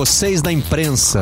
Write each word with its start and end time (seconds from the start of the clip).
vocês 0.00 0.40
da 0.40 0.50
imprensa. 0.50 1.20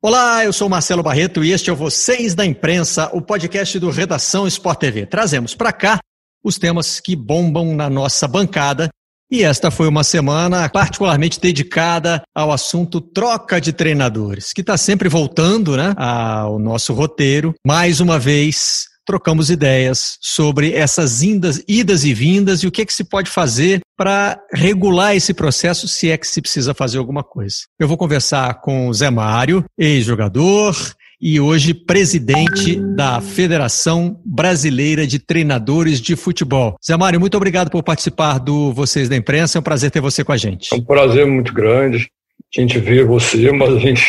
Olá, 0.00 0.42
eu 0.42 0.54
sou 0.54 0.70
Marcelo 0.70 1.02
Barreto 1.02 1.44
e 1.44 1.52
este 1.52 1.68
é 1.68 1.72
o 1.74 1.76
Vocês 1.76 2.34
da 2.34 2.46
Imprensa, 2.46 3.10
o 3.12 3.20
podcast 3.20 3.78
do 3.78 3.90
Redação 3.90 4.46
Sport 4.46 4.80
TV. 4.80 5.04
Trazemos 5.04 5.54
para 5.54 5.70
cá 5.70 5.98
os 6.42 6.56
temas 6.56 6.98
que 6.98 7.14
bombam 7.14 7.76
na 7.76 7.90
nossa 7.90 8.26
bancada 8.26 8.88
e 9.30 9.42
esta 9.42 9.70
foi 9.70 9.88
uma 9.88 10.04
semana 10.04 10.66
particularmente 10.70 11.38
dedicada 11.38 12.22
ao 12.34 12.50
assunto 12.50 13.02
troca 13.02 13.60
de 13.60 13.74
treinadores, 13.74 14.54
que 14.54 14.62
está 14.62 14.78
sempre 14.78 15.10
voltando 15.10 15.76
né, 15.76 15.92
ao 15.94 16.58
nosso 16.58 16.94
roteiro. 16.94 17.54
Mais 17.66 18.00
uma 18.00 18.18
vez, 18.18 18.86
trocamos 19.06 19.50
ideias 19.50 20.16
sobre 20.20 20.72
essas 20.72 21.22
indas, 21.22 21.62
idas 21.68 22.04
e 22.04 22.14
vindas 22.14 22.62
e 22.62 22.66
o 22.66 22.70
que, 22.70 22.82
é 22.82 22.86
que 22.86 22.94
se 22.94 23.04
pode 23.04 23.30
fazer 23.30 23.80
para 23.96 24.40
regular 24.52 25.14
esse 25.14 25.34
processo, 25.34 25.86
se 25.86 26.10
é 26.10 26.16
que 26.16 26.26
se 26.26 26.40
precisa 26.40 26.74
fazer 26.74 26.98
alguma 26.98 27.22
coisa. 27.22 27.56
Eu 27.78 27.88
vou 27.88 27.96
conversar 27.96 28.60
com 28.60 28.88
o 28.88 28.94
Zé 28.94 29.10
Mário, 29.10 29.64
ex-jogador, 29.78 30.76
e 31.20 31.38
hoje 31.38 31.72
presidente 31.72 32.74
da 32.96 33.20
Federação 33.20 34.20
Brasileira 34.26 35.06
de 35.06 35.20
Treinadores 35.20 36.00
de 36.00 36.16
Futebol. 36.16 36.76
Zé 36.84 36.96
Mário, 36.96 37.20
muito 37.20 37.36
obrigado 37.36 37.70
por 37.70 37.80
participar 37.84 38.38
do 38.38 38.72
Vocês 38.72 39.08
da 39.08 39.16
Imprensa. 39.16 39.56
É 39.56 39.60
um 39.60 39.62
prazer 39.62 39.92
ter 39.92 40.00
você 40.00 40.24
com 40.24 40.32
a 40.32 40.36
gente. 40.36 40.74
É 40.74 40.76
um 40.76 40.84
prazer 40.84 41.24
muito 41.24 41.54
grande 41.54 42.10
a 42.58 42.60
gente 42.60 42.78
ver 42.80 43.06
você, 43.06 43.52
mas 43.52 43.72
a 43.72 43.78
gente 43.78 44.04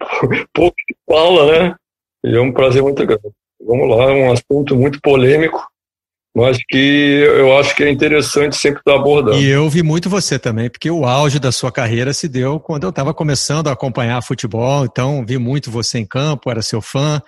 pouco 0.52 0.76
fala, 1.08 1.52
né? 1.52 1.74
E 2.24 2.36
é 2.36 2.40
um 2.40 2.52
prazer 2.52 2.82
muito 2.82 3.06
grande. 3.06 3.22
Vamos 3.60 3.88
lá, 3.88 4.12
um 4.12 4.32
assunto 4.32 4.76
muito 4.76 5.00
polêmico, 5.00 5.66
mas 6.36 6.58
que 6.68 7.24
eu 7.36 7.56
acho 7.56 7.74
que 7.74 7.82
é 7.82 7.90
interessante 7.90 8.56
sempre 8.56 8.80
estar 8.80 8.94
abordando. 8.94 9.38
E 9.38 9.46
eu 9.46 9.68
vi 9.70 9.82
muito 9.82 10.10
você 10.10 10.38
também, 10.38 10.68
porque 10.68 10.90
o 10.90 11.06
auge 11.06 11.38
da 11.38 11.50
sua 11.50 11.72
carreira 11.72 12.12
se 12.12 12.28
deu 12.28 12.60
quando 12.60 12.84
eu 12.84 12.90
estava 12.90 13.14
começando 13.14 13.68
a 13.68 13.72
acompanhar 13.72 14.22
futebol, 14.22 14.84
então 14.84 15.24
vi 15.26 15.38
muito 15.38 15.70
você 15.70 15.98
em 15.98 16.06
campo, 16.06 16.50
era 16.50 16.60
seu 16.60 16.82
fã, 16.82 17.22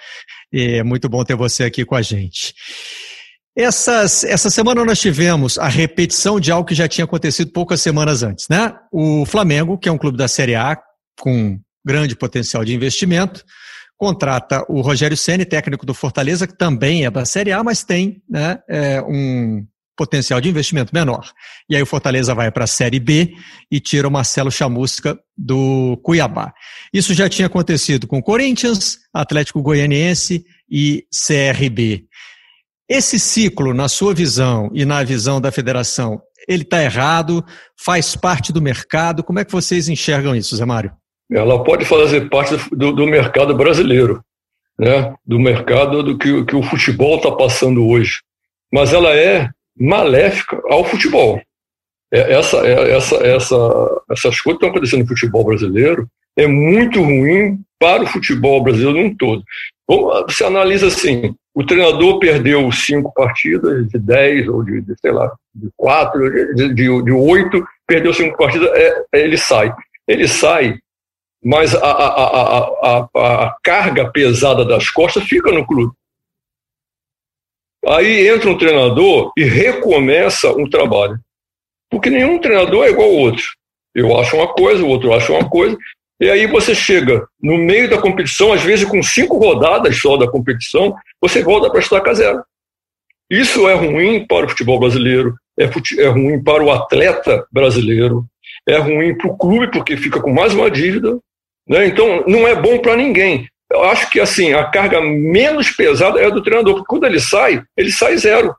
e 0.53 0.77
é 0.77 0.83
muito 0.83 1.09
bom 1.09 1.25
ter 1.25 1.35
você 1.35 1.65
aqui 1.65 1.85
com 1.85 1.95
a 1.95 2.03
gente. 2.03 2.55
Essas, 3.57 4.23
essa 4.23 4.51
semana 4.51 4.85
nós 4.85 5.01
tivemos 5.01 5.59
a 5.59 5.67
repetição 5.67 6.39
de 6.39 6.53
algo 6.53 6.69
que 6.69 6.75
já 6.75 6.87
tinha 6.87 7.05
acontecido 7.05 7.51
poucas 7.51 7.81
semanas 7.81 8.23
antes, 8.23 8.47
né? 8.49 8.73
O 8.93 9.25
Flamengo, 9.27 9.79
que 9.79 9.89
é 9.89 9.93
um 9.93 9.99
clube 9.99 10.17
da 10.17 10.29
Série 10.29 10.55
A 10.55 10.79
com 11.19 11.59
grande 11.85 12.15
potencial 12.15 12.65
de 12.65 12.75
investimento, 12.75 13.43
contrata 13.99 14.65
o 14.69 14.81
Rogério 14.81 15.17
Ceni, 15.17 15.45
técnico 15.45 15.85
do 15.85 15.93
Fortaleza, 15.93 16.47
que 16.47 16.57
também 16.57 17.05
é 17.05 17.11
da 17.11 17.25
Série 17.25 17.53
A, 17.53 17.63
mas 17.65 17.83
tem 17.83 18.23
né, 18.31 18.61
é, 18.69 19.03
um 19.03 19.67
potencial 19.97 20.41
de 20.41 20.49
investimento 20.49 20.95
menor. 20.95 21.29
E 21.69 21.75
aí 21.75 21.83
o 21.83 21.87
Fortaleza 21.87 22.33
vai 22.33 22.53
para 22.53 22.63
a 22.63 22.69
Série 22.69 23.01
B 23.01 23.35
e 23.69 23.81
tira 23.81 24.07
o 24.07 24.11
Marcelo 24.11 24.53
Chamusca 24.53 25.19
do 25.37 25.99
Cuiabá. 26.05 26.55
Isso 26.95 27.13
já 27.13 27.29
tinha 27.29 27.47
acontecido 27.47 28.07
com 28.07 28.23
Corinthians, 28.23 28.99
Atlético 29.13 29.61
Goianiense 29.61 30.45
e 30.71 31.05
CRB. 31.13 32.05
Esse 32.89 33.19
ciclo, 33.19 33.75
na 33.75 33.89
sua 33.89 34.15
visão 34.15 34.71
e 34.73 34.85
na 34.85 35.03
visão 35.03 35.41
da 35.41 35.51
federação, 35.51 36.23
ele 36.49 36.63
está 36.63 36.83
errado? 36.83 37.45
Faz 37.77 38.15
parte 38.15 38.53
do 38.53 38.63
mercado? 38.63 39.25
Como 39.25 39.41
é 39.41 39.45
que 39.45 39.53
vocês 39.53 39.89
enxergam 39.89 40.35
isso, 40.35 40.57
Zé 40.57 40.65
Mário? 40.65 40.93
Ela 41.31 41.63
pode 41.63 41.85
fazer 41.85 42.29
parte 42.29 42.57
do, 42.75 42.93
do 42.93 43.07
mercado 43.07 43.55
brasileiro, 43.55 44.23
né? 44.79 45.15
do 45.27 45.39
mercado 45.39 46.03
do 46.03 46.17
que, 46.17 46.45
que 46.45 46.57
o 46.57 46.63
futebol 46.63 47.17
está 47.17 47.31
passando 47.33 47.87
hoje. 47.87 48.21
Mas 48.73 48.93
ela 48.93 49.15
é 49.15 49.51
maléfica 49.79 50.61
ao 50.69 50.85
futebol. 50.85 51.41
É, 52.13 52.35
essa, 52.35 52.67
é, 52.67 52.93
essa, 52.93 53.17
essa, 53.17 54.03
essas 54.11 54.41
coisas 54.41 54.43
que 54.43 54.51
estão 54.51 54.71
acontecendo 54.71 55.01
no 55.01 55.09
futebol 55.09 55.45
brasileiro 55.45 56.09
é 56.37 56.47
muito 56.47 57.03
ruim 57.03 57.61
para 57.79 58.03
o 58.03 58.07
futebol 58.07 58.63
brasileiro 58.63 58.99
num 58.99 59.15
todo. 59.15 59.43
Você 60.27 60.45
analisa 60.45 60.89
assim, 60.89 61.35
o 61.55 61.65
treinador 61.65 62.19
perdeu 62.19 62.71
cinco 62.73 63.13
partidas 63.13 63.89
de 63.89 63.99
dez 63.99 64.47
ou 64.49 64.63
de, 64.63 64.81
de 64.81 64.95
sei 65.01 65.11
lá, 65.11 65.31
de 65.55 65.69
quatro, 65.77 66.55
de, 66.55 66.75
de, 66.75 66.75
de 66.75 67.13
oito, 67.13 67.67
perdeu 67.87 68.13
cinco 68.13 68.37
partidas, 68.37 68.71
é, 68.75 69.05
ele 69.15 69.37
sai. 69.37 69.75
Ele 70.07 70.27
sai 70.27 70.79
mas 71.49 71.75
a, 71.75 71.79
a, 71.81 72.69
a, 72.83 73.09
a, 73.17 73.57
carga 73.63 74.13
pesada 74.13 74.67
das 74.67 74.91
costas 74.91 75.25
fica 75.25 75.51
no 75.51 75.67
clube. 75.67 75.95
Aí 77.87 78.29
entra 78.29 78.51
um 78.51 78.59
treinador 78.59 79.33
e 79.35 79.45
recomeça 79.45 80.53
um 80.53 80.69
trabalho. 80.69 81.19
Porque 81.91 82.11
nenhum 82.11 82.39
treinador 82.39 82.85
é 82.85 82.91
igual 82.91 83.09
ao 83.09 83.17
outro. 83.17 83.47
Eu 83.95 84.15
acho 84.21 84.37
uma 84.37 84.49
coisa, 84.49 84.85
o 84.85 84.89
outro 84.89 85.15
acha 85.15 85.33
uma 85.33 85.49
coisa. 85.49 85.75
E 86.21 86.29
aí 86.29 86.47
você 86.47 86.75
chega 86.75 87.27
no 87.43 87.57
meio 87.57 87.89
da 87.89 87.97
competição, 87.97 88.53
às 88.53 88.63
vezes 88.63 88.87
com 88.87 89.03
cinco 89.03 89.39
rodadas 89.39 89.97
só 89.97 90.19
da 90.19 90.31
competição, 90.31 90.95
você 91.19 91.43
volta 91.43 91.71
para 91.71 91.81
estaca 91.81 92.13
zero. 92.13 92.45
Isso 93.31 93.67
é 93.67 93.73
ruim 93.73 94.27
para 94.27 94.45
o 94.45 94.51
futebol 94.51 94.79
brasileiro, 94.79 95.35
é, 95.59 95.65
é 95.65 96.09
ruim 96.09 96.43
para 96.43 96.63
o 96.63 96.71
atleta 96.71 97.47
brasileiro, 97.51 98.27
é 98.69 98.77
ruim 98.77 99.17
para 99.17 99.29
o 99.29 99.39
clube, 99.39 99.71
porque 99.71 99.97
fica 99.97 100.21
com 100.21 100.31
mais 100.31 100.53
uma 100.53 100.71
dívida, 100.71 101.19
né? 101.69 101.87
Então, 101.87 102.25
não 102.27 102.47
é 102.47 102.55
bom 102.55 102.79
para 102.79 102.97
ninguém. 102.97 103.49
Eu 103.71 103.85
acho 103.85 104.09
que 104.11 104.19
assim 104.19 104.53
a 104.53 104.65
carga 104.65 105.01
menos 105.01 105.71
pesada 105.71 106.19
é 106.21 106.27
a 106.27 106.31
do 106.31 106.43
treinador, 106.43 106.75
porque 106.75 106.89
quando 106.89 107.05
ele 107.05 107.21
sai, 107.21 107.63
ele 107.77 107.93
sai 107.93 108.17
zero. 108.17 108.55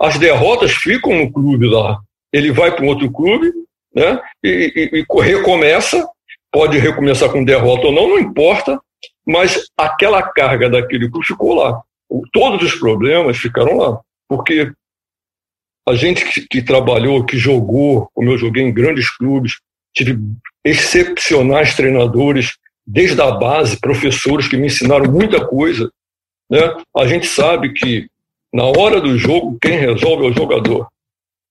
As 0.00 0.18
derrotas 0.18 0.72
ficam 0.72 1.16
no 1.16 1.32
clube 1.32 1.66
lá. 1.66 1.98
Ele 2.32 2.52
vai 2.52 2.74
para 2.74 2.84
um 2.84 2.88
outro 2.88 3.10
clube 3.10 3.52
né? 3.94 4.20
e, 4.42 4.90
e, 4.92 5.00
e 5.00 5.22
recomeça, 5.22 6.06
pode 6.52 6.78
recomeçar 6.78 7.30
com 7.30 7.44
derrota 7.44 7.86
ou 7.86 7.92
não, 7.92 8.08
não 8.08 8.18
importa, 8.18 8.80
mas 9.26 9.68
aquela 9.76 10.22
carga 10.22 10.68
daquele 10.68 11.08
clube 11.08 11.26
ficou 11.26 11.54
lá. 11.54 11.80
Todos 12.32 12.62
os 12.62 12.78
problemas 12.78 13.38
ficaram 13.38 13.76
lá, 13.76 14.00
porque 14.28 14.72
a 15.88 15.94
gente 15.94 16.24
que, 16.24 16.46
que 16.46 16.62
trabalhou, 16.62 17.24
que 17.24 17.36
jogou, 17.36 18.08
como 18.14 18.30
eu 18.30 18.38
joguei 18.38 18.62
em 18.62 18.72
grandes 18.72 19.10
clubes, 19.10 19.58
tive 19.94 20.18
excepcionais 20.64 21.74
treinadores, 21.74 22.56
desde 22.86 23.20
a 23.20 23.30
base, 23.30 23.78
professores 23.78 24.48
que 24.48 24.56
me 24.56 24.66
ensinaram 24.66 25.10
muita 25.10 25.44
coisa. 25.46 25.90
Né? 26.50 26.60
A 26.96 27.06
gente 27.06 27.26
sabe 27.26 27.72
que 27.72 28.06
na 28.52 28.64
hora 28.64 29.00
do 29.00 29.18
jogo, 29.18 29.58
quem 29.60 29.76
resolve 29.76 30.26
é 30.26 30.28
o 30.30 30.32
jogador. 30.32 30.86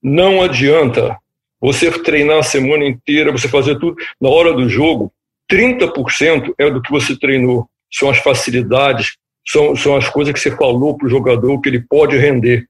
Não 0.02 0.42
adianta 0.42 1.18
você 1.60 1.92
treinar 1.92 2.40
a 2.40 2.44
semana 2.44 2.86
inteira, 2.86 3.32
você 3.32 3.48
fazer 3.48 3.78
tudo. 3.78 3.96
Na 4.20 4.30
hora 4.30 4.54
do 4.54 4.68
jogo, 4.70 5.12
30% 5.52 6.54
é 6.58 6.70
do 6.70 6.82
que 6.82 6.92
você 6.92 7.18
treinou. 7.18 7.68
São 7.92 8.10
as 8.10 8.18
facilidades, 8.20 9.16
são, 9.48 9.76
são 9.76 9.96
as 9.96 10.10
coisas 10.10 10.34
que 10.34 10.40
você 10.40 10.56
falou 10.56 10.98
para 10.98 11.08
o 11.08 11.10
jogador 11.10 11.60
que 11.62 11.70
ele 11.70 11.82
pode 11.82 12.18
render. 12.18 12.66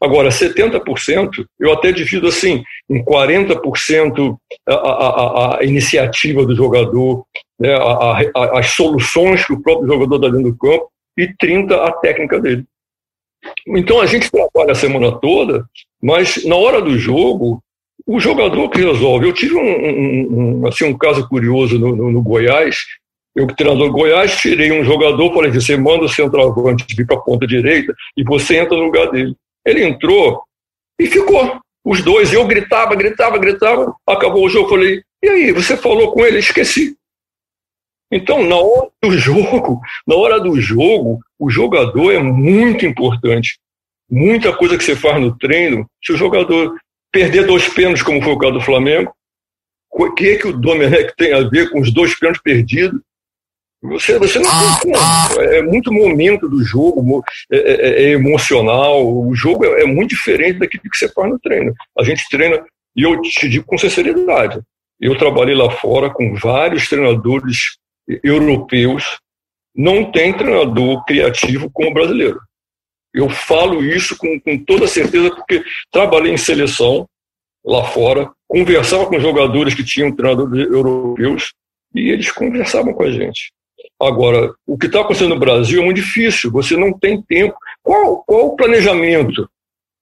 Agora, 0.00 0.28
70%, 0.28 1.46
eu 1.58 1.72
até 1.72 1.90
divido 1.90 2.28
assim, 2.28 2.62
em 2.88 3.04
40% 3.04 4.36
a, 4.68 4.74
a, 4.74 5.58
a, 5.58 5.64
iniciativa 5.64 6.46
do 6.46 6.54
jogador, 6.54 7.24
né, 7.58 7.74
a, 7.74 8.58
as 8.58 8.68
soluções 8.70 9.44
que 9.44 9.52
o 9.52 9.60
próprio 9.60 9.88
jogador 9.88 10.18
dá 10.18 10.28
dentro 10.28 10.52
do 10.52 10.58
campo, 10.58 10.88
e 11.16 11.26
30% 11.34 11.72
a 11.72 11.92
técnica 11.92 12.40
dele. 12.40 12.64
Então 13.66 14.00
a 14.00 14.06
gente 14.06 14.30
trabalha 14.30 14.72
a 14.72 14.76
semana 14.76 15.12
toda, 15.18 15.64
mas 16.00 16.44
na 16.44 16.54
hora 16.54 16.80
do 16.80 16.96
jogo, 16.96 17.60
o 18.06 18.18
jogador 18.20 18.70
que 18.70 18.80
resolve. 18.80 19.26
Eu 19.26 19.32
tive 19.32 19.54
um, 19.54 20.60
um 20.60 20.66
assim, 20.66 20.84
um 20.84 20.96
caso 20.96 21.28
curioso 21.28 21.78
no, 21.78 21.94
no, 21.94 22.10
no 22.10 22.22
Goiás, 22.22 22.76
eu, 23.36 23.46
treinador 23.46 23.92
Goiás, 23.92 24.36
tirei 24.36 24.72
um 24.72 24.84
jogador, 24.84 25.32
falei: 25.32 25.50
você 25.50 25.76
manda 25.76 26.04
o 26.04 26.08
centroavante 26.08 26.86
vir 26.96 27.06
para 27.06 27.16
a 27.16 27.20
ponta 27.20 27.46
direita 27.46 27.94
e 28.16 28.24
você 28.24 28.56
entra 28.56 28.76
no 28.76 28.84
lugar 28.84 29.10
dele. 29.10 29.36
Ele 29.64 29.84
entrou 29.84 30.42
e 31.00 31.06
ficou. 31.06 31.60
Os 31.84 32.02
dois, 32.02 32.32
eu 32.32 32.46
gritava, 32.46 32.94
gritava, 32.94 33.38
gritava. 33.38 33.94
Acabou 34.06 34.44
o 34.44 34.48
jogo, 34.48 34.68
falei, 34.68 35.02
e 35.22 35.28
aí, 35.28 35.52
você 35.52 35.76
falou 35.76 36.12
com 36.12 36.24
ele? 36.24 36.38
Esqueci. 36.38 36.96
Então, 38.10 38.44
na 38.44 38.56
hora 38.56 38.90
do 39.02 39.12
jogo, 39.18 39.80
na 40.06 40.14
hora 40.14 40.40
do 40.40 40.60
jogo, 40.60 41.20
o 41.38 41.50
jogador 41.50 42.12
é 42.12 42.18
muito 42.18 42.86
importante. 42.86 43.58
Muita 44.10 44.56
coisa 44.56 44.78
que 44.78 44.84
você 44.84 44.96
faz 44.96 45.20
no 45.20 45.36
treino, 45.36 45.86
se 46.02 46.12
o 46.12 46.16
jogador 46.16 46.78
perder 47.12 47.46
dois 47.46 47.68
pênaltis, 47.68 48.02
como 48.02 48.22
foi 48.22 48.32
o 48.32 48.38
caso 48.38 48.54
do 48.54 48.60
Flamengo, 48.60 49.12
o 49.90 50.14
que 50.14 50.30
é 50.30 50.36
que 50.36 50.46
o 50.46 50.56
Domenech 50.56 51.14
tem 51.16 51.32
a 51.32 51.40
ver 51.40 51.70
com 51.70 51.80
os 51.80 51.92
dois 51.92 52.18
pênaltis 52.18 52.42
perdidos? 52.42 53.00
Você, 53.82 54.18
você 54.18 54.40
não 54.40 54.50
tem 54.50 54.92
como. 54.92 55.40
É 55.42 55.62
muito 55.62 55.92
momento 55.92 56.48
do 56.48 56.64
jogo, 56.64 57.22
é, 57.50 57.56
é, 57.56 58.02
é 58.04 58.10
emocional. 58.10 59.06
O 59.06 59.34
jogo 59.34 59.64
é, 59.64 59.82
é, 59.82 59.86
muito 59.86 60.10
diferente 60.10 60.58
daquilo 60.58 60.82
que 60.82 60.96
você 60.96 61.08
faz 61.08 61.30
no 61.30 61.38
treino. 61.38 61.72
A 61.98 62.02
gente 62.02 62.28
treina, 62.28 62.64
e 62.96 63.02
eu 63.02 63.20
te 63.20 63.48
digo 63.48 63.64
com 63.64 63.78
sinceridade, 63.78 64.60
eu 65.00 65.16
trabalhei 65.16 65.54
lá 65.54 65.70
fora 65.70 66.10
com 66.10 66.34
vários 66.34 66.88
treinadores 66.88 67.76
europeus. 68.24 69.18
Não 69.74 70.10
tem 70.10 70.32
treinador 70.32 71.04
criativo 71.04 71.70
como 71.70 71.90
o 71.90 71.94
brasileiro. 71.94 72.40
Eu 73.14 73.28
falo 73.28 73.84
isso 73.84 74.16
com, 74.18 74.40
com 74.40 74.58
toda 74.64 74.88
certeza 74.88 75.30
porque 75.30 75.62
trabalhei 75.90 76.32
em 76.32 76.36
seleção 76.36 77.06
lá 77.64 77.84
fora, 77.84 78.30
conversava 78.48 79.06
com 79.06 79.20
jogadores 79.20 79.74
que 79.74 79.84
tinham 79.84 80.14
treinadores 80.14 80.66
europeus 80.66 81.52
e 81.94 82.10
eles 82.10 82.30
conversavam 82.32 82.92
com 82.92 83.04
a 83.04 83.10
gente. 83.10 83.52
Agora, 84.00 84.52
o 84.66 84.78
que 84.78 84.86
está 84.86 85.00
acontecendo 85.00 85.34
no 85.34 85.40
Brasil 85.40 85.82
é 85.82 85.84
muito 85.84 85.96
difícil, 85.96 86.52
você 86.52 86.76
não 86.76 86.92
tem 86.92 87.20
tempo. 87.22 87.56
Qual, 87.82 88.22
qual 88.24 88.46
o 88.46 88.56
planejamento? 88.56 89.48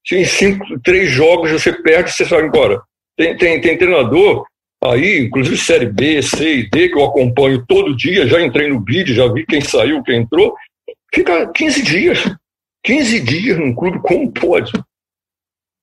Se 0.06 0.16
em 0.16 0.24
cinco, 0.24 0.64
três 0.80 1.10
jogos 1.10 1.50
você 1.50 1.72
perde, 1.72 2.12
você 2.12 2.24
sai 2.24 2.42
embora. 2.46 2.80
Tem, 3.16 3.36
tem, 3.36 3.60
tem 3.60 3.78
treinador 3.78 4.44
aí, 4.84 5.20
inclusive 5.20 5.56
Série 5.56 5.86
B, 5.86 6.22
C 6.22 6.58
e 6.58 6.70
D, 6.70 6.90
que 6.90 6.98
eu 6.98 7.04
acompanho 7.04 7.64
todo 7.66 7.96
dia, 7.96 8.26
já 8.26 8.40
entrei 8.40 8.68
no 8.68 8.84
vídeo, 8.84 9.14
já 9.14 9.26
vi 9.32 9.46
quem 9.46 9.60
saiu, 9.60 10.02
quem 10.02 10.20
entrou, 10.20 10.54
fica 11.12 11.50
15 11.50 11.82
dias. 11.82 12.36
15 12.84 13.20
dias 13.20 13.58
num 13.58 13.74
clube, 13.74 13.98
como 14.00 14.30
pode? 14.30 14.70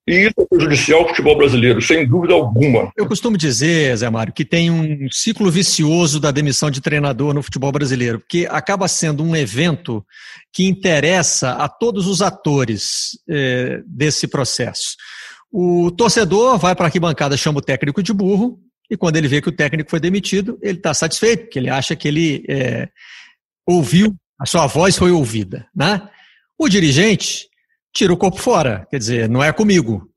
E 0.08 0.28
isso 0.28 0.34
é 0.38 0.46
prejudicial 0.46 1.02
ao 1.02 1.08
futebol 1.08 1.38
brasileiro, 1.38 1.82
sem 1.82 2.06
dúvida 2.06 2.34
alguma. 2.34 2.92
Eu 2.98 3.08
costumo 3.08 3.38
dizer, 3.38 3.96
Zé 3.96 4.10
Mário, 4.10 4.34
que 4.34 4.44
tem 4.44 4.70
um 4.70 5.08
ciclo 5.10 5.50
vicioso 5.50 6.20
da 6.20 6.30
demissão 6.30 6.70
de 6.70 6.82
treinador 6.82 7.34
no 7.34 7.42
futebol 7.42 7.72
brasileiro, 7.72 8.20
porque 8.20 8.46
acaba 8.50 8.88
sendo 8.90 9.24
um 9.24 9.34
evento 9.34 10.06
que 10.52 10.66
interessa 10.66 11.52
a 11.52 11.70
todos 11.70 12.06
os 12.06 12.22
atores 12.22 13.18
eh, 13.30 13.82
desse 13.86 14.28
processo. 14.28 14.98
O 15.50 15.90
torcedor 15.90 16.58
vai 16.58 16.76
para 16.76 16.86
a 16.86 16.88
arquibancada, 16.88 17.38
chama 17.38 17.60
o 17.60 17.62
técnico 17.62 18.04
de 18.04 18.12
burro, 18.12 18.60
e 18.92 18.98
quando 18.98 19.16
ele 19.16 19.30
vê 19.30 19.42
que 19.42 19.50
o 19.50 19.56
técnico 19.56 19.90
foi 19.90 20.02
demitido, 20.02 20.60
ele 20.62 20.80
está 20.80 20.94
satisfeito, 20.94 21.44
porque 21.44 21.60
ele 21.60 21.70
acha 21.70 21.96
que 21.96 22.08
ele 22.10 22.44
é, 22.50 22.90
ouviu, 23.66 24.14
a 24.38 24.46
sua 24.46 24.68
voz 24.68 24.98
foi 24.98 25.12
ouvida. 25.12 25.66
Né? 25.74 26.02
O 26.60 26.68
dirigente 26.68 27.48
tira 27.94 28.12
o 28.12 28.18
corpo 28.18 28.38
fora, 28.38 28.88
quer 28.90 28.98
dizer, 28.98 29.30
não 29.30 29.44
é 29.44 29.54
comigo. 29.54 30.10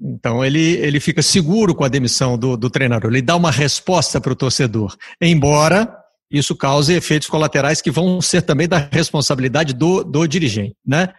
Então 0.00 0.44
ele, 0.44 0.72
ele 0.78 0.98
fica 0.98 1.22
seguro 1.22 1.74
com 1.74 1.84
a 1.84 1.88
demissão 1.88 2.36
do, 2.36 2.56
do 2.56 2.68
treinador, 2.68 3.10
ele 3.10 3.22
dá 3.22 3.36
uma 3.36 3.50
resposta 3.50 4.20
para 4.20 4.32
o 4.32 4.36
torcedor, 4.36 4.96
embora 5.20 5.96
isso 6.30 6.56
cause 6.56 6.92
efeitos 6.92 7.28
colaterais 7.28 7.80
que 7.80 7.90
vão 7.90 8.20
ser 8.20 8.42
também 8.42 8.66
da 8.66 8.88
responsabilidade 8.90 9.72
do, 9.72 10.02
do 10.02 10.26
dirigente, 10.26 10.76
né? 10.84 11.14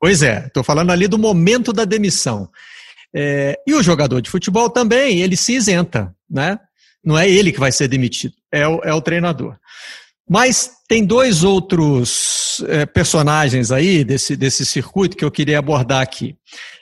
Pois 0.00 0.22
é, 0.22 0.46
estou 0.46 0.64
falando 0.64 0.90
ali 0.90 1.06
do 1.06 1.18
momento 1.18 1.72
da 1.72 1.84
demissão. 1.84 2.48
É, 3.14 3.60
e 3.66 3.74
o 3.74 3.82
jogador 3.82 4.22
de 4.22 4.30
futebol 4.30 4.70
também, 4.70 5.20
ele 5.20 5.36
se 5.36 5.52
isenta, 5.52 6.14
né? 6.28 6.58
Não 7.04 7.18
é 7.18 7.28
ele 7.28 7.52
que 7.52 7.60
vai 7.60 7.70
ser 7.70 7.88
demitido, 7.88 8.34
é 8.50 8.66
o, 8.66 8.80
é 8.82 8.94
o 8.94 9.02
treinador. 9.02 9.58
Mas 10.30 10.70
tem 10.86 11.04
dois 11.04 11.42
outros 11.42 12.62
é, 12.68 12.86
personagens 12.86 13.72
aí 13.72 14.04
desse, 14.04 14.36
desse 14.36 14.64
circuito 14.64 15.16
que 15.16 15.24
eu 15.24 15.30
queria 15.30 15.58
abordar 15.58 16.00
aqui. 16.00 16.36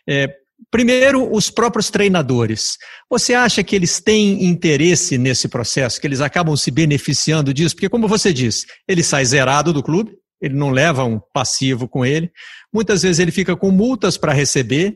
É, 0.07 0.29
primeiro, 0.71 1.35
os 1.35 1.49
próprios 1.49 1.89
treinadores. 1.89 2.77
Você 3.09 3.33
acha 3.33 3.65
que 3.65 3.75
eles 3.75 4.01
têm 4.01 4.45
interesse 4.45 5.17
nesse 5.17 5.49
processo, 5.49 5.99
que 5.99 6.07
eles 6.07 6.21
acabam 6.21 6.55
se 6.57 6.71
beneficiando 6.71 7.55
disso? 7.55 7.75
Porque, 7.75 7.89
como 7.89 8.07
você 8.07 8.35
disse, 8.35 8.67
ele 8.87 9.03
sai 9.03 9.25
zerado 9.25 9.73
do 9.73 9.83
clube, 9.83 10.13
ele 10.43 10.55
não 10.55 10.69
leva 10.69 11.05
um 11.05 11.19
passivo 11.33 11.89
com 11.89 12.05
ele. 12.05 12.31
Muitas 12.71 13.03
vezes 13.03 13.19
ele 13.19 13.33
fica 13.33 13.57
com 13.57 13.71
multas 13.71 14.19
para 14.19 14.35
receber, 14.35 14.95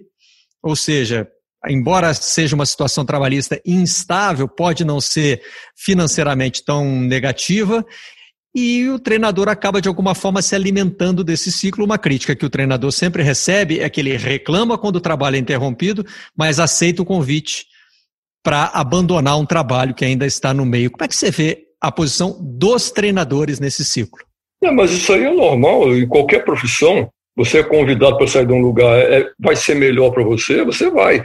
ou 0.63 0.77
seja, 0.77 1.27
embora 1.67 2.13
seja 2.13 2.55
uma 2.55 2.67
situação 2.67 3.03
trabalhista 3.03 3.59
instável, 3.65 4.47
pode 4.47 4.85
não 4.85 5.01
ser 5.01 5.41
financeiramente 5.75 6.63
tão 6.63 7.01
negativa 7.01 7.83
e 8.55 8.89
o 8.91 8.99
treinador 8.99 9.49
acaba 9.49 9.81
de 9.81 9.89
alguma 9.89 10.15
forma 10.15 10.43
se 10.43 10.55
alimentando 10.55 11.25
desse 11.25 11.51
ciclo. 11.51 11.85
Uma 11.85 11.99
crítica 11.99 12.37
que 12.37 12.45
o 12.45 12.51
treinador 12.51 12.93
sempre 12.93 13.23
recebe 13.23 13.81
é 13.81 13.89
que 13.89 14.01
ele 14.01 14.17
reclama 14.17 14.77
quando 14.77 14.97
o 14.97 15.01
trabalho 15.01 15.37
é 15.37 15.39
interrompido, 15.39 16.05
mas 16.37 16.61
aceita 16.61 17.03
o 17.03 17.07
convite 17.07 17.67
para 18.43 18.65
abandonar 18.75 19.39
um 19.39 19.47
trabalho 19.47 19.95
que 19.95 20.05
ainda 20.05 20.27
está 20.27 20.53
no 20.53 20.67
meio. 20.67 20.91
Como 20.91 21.05
é 21.05 21.09
que 21.09 21.17
você 21.17 21.31
vê 21.31 21.65
a 21.81 21.91
posição 21.91 22.37
dos 22.41 22.91
treinadores 22.91 23.59
nesse 23.59 23.85
ciclo? 23.85 24.19
É, 24.63 24.71
mas 24.71 24.91
isso 24.93 25.13
aí 25.13 25.25
é 25.25 25.33
normal 25.33 25.97
em 25.97 26.07
qualquer 26.07 26.45
profissão. 26.45 27.09
Você 27.37 27.61
é 27.61 27.63
convidado 27.63 28.19
para 28.19 28.27
sair 28.27 28.47
de 28.47 28.53
um 28.53 28.61
lugar, 28.61 28.99
é, 28.99 29.31
vai 29.41 29.57
ser 29.57 29.75
melhor 29.75 30.11
para 30.11 30.23
você, 30.23 30.63
você 30.65 30.91
vai. 30.91 31.25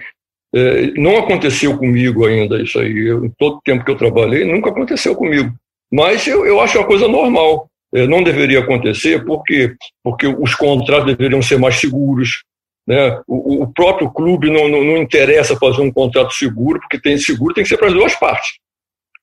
É, 0.56 0.92
não 0.92 1.18
aconteceu 1.18 1.78
comigo 1.78 2.26
ainda 2.26 2.62
isso 2.62 2.80
aí. 2.80 3.08
Eu, 3.08 3.30
todo 3.38 3.58
o 3.58 3.62
tempo 3.62 3.84
que 3.84 3.92
eu 3.92 3.98
trabalhei, 3.98 4.46
nunca 4.46 4.70
aconteceu 4.70 5.14
comigo. 5.14 5.54
Mas 5.92 6.28
eu, 6.28 6.46
eu 6.46 6.60
acho 6.60 6.78
uma 6.78 6.88
coisa 6.88 7.08
normal. 7.08 7.70
É, 7.94 8.06
não 8.06 8.22
deveria 8.22 8.60
acontecer 8.60 9.24
porque, 9.26 9.76
porque 10.04 10.28
os 10.28 10.54
contratos 10.54 11.16
deveriam 11.16 11.42
ser 11.42 11.58
mais 11.58 11.76
seguros. 11.76 12.44
Né? 12.86 13.22
O, 13.28 13.64
o 13.64 13.74
próprio 13.74 14.10
clube 14.12 14.50
não, 14.50 14.68
não, 14.68 14.84
não, 14.84 14.98
interessa 14.98 15.58
fazer 15.58 15.82
um 15.82 15.92
contrato 15.92 16.34
seguro, 16.34 16.80
porque 16.80 17.00
tem 17.00 17.18
seguro 17.18 17.54
tem 17.54 17.64
que 17.64 17.70
ser 17.70 17.78
para 17.78 17.88
as 17.88 17.94
duas 17.94 18.16
partes. 18.16 18.60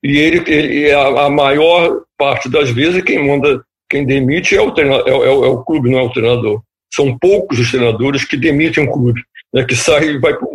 E 0.03 0.17
ele, 0.17 0.43
ele 0.51 0.91
a, 0.91 1.25
a, 1.25 1.29
maior 1.29 2.01
parte 2.17 2.49
das 2.49 2.69
vezes 2.69 3.03
quem 3.03 3.25
manda, 3.25 3.63
quem 3.89 4.05
demite 4.05 4.55
é 4.55 4.61
o, 4.61 4.71
treinador, 4.71 5.07
é, 5.07 5.11
é, 5.11 5.25
é 5.25 5.29
o 5.29 5.63
clube, 5.63 5.89
não 5.89 5.99
é 5.99 6.03
o 6.03 6.11
treinador. 6.11 6.61
São 6.93 7.17
poucos 7.17 7.59
os 7.59 7.71
treinadores 7.71 8.23
que 8.23 8.37
demitem 8.37 8.83
um 8.83 8.91
clube, 8.91 9.21
né? 9.53 9.63
que 9.63 9.75
sai 9.75 10.09
e 10.09 10.19
vai 10.19 10.35
para 10.35 10.47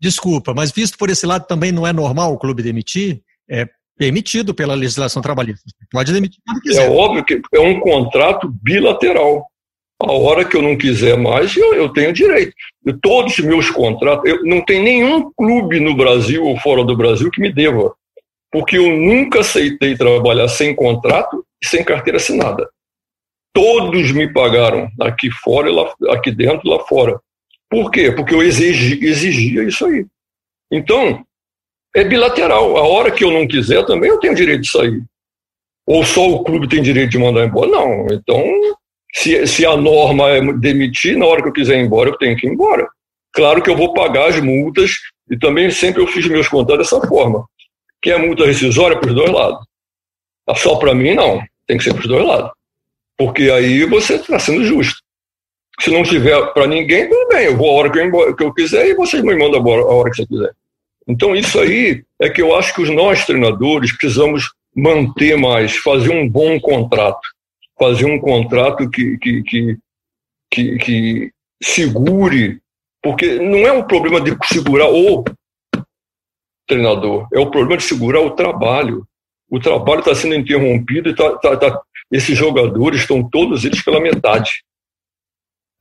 desculpa, 0.00 0.54
mas 0.54 0.70
visto 0.70 0.96
por 0.96 1.10
esse 1.10 1.26
lado 1.26 1.46
também 1.46 1.72
não 1.72 1.86
é 1.86 1.92
normal 1.92 2.32
o 2.32 2.38
clube 2.38 2.62
demitir? 2.62 3.20
É, 3.50 3.66
permitido 3.98 4.54
pela 4.54 4.74
legislação 4.74 5.20
trabalhista. 5.20 5.64
Pode 5.90 6.12
demitir 6.12 6.40
quando 6.46 6.60
quiser. 6.60 6.86
É 6.86 6.90
óbvio 6.90 7.24
que 7.24 7.42
é 7.52 7.60
um 7.60 7.80
contrato 7.80 8.48
bilateral. 8.62 9.44
A 10.00 10.12
hora 10.12 10.44
que 10.44 10.56
eu 10.56 10.62
não 10.62 10.78
quiser 10.78 11.18
mais, 11.18 11.56
eu, 11.56 11.74
eu 11.74 11.88
tenho 11.88 12.12
direito. 12.12 12.52
E 12.86 12.92
todos 12.92 13.36
os 13.36 13.44
meus 13.44 13.68
contratos, 13.68 14.30
eu, 14.30 14.44
não 14.44 14.64
tem 14.64 14.80
nenhum 14.80 15.32
clube 15.32 15.80
no 15.80 15.96
Brasil 15.96 16.44
ou 16.44 16.56
fora 16.60 16.84
do 16.84 16.96
Brasil 16.96 17.28
que 17.32 17.40
me 17.40 17.52
deva. 17.52 17.92
Porque 18.52 18.78
eu 18.78 18.88
nunca 18.96 19.40
aceitei 19.40 19.96
trabalhar 19.96 20.46
sem 20.46 20.74
contrato 20.74 21.44
e 21.62 21.66
sem 21.66 21.84
carteira 21.84 22.18
assinada. 22.18 22.70
Todos 23.52 24.12
me 24.12 24.32
pagaram, 24.32 24.88
aqui 25.00 25.30
fora, 25.32 25.70
lá, 25.70 25.92
aqui 26.10 26.30
dentro 26.30 26.60
e 26.64 26.70
lá 26.70 26.78
fora. 26.84 27.18
Por 27.68 27.90
quê? 27.90 28.12
Porque 28.12 28.32
eu 28.32 28.42
exigi, 28.42 29.04
exigia 29.04 29.64
isso 29.64 29.84
aí. 29.84 30.06
Então, 30.70 31.24
é 31.94 32.04
bilateral. 32.04 32.76
A 32.76 32.86
hora 32.86 33.10
que 33.10 33.24
eu 33.24 33.30
não 33.30 33.46
quiser 33.46 33.84
também 33.84 34.10
eu 34.10 34.18
tenho 34.18 34.34
direito 34.34 34.62
de 34.62 34.70
sair. 34.70 35.02
Ou 35.86 36.04
só 36.04 36.28
o 36.28 36.44
clube 36.44 36.68
tem 36.68 36.82
direito 36.82 37.10
de 37.10 37.18
mandar 37.18 37.46
embora? 37.46 37.70
Não. 37.70 38.06
Então, 38.10 38.44
se, 39.14 39.46
se 39.46 39.64
a 39.64 39.76
norma 39.76 40.28
é 40.28 40.52
demitir, 40.52 41.16
na 41.16 41.26
hora 41.26 41.42
que 41.42 41.48
eu 41.48 41.52
quiser 41.52 41.78
ir 41.78 41.86
embora, 41.86 42.10
eu 42.10 42.18
tenho 42.18 42.36
que 42.36 42.46
ir 42.46 42.50
embora. 42.50 42.86
Claro 43.32 43.62
que 43.62 43.70
eu 43.70 43.76
vou 43.76 43.94
pagar 43.94 44.28
as 44.28 44.40
multas 44.40 44.92
e 45.30 45.38
também 45.38 45.70
sempre 45.70 46.02
eu 46.02 46.06
fiz 46.06 46.26
meus 46.26 46.48
contratos 46.48 46.90
dessa 46.90 47.06
forma. 47.06 47.46
Que 48.02 48.10
é 48.10 48.18
multa 48.18 48.46
rescisória 48.46 48.98
para 48.98 49.08
os 49.08 49.14
dois 49.14 49.30
lados. 49.30 49.66
Tá 50.46 50.54
só 50.54 50.76
para 50.76 50.94
mim, 50.94 51.14
não. 51.14 51.42
Tem 51.66 51.78
que 51.78 51.84
ser 51.84 51.92
para 51.92 52.02
os 52.02 52.08
dois 52.08 52.26
lados. 52.26 52.52
Porque 53.16 53.50
aí 53.50 53.84
você 53.84 54.14
está 54.14 54.38
sendo 54.38 54.64
justo. 54.64 55.00
Se 55.80 55.90
não 55.90 56.02
tiver 56.02 56.52
para 56.52 56.66
ninguém, 56.66 57.08
tudo 57.08 57.28
bem. 57.28 57.46
Eu 57.46 57.56
vou 57.56 57.70
a 57.70 57.72
hora 57.74 57.90
que 57.90 57.98
eu, 57.98 58.36
que 58.36 58.44
eu 58.44 58.52
quiser 58.52 58.88
e 58.88 58.94
vocês 58.94 59.22
me 59.22 59.36
mandam 59.36 59.60
a 59.60 59.94
hora 59.94 60.10
que 60.10 60.16
você 60.16 60.26
quiser. 60.26 60.52
Então, 61.08 61.34
isso 61.34 61.58
aí 61.58 62.04
é 62.20 62.28
que 62.28 62.42
eu 62.42 62.54
acho 62.54 62.74
que 62.74 62.82
os 62.82 62.90
nós 62.90 63.24
treinadores 63.24 63.96
precisamos 63.96 64.52
manter 64.76 65.36
mais, 65.38 65.76
fazer 65.76 66.10
um 66.10 66.28
bom 66.28 66.60
contrato, 66.60 67.26
fazer 67.78 68.04
um 68.04 68.18
contrato 68.20 68.90
que, 68.90 69.16
que, 69.16 69.42
que, 69.42 69.78
que, 70.50 70.78
que 70.78 71.30
segure, 71.62 72.60
porque 73.02 73.36
não 73.36 73.58
é 73.58 73.72
um 73.72 73.82
problema 73.82 74.20
de 74.20 74.36
segurar 74.46 74.90
o 74.90 75.24
treinador, 76.66 77.26
é 77.32 77.38
o 77.38 77.50
problema 77.50 77.78
de 77.78 77.84
segurar 77.84 78.20
o 78.20 78.32
trabalho. 78.32 79.06
O 79.50 79.58
trabalho 79.58 80.00
está 80.00 80.14
sendo 80.14 80.34
interrompido 80.34 81.08
e 81.08 81.14
tá, 81.14 81.38
tá, 81.38 81.56
tá, 81.56 81.82
esses 82.12 82.36
jogadores 82.36 83.00
estão 83.00 83.26
todos 83.26 83.64
eles 83.64 83.82
pela 83.82 83.98
metade. 83.98 84.62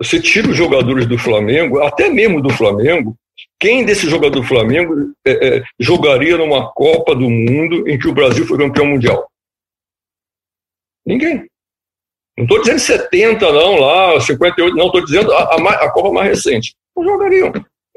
Você 0.01 0.22
tira 0.22 0.48
os 0.48 0.55
jogadores 0.55 1.05
do 1.05 1.17
Flamengo, 1.17 1.81
até 1.81 2.07
mesmo 2.07 2.41
do 2.41 2.50
Flamengo, 2.50 3.17
quem 3.59 3.83
desse 3.83 4.07
jogador 4.09 4.39
do 4.39 4.47
Flamengo 4.47 5.13
é, 5.25 5.31
é, 5.47 5.63
jogaria 5.79 6.37
numa 6.37 6.71
Copa 6.71 7.15
do 7.15 7.29
Mundo 7.29 7.87
em 7.87 7.97
que 7.97 8.07
o 8.07 8.13
Brasil 8.13 8.45
foi 8.45 8.57
campeão 8.57 8.85
mundial? 8.85 9.27
Ninguém. 11.05 11.47
Não 12.37 12.43
estou 12.43 12.59
dizendo 12.59 12.79
70, 12.79 13.51
não, 13.51 13.79
lá, 13.79 14.19
58, 14.19 14.75
não, 14.75 14.85
estou 14.87 15.03
dizendo 15.03 15.33
a, 15.33 15.55
a, 15.55 15.85
a, 15.85 15.91
Copa 15.91 16.13
mais 16.13 16.29
recente. 16.29 16.75
Não 16.95 17.03
jogariam. 17.03 17.51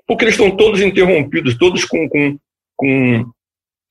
Porque 0.06 0.24
eles 0.24 0.34
estão 0.34 0.56
todos 0.56 0.80
interrompidos, 0.80 1.58
todos 1.58 1.84
com, 1.84 2.08
com, 2.08 2.38
com 2.74 3.30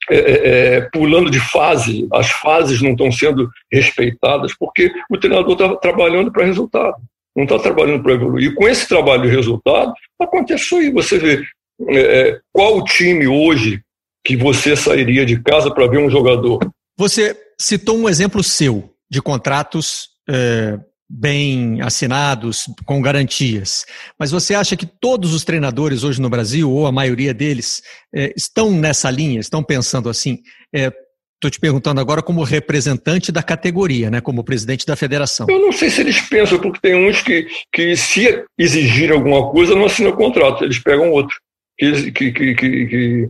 é, 0.09 0.17
é, 0.17 0.75
é 0.77 0.81
pulando 0.91 1.29
de 1.29 1.39
fase, 1.39 2.07
as 2.11 2.31
fases 2.31 2.81
não 2.81 2.91
estão 2.91 3.11
sendo 3.11 3.47
respeitadas, 3.71 4.55
porque 4.57 4.91
o 5.09 5.19
treinador 5.19 5.51
está 5.51 5.75
trabalhando 5.75 6.31
para 6.31 6.45
resultado, 6.45 6.97
não 7.35 7.43
está 7.43 7.59
trabalhando 7.59 8.01
para 8.01 8.13
evoluir. 8.13 8.49
E 8.49 8.55
com 8.55 8.67
esse 8.67 8.87
trabalho 8.87 9.21
de 9.21 9.29
resultado, 9.29 9.93
acontece 10.19 10.63
isso 10.63 10.77
aí. 10.77 10.91
Você 10.91 11.19
vê 11.19 11.43
é, 11.87 12.29
é, 12.29 12.39
qual 12.51 12.77
o 12.77 12.83
time 12.83 13.27
hoje 13.27 13.81
que 14.25 14.35
você 14.35 14.75
sairia 14.75 15.25
de 15.25 15.41
casa 15.41 15.71
para 15.73 15.87
ver 15.87 15.99
um 15.99 16.09
jogador? 16.09 16.59
Você 16.97 17.35
citou 17.59 17.97
um 17.97 18.09
exemplo 18.09 18.43
seu 18.43 18.93
de 19.09 19.21
contratos 19.21 20.09
é, 20.29 20.77
bem 21.09 21.81
assinados, 21.81 22.65
com 22.85 23.01
garantias. 23.01 23.85
Mas 24.19 24.29
você 24.29 24.53
acha 24.53 24.77
que 24.77 24.85
todos 24.85 25.33
os 25.33 25.43
treinadores 25.43 26.03
hoje 26.03 26.21
no 26.21 26.29
Brasil, 26.29 26.69
ou 26.69 26.85
a 26.85 26.91
maioria 26.91 27.33
deles, 27.33 27.81
é, 28.13 28.31
estão 28.37 28.71
nessa 28.71 29.09
linha, 29.09 29.39
estão 29.39 29.63
pensando 29.63 30.09
assim? 30.09 30.39
Estou 30.71 31.47
é, 31.47 31.49
te 31.49 31.59
perguntando 31.59 31.99
agora 31.99 32.21
como 32.21 32.43
representante 32.43 33.31
da 33.31 33.41
categoria, 33.41 34.11
né, 34.11 34.21
como 34.21 34.43
presidente 34.43 34.85
da 34.85 34.95
federação. 34.95 35.47
Eu 35.49 35.59
não 35.59 35.71
sei 35.71 35.89
se 35.89 36.01
eles 36.01 36.21
pensam, 36.21 36.59
porque 36.59 36.79
tem 36.79 36.93
uns 36.93 37.23
que, 37.23 37.47
que 37.73 37.95
se 37.95 38.43
exigir 38.57 39.11
alguma 39.11 39.49
coisa, 39.49 39.73
não 39.73 39.85
assinam 39.85 40.11
contrato, 40.11 40.63
eles 40.63 40.77
pegam 40.77 41.09
outro, 41.11 41.35
que, 41.79 42.11
que, 42.11 42.31
que, 42.31 42.55
que, 42.55 43.29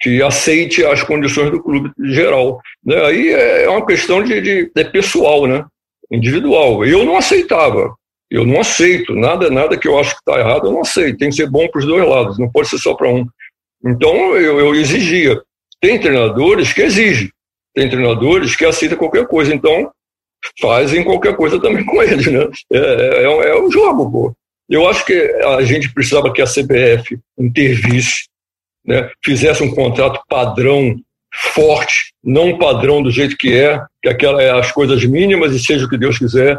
que 0.00 0.22
aceite 0.22 0.84
as 0.84 1.02
condições 1.02 1.50
do 1.50 1.62
clube 1.62 1.90
geral. 1.98 2.60
Né? 2.84 2.96
Aí 3.04 3.28
é 3.30 3.68
uma 3.68 3.84
questão 3.84 4.22
de, 4.22 4.40
de 4.40 4.72
é 4.76 4.84
pessoal, 4.84 5.46
né? 5.46 5.64
individual. 6.10 6.84
Eu 6.84 7.04
não 7.04 7.16
aceitava. 7.16 7.94
Eu 8.30 8.46
não 8.46 8.60
aceito. 8.60 9.14
Nada, 9.14 9.50
nada 9.50 9.76
que 9.76 9.88
eu 9.88 9.98
acho 9.98 10.10
que 10.14 10.20
está 10.20 10.38
errado, 10.38 10.66
eu 10.66 10.72
não 10.72 10.82
aceito. 10.82 11.18
Tem 11.18 11.30
que 11.30 11.36
ser 11.36 11.50
bom 11.50 11.66
para 11.68 11.80
os 11.80 11.86
dois 11.86 12.08
lados, 12.08 12.38
não 12.38 12.50
pode 12.50 12.68
ser 12.68 12.78
só 12.78 12.94
para 12.94 13.08
um. 13.08 13.26
Então 13.84 14.36
eu, 14.36 14.58
eu 14.58 14.74
exigia. 14.74 15.40
Tem 15.80 15.98
treinadores 15.98 16.72
que 16.72 16.82
exigem, 16.82 17.30
tem 17.74 17.88
treinadores 17.88 18.54
que 18.54 18.64
aceitam 18.64 18.98
qualquer 18.98 19.26
coisa. 19.26 19.54
Então 19.54 19.90
fazem 20.60 21.04
qualquer 21.04 21.36
coisa 21.36 21.60
também 21.60 21.84
com 21.86 22.02
eles, 22.02 22.26
né? 22.26 22.48
É, 22.72 22.78
é, 22.78 23.22
é, 23.24 23.48
é 23.50 23.60
um 23.60 23.70
jogo, 23.70 24.10
pô. 24.10 24.36
Eu 24.70 24.88
acho 24.88 25.04
que 25.04 25.12
a 25.12 25.62
gente 25.62 25.92
precisava 25.92 26.32
que 26.32 26.40
a 26.40 26.46
CBF 26.46 27.18
intervisse, 27.36 28.28
né, 28.86 29.10
fizesse 29.22 29.64
um 29.64 29.74
contrato 29.74 30.22
padrão 30.28 30.96
forte, 31.34 32.12
não 32.22 32.56
padrão 32.56 33.02
do 33.02 33.10
jeito 33.10 33.36
que 33.36 33.52
é, 33.52 33.82
que 34.00 34.08
aquela 34.08 34.40
é 34.40 34.50
as 34.50 34.70
coisas 34.70 35.04
mínimas 35.04 35.52
e 35.52 35.58
seja 35.58 35.86
o 35.86 35.88
que 35.88 35.98
Deus 35.98 36.18
quiser, 36.18 36.56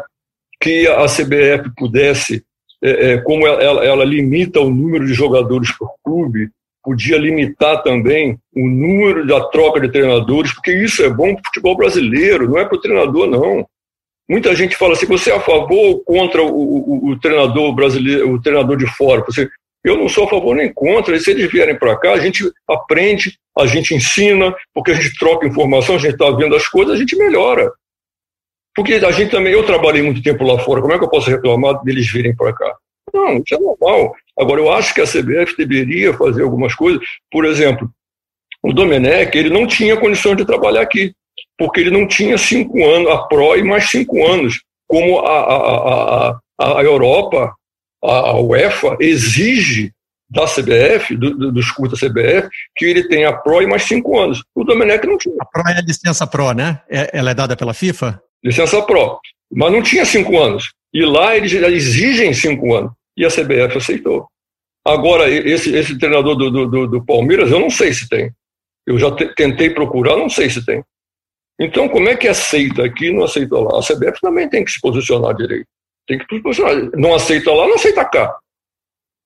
que 0.60 0.86
a 0.86 1.06
CBF 1.06 1.70
pudesse, 1.74 2.44
é, 2.82 3.12
é, 3.12 3.18
como 3.18 3.46
ela, 3.46 3.62
ela, 3.62 3.84
ela, 3.84 4.04
limita 4.04 4.60
o 4.60 4.70
número 4.70 5.06
de 5.06 5.14
jogadores 5.14 5.72
por 5.76 5.94
clube, 6.04 6.50
podia 6.84 7.16
limitar 7.16 7.82
também 7.82 8.38
o 8.54 8.68
número 8.68 9.26
da 9.26 9.40
troca 9.48 9.80
de 9.80 9.90
treinadores, 9.90 10.52
porque 10.52 10.72
isso 10.72 11.02
é 11.02 11.08
bom 11.08 11.34
para 11.34 11.40
o 11.40 11.46
futebol 11.46 11.76
brasileiro, 11.76 12.48
não 12.48 12.58
é 12.58 12.64
para 12.64 12.76
o 12.76 12.80
treinador, 12.80 13.26
não. 13.26 13.66
Muita 14.28 14.54
gente 14.54 14.76
fala 14.76 14.92
assim: 14.94 15.06
você 15.06 15.30
é 15.30 15.36
a 15.36 15.40
favor 15.40 15.78
ou 15.78 16.00
contra 16.00 16.42
o, 16.42 16.48
o, 16.48 17.10
o 17.10 17.20
treinador 17.20 17.74
brasileiro, 17.74 18.32
o 18.32 18.40
treinador 18.40 18.76
de 18.76 18.86
fora? 18.86 19.22
Você, 19.22 19.48
eu 19.84 19.96
não 19.96 20.08
sou 20.08 20.24
a 20.24 20.30
favor 20.30 20.54
nem 20.54 20.72
contra. 20.72 21.16
E 21.16 21.20
se 21.20 21.30
eles 21.30 21.50
vierem 21.50 21.78
para 21.78 21.96
cá, 21.98 22.12
a 22.12 22.20
gente 22.20 22.44
aprende, 22.68 23.38
a 23.58 23.66
gente 23.66 23.94
ensina, 23.94 24.54
porque 24.72 24.92
a 24.92 24.94
gente 24.94 25.18
troca 25.18 25.46
informação, 25.46 25.96
a 25.96 25.98
gente 25.98 26.12
está 26.12 26.30
vendo 26.30 26.54
as 26.54 26.68
coisas, 26.68 26.94
a 26.94 26.98
gente 26.98 27.16
melhora. 27.16 27.72
Porque 28.74 28.94
a 28.94 29.10
gente 29.10 29.30
também, 29.30 29.52
eu 29.52 29.66
trabalhei 29.66 30.02
muito 30.02 30.22
tempo 30.22 30.44
lá 30.44 30.58
fora, 30.58 30.80
como 30.80 30.94
é 30.94 30.98
que 30.98 31.04
eu 31.04 31.10
posso 31.10 31.28
reclamar 31.28 31.82
deles 31.84 32.10
virem 32.10 32.34
para 32.34 32.54
cá? 32.54 32.76
Não, 33.12 33.36
isso 33.36 33.54
é 33.54 33.58
normal. 33.58 34.14
Agora, 34.38 34.60
eu 34.60 34.72
acho 34.72 34.94
que 34.94 35.00
a 35.00 35.06
CBF 35.06 35.56
deveria 35.58 36.14
fazer 36.14 36.42
algumas 36.42 36.74
coisas. 36.74 37.02
Por 37.30 37.44
exemplo, 37.44 37.90
o 38.62 38.72
Domenech, 38.72 39.36
ele 39.36 39.50
não 39.50 39.66
tinha 39.66 39.96
condições 39.96 40.36
de 40.36 40.46
trabalhar 40.46 40.80
aqui, 40.80 41.12
porque 41.58 41.80
ele 41.80 41.90
não 41.90 42.06
tinha 42.06 42.36
cinco 42.36 42.84
anos, 42.84 43.10
a 43.10 43.18
PRO 43.24 43.56
e 43.56 43.62
mais 43.62 43.88
cinco 43.88 44.24
anos, 44.26 44.60
como 44.88 45.20
a, 45.20 45.38
a, 45.40 46.38
a, 46.60 46.78
a 46.78 46.82
Europa 46.82 47.52
a 48.02 48.38
UEFA 48.40 48.96
exige 49.00 49.92
da 50.28 50.46
CBF, 50.46 51.14
do, 51.14 51.36
do, 51.36 51.52
dos 51.52 51.70
cursos 51.70 52.00
da 52.00 52.08
CBF, 52.08 52.48
que 52.74 52.86
ele 52.86 53.06
tenha 53.06 53.28
a 53.28 53.32
PRO 53.36 53.62
e 53.62 53.66
mais 53.66 53.82
cinco 53.82 54.18
anos. 54.18 54.42
O 54.54 54.64
Domenech 54.64 55.06
não 55.06 55.18
tinha. 55.18 55.36
A 55.40 55.44
PRO 55.44 55.62
é 55.68 55.78
a 55.78 55.82
licença 55.82 56.26
PRO, 56.26 56.52
né? 56.52 56.80
É, 56.90 57.10
ela 57.12 57.30
é 57.30 57.34
dada 57.34 57.56
pela 57.56 57.74
FIFA? 57.74 58.20
Licença 58.42 58.82
PRO. 58.82 59.20
Mas 59.52 59.70
não 59.70 59.82
tinha 59.82 60.04
cinco 60.04 60.38
anos. 60.38 60.72
E 60.92 61.04
lá 61.04 61.36
eles 61.36 61.52
exigem 61.52 62.32
cinco 62.32 62.74
anos. 62.74 62.92
E 63.16 63.24
a 63.24 63.28
CBF 63.28 63.76
aceitou. 63.76 64.26
Agora, 64.84 65.30
esse, 65.30 65.74
esse 65.74 65.98
treinador 65.98 66.34
do, 66.34 66.66
do, 66.66 66.86
do 66.88 67.04
Palmeiras, 67.04 67.50
eu 67.50 67.60
não 67.60 67.70
sei 67.70 67.92
se 67.92 68.08
tem. 68.08 68.32
Eu 68.86 68.98
já 68.98 69.14
te, 69.14 69.32
tentei 69.34 69.70
procurar, 69.70 70.16
não 70.16 70.28
sei 70.28 70.50
se 70.50 70.64
tem. 70.64 70.82
Então, 71.64 71.88
como 71.88 72.08
é 72.08 72.16
que 72.16 72.26
aceita 72.26 72.84
aqui 72.84 73.06
e 73.06 73.12
não 73.12 73.22
aceita 73.22 73.56
lá? 73.56 73.78
A 73.78 73.82
CBF 73.82 74.20
também 74.20 74.48
tem 74.48 74.64
que 74.64 74.72
se 74.72 74.80
posicionar 74.80 75.32
direito. 75.36 75.68
Tem 76.08 76.18
que 76.18 76.40
posicionar. 76.40 76.90
Não 76.96 77.14
aceita 77.14 77.52
lá, 77.52 77.68
não 77.68 77.76
aceita 77.76 78.04
cá. 78.04 78.36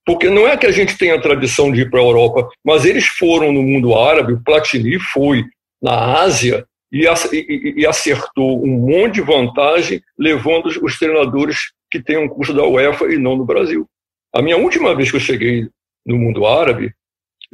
Porque 0.05 0.29
não 0.29 0.47
é 0.47 0.55
que 0.55 0.67
a 0.67 0.71
gente 0.71 0.99
tenha 0.99 1.15
a 1.15 1.21
tradição 1.21 1.73
de 1.73 1.81
ir 1.81 1.91
para 1.91 1.99
a 1.99 2.03
Europa, 2.03 2.47
mas 2.63 2.85
eles 2.85 3.07
foram 3.07 3.51
no 3.53 3.63
mundo 3.63 3.97
árabe, 3.97 4.35
o 4.35 4.45
Platini 4.45 5.01
foi 5.01 5.45
na 5.83 6.21
Ásia 6.21 6.67
e, 6.93 7.87
acertou 7.87 8.63
um 8.63 8.81
monte 8.81 9.15
de 9.15 9.23
vantagem, 9.23 10.03
levando 10.19 10.67
os, 10.67 10.77
os 10.77 10.99
treinadores 10.99 11.73
que 11.91 12.03
têm 12.03 12.19
um 12.19 12.29
curso 12.29 12.53
da 12.53 12.67
UEFA 12.67 13.07
e 13.07 13.17
não 13.17 13.35
no 13.35 13.47
Brasil. 13.47 13.87
A 14.35 14.43
minha 14.43 14.59
última 14.59 14.95
vez 14.95 15.11
que 15.11 15.17
eu 15.17 15.21
cheguei 15.21 15.69
no 16.05 16.19
mundo 16.19 16.47
árabe, 16.47 16.93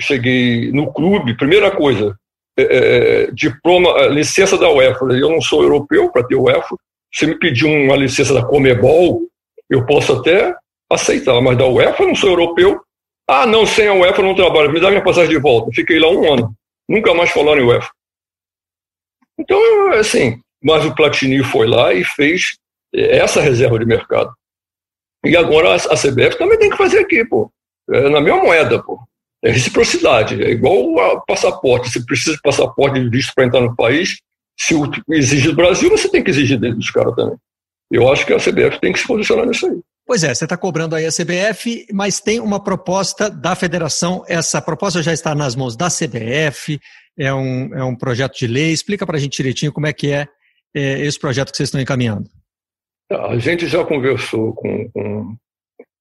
cheguei 0.01 0.73
no 0.73 0.93
clube, 0.93 1.37
primeira 1.37 1.71
coisa, 1.71 2.17
é, 2.59 2.63
é, 2.63 3.31
diploma, 3.33 4.07
licença 4.09 4.59
da 4.59 4.71
UEFA. 4.71 5.05
Eu 5.07 5.31
não 5.31 5.41
sou 5.41 5.63
europeu 5.63 6.11
para 6.11 6.27
ter 6.27 6.35
UEFA, 6.35 6.77
se 7.15 7.27
me 7.27 7.39
pedir 7.39 7.67
uma 7.67 7.97
licença 7.97 8.33
da 8.33 8.45
Comebol, 8.45 9.23
eu 9.69 9.85
posso 9.87 10.13
até 10.15 10.55
aceitar, 10.91 11.41
mas 11.41 11.57
da 11.57 11.67
UEFA 11.67 12.03
eu 12.03 12.09
não 12.09 12.15
sou 12.15 12.31
europeu. 12.31 12.81
Ah, 13.29 13.47
não, 13.47 13.65
sem 13.65 13.87
a 13.87 13.95
UEFA 13.95 14.21
eu 14.21 14.27
não 14.27 14.35
trabalho, 14.35 14.73
me 14.73 14.81
dá 14.81 14.91
minha 14.91 15.05
passagem 15.05 15.31
de 15.31 15.39
volta. 15.39 15.71
Fiquei 15.73 15.99
lá 15.99 16.09
um 16.09 16.33
ano, 16.33 16.55
nunca 16.89 17.15
mais 17.15 17.31
falaram 17.31 17.61
em 17.61 17.65
UEFA. 17.65 17.91
Então, 19.39 19.59
assim, 19.93 20.41
mas 20.63 20.85
o 20.85 20.95
Platini 20.95 21.43
foi 21.43 21.67
lá 21.67 21.93
e 21.93 22.05
fez 22.05 22.57
essa 22.95 23.41
reserva 23.41 23.79
de 23.79 23.87
mercado. 23.87 24.33
E 25.25 25.37
agora 25.37 25.75
a 25.75 25.97
CBF 25.97 26.37
também 26.37 26.59
tem 26.59 26.71
que 26.71 26.77
fazer 26.77 26.99
aqui, 26.99 27.25
pô. 27.25 27.51
É 27.91 28.09
na 28.09 28.21
mesma 28.21 28.43
moeda, 28.43 28.83
pô. 28.83 29.01
É 29.45 29.51
reciprocidade. 29.51 30.43
É 30.43 30.51
igual 30.51 30.99
a 31.01 31.21
passaporte. 31.21 31.91
Você 31.91 32.05
precisa 32.05 32.37
de 32.37 32.43
passaporte 32.43 33.01
de 33.01 33.09
visto 33.09 33.33
para 33.35 33.45
entrar 33.45 33.61
no 33.61 33.75
país, 33.75 34.19
se 34.59 34.75
exige 35.11 35.49
do 35.49 35.57
Brasil, 35.57 35.91
você 35.91 36.09
tem 36.09 36.23
que 36.23 36.31
exigir 36.31 36.59
dele 36.59 36.75
dos 36.75 36.91
caras 36.91 37.15
também. 37.15 37.37
Eu 37.91 38.11
acho 38.11 38.25
que 38.25 38.33
a 38.33 38.39
CBF 38.39 38.81
tem 38.81 38.93
que 38.93 39.01
se 39.01 39.07
posicionar 39.07 39.47
nisso 39.47 39.67
aí. 39.67 39.81
Pois 40.07 40.25
é, 40.25 40.35
você 40.35 40.45
está 40.45 40.57
cobrando 40.57 40.97
aí 40.97 41.07
a 41.07 41.11
CBF, 41.11 41.87
mas 41.93 42.21
tem 42.21 42.41
uma 42.41 42.63
proposta 42.63 43.31
da 43.31 43.55
federação. 43.55 44.25
Essa 44.29 44.61
proposta 44.61 45.03
já 45.03 45.13
está 45.13 45.35
nas 45.35 45.55
mãos 45.55 45.77
da 45.77 45.89
CBF, 45.89 46.81
é 47.19 47.33
um, 47.33 47.75
é 47.75 47.85
um 47.85 47.95
projeto 47.95 48.37
de 48.39 48.47
lei. 48.47 48.73
Explica 48.73 49.07
para 49.07 49.17
a 49.17 49.21
gente 49.21 49.37
direitinho 49.37 49.73
como 49.73 49.87
é 49.87 49.93
que 49.93 50.11
é, 50.11 50.27
é, 50.75 51.01
esse 51.01 51.19
projeto 51.19 51.51
que 51.51 51.57
vocês 51.57 51.69
estão 51.69 51.81
encaminhando. 51.81 52.29
A 53.11 53.39
gente 53.39 53.67
já 53.67 53.85
conversou 53.85 54.55
com, 54.55 54.91
com 54.91 55.37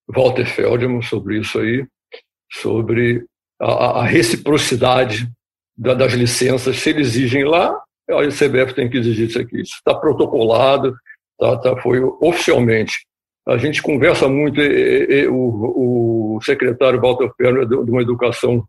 Walter 0.10 0.46
Feldman 0.46 1.02
sobre 1.02 1.40
isso 1.40 1.60
aí, 1.60 1.86
sobre 2.52 3.26
a, 3.62 4.00
a 4.02 4.04
reciprocidade 4.04 5.30
da, 5.78 5.94
das 5.94 6.14
licenças. 6.14 6.78
Se 6.78 6.90
eles 6.90 7.10
exigem 7.10 7.46
lá, 7.46 7.80
a 8.10 8.28
CBF 8.28 8.74
tem 8.74 8.90
que 8.90 8.98
exigir 8.98 9.30
isso 9.30 9.40
aqui. 9.40 9.62
Isso 9.62 9.76
está 9.76 9.94
protocolado, 9.94 10.96
tá, 11.40 11.58
tá, 11.58 11.78
foi 11.82 12.02
oficialmente. 12.22 13.06
A 13.48 13.58
gente 13.58 13.82
conversa 13.82 14.28
muito, 14.28 14.60
e, 14.60 15.24
e, 15.24 15.28
o, 15.28 16.36
o, 16.36 16.40
secretário 16.44 17.00
Walter 17.00 17.30
Perno 17.38 17.62
é 17.62 17.66
de 17.66 17.76
uma 17.76 18.02
educação 18.02 18.64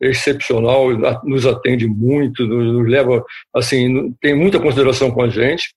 excepcional, 0.00 0.90
nos 1.24 1.44
atende 1.44 1.86
muito, 1.86 2.46
nos 2.46 2.88
leva, 2.88 3.24
assim, 3.54 4.12
tem 4.20 4.34
muita 4.34 4.60
consideração 4.60 5.10
com 5.10 5.22
a 5.22 5.28
gente, 5.28 5.74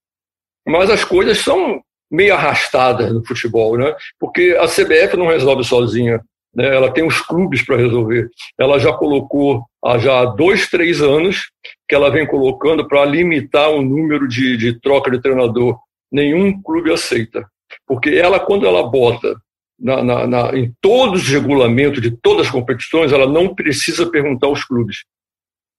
mas 0.67 0.91
as 0.91 1.03
coisas 1.03 1.39
são 1.39 1.81
meio 2.09 2.35
arrastadas 2.35 3.11
no 3.11 3.25
futebol, 3.25 3.77
né? 3.77 3.95
Porque 4.19 4.55
a 4.59 4.67
CBF 4.67 5.17
não 5.17 5.27
resolve 5.27 5.63
sozinha, 5.63 6.21
né? 6.55 6.75
Ela 6.75 6.91
tem 6.91 7.05
os 7.05 7.21
clubes 7.21 7.63
para 7.65 7.77
resolver. 7.77 8.29
Ela 8.59 8.79
já 8.79 8.93
colocou 8.93 9.63
há 9.83 9.97
já 9.97 10.25
dois, 10.25 10.69
três 10.69 11.01
anos 11.01 11.49
que 11.87 11.95
ela 11.95 12.09
vem 12.09 12.25
colocando 12.25 12.87
para 12.87 13.05
limitar 13.05 13.69
o 13.69 13.81
número 13.81 14.27
de, 14.27 14.57
de 14.57 14.79
troca 14.79 15.09
de 15.09 15.21
treinador. 15.21 15.77
Nenhum 16.11 16.61
clube 16.61 16.91
aceita. 16.91 17.45
Porque 17.87 18.09
ela, 18.09 18.39
quando 18.39 18.65
ela 18.65 18.83
bota 18.89 19.35
na, 19.79 20.03
na, 20.03 20.27
na, 20.27 20.57
em 20.57 20.73
todos 20.79 21.23
os 21.23 21.29
regulamentos 21.29 22.01
de 22.01 22.11
todas 22.11 22.45
as 22.45 22.51
competições, 22.51 23.11
ela 23.11 23.27
não 23.27 23.55
precisa 23.55 24.09
perguntar 24.09 24.47
aos 24.47 24.63
clubes, 24.63 25.03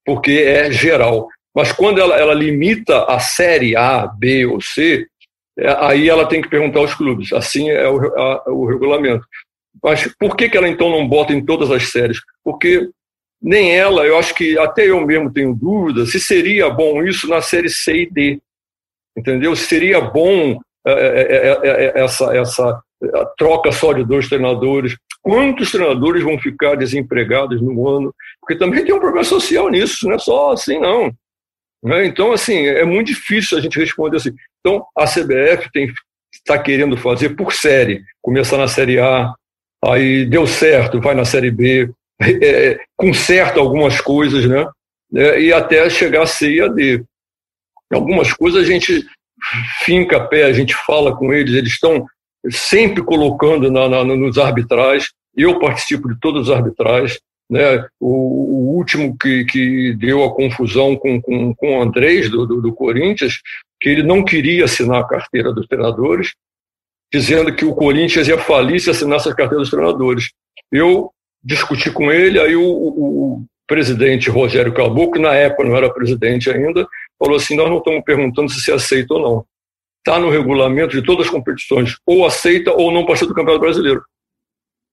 porque 0.04 0.32
é 0.32 0.72
geral. 0.72 1.28
Mas 1.54 1.70
quando 1.70 2.00
ela, 2.00 2.18
ela 2.18 2.34
limita 2.34 3.04
a 3.04 3.20
série 3.20 3.76
A, 3.76 4.06
B 4.06 4.46
ou 4.46 4.60
C, 4.60 5.06
é, 5.58 5.76
aí 5.80 6.08
ela 6.08 6.26
tem 6.26 6.40
que 6.40 6.48
perguntar 6.48 6.80
aos 6.80 6.94
clubes. 6.94 7.32
Assim 7.32 7.68
é 7.70 7.88
o, 7.88 7.98
a, 8.18 8.50
o 8.50 8.66
regulamento. 8.66 9.24
Mas 9.82 10.12
por 10.18 10.36
que, 10.36 10.48
que 10.48 10.56
ela 10.56 10.68
então 10.68 10.90
não 10.90 11.06
bota 11.06 11.32
em 11.32 11.44
todas 11.44 11.70
as 11.70 11.90
séries? 11.90 12.20
Porque 12.42 12.88
nem 13.40 13.74
ela, 13.74 14.06
eu 14.06 14.16
acho 14.18 14.34
que 14.34 14.58
até 14.58 14.88
eu 14.88 15.04
mesmo 15.04 15.32
tenho 15.32 15.54
dúvida 15.54 16.06
se 16.06 16.20
seria 16.20 16.70
bom 16.70 17.02
isso 17.02 17.28
na 17.28 17.40
série 17.40 17.68
C 17.68 18.02
e 18.02 18.10
D. 18.10 18.40
Entendeu? 19.16 19.54
Seria 19.56 20.00
bom 20.00 20.58
é, 20.86 20.92
é, 20.92 21.68
é, 21.68 22.00
essa, 22.02 22.36
essa 22.36 22.82
troca 23.36 23.72
só 23.72 23.92
de 23.92 24.04
dois 24.04 24.28
treinadores. 24.28 24.96
Quantos 25.20 25.70
treinadores 25.70 26.22
vão 26.22 26.38
ficar 26.38 26.76
desempregados 26.76 27.60
no 27.60 27.88
ano? 27.88 28.14
Porque 28.40 28.56
também 28.56 28.84
tem 28.84 28.94
um 28.94 29.00
problema 29.00 29.24
social 29.24 29.68
nisso, 29.68 30.06
não 30.06 30.14
é 30.14 30.18
só 30.18 30.52
assim, 30.52 30.78
não. 30.78 31.12
Né? 31.82 32.06
Então, 32.06 32.32
assim, 32.32 32.66
é 32.66 32.84
muito 32.84 33.08
difícil 33.08 33.58
a 33.58 33.60
gente 33.60 33.78
responder 33.78 34.16
assim. 34.16 34.34
Então, 34.60 34.84
a 34.96 35.04
CBF 35.04 35.68
está 36.32 36.58
querendo 36.58 36.96
fazer 36.96 37.30
por 37.30 37.52
série, 37.52 38.02
começar 38.20 38.56
na 38.56 38.68
Série 38.68 38.98
A, 38.98 39.32
aí 39.84 40.24
deu 40.26 40.46
certo, 40.46 41.00
vai 41.00 41.14
na 41.14 41.24
Série 41.24 41.50
B, 41.50 41.90
é, 42.20 42.78
conserta 42.96 43.58
algumas 43.58 44.00
coisas, 44.00 44.46
né? 44.46 44.66
É, 45.14 45.40
e 45.40 45.52
até 45.52 45.88
chegar 45.90 46.22
a 46.22 46.26
C 46.26 46.54
e 46.54 46.60
a 46.60 46.68
D. 46.68 47.04
Algumas 47.92 48.32
coisas 48.32 48.62
a 48.62 48.66
gente 48.66 49.04
finca 49.84 50.16
a 50.16 50.26
pé, 50.26 50.44
a 50.44 50.52
gente 50.52 50.74
fala 50.74 51.14
com 51.14 51.32
eles, 51.32 51.54
eles 51.54 51.72
estão 51.72 52.06
sempre 52.50 53.02
colocando 53.02 53.70
na, 53.70 53.88
na, 53.88 54.04
nos 54.04 54.38
arbitrais. 54.38 55.10
Eu 55.36 55.58
participo 55.58 56.08
de 56.08 56.18
todos 56.20 56.48
os 56.48 56.54
arbitrais. 56.54 57.18
Né? 57.50 57.86
O, 58.00 58.08
o 58.08 58.76
último 58.76 59.16
que, 59.18 59.44
que 59.44 59.94
deu 59.94 60.24
a 60.24 60.34
confusão 60.34 60.96
com, 60.96 61.20
com, 61.20 61.54
com 61.54 61.78
o 61.78 61.82
Andrés, 61.82 62.30
do, 62.30 62.46
do, 62.46 62.62
do 62.62 62.72
Corinthians, 62.72 63.40
que 63.80 63.90
ele 63.90 64.02
não 64.02 64.24
queria 64.24 64.64
assinar 64.64 65.00
a 65.00 65.06
carteira 65.06 65.52
dos 65.52 65.66
treinadores, 65.66 66.32
dizendo 67.12 67.54
que 67.54 67.64
o 67.64 67.74
Corinthians 67.74 68.26
ia 68.26 68.38
falir 68.38 68.80
se 68.80 68.90
assinasse 68.90 69.28
a 69.28 69.34
carteira 69.34 69.60
dos 69.60 69.70
treinadores. 69.70 70.30
Eu 70.70 71.10
discuti 71.44 71.90
com 71.90 72.10
ele, 72.10 72.40
aí 72.40 72.56
o, 72.56 72.62
o, 72.62 73.34
o 73.34 73.44
presidente 73.66 74.30
Rogério 74.30 74.72
Caboclo, 74.72 75.20
na 75.20 75.34
época 75.34 75.64
não 75.64 75.76
era 75.76 75.92
presidente 75.92 76.50
ainda, 76.50 76.86
falou 77.18 77.36
assim: 77.36 77.54
nós 77.54 77.68
não 77.68 77.78
estamos 77.78 78.02
perguntando 78.02 78.50
se 78.50 78.62
se 78.62 78.72
aceita 78.72 79.14
ou 79.14 79.20
não. 79.20 79.46
Está 79.98 80.18
no 80.18 80.30
regulamento 80.30 80.96
de 80.98 81.02
todas 81.02 81.26
as 81.26 81.30
competições, 81.30 81.96
ou 82.06 82.26
aceita 82.26 82.72
ou 82.72 82.90
não 82.90 83.04
participa 83.04 83.32
do 83.32 83.36
Campeonato 83.36 83.64
Brasileiro. 83.64 84.02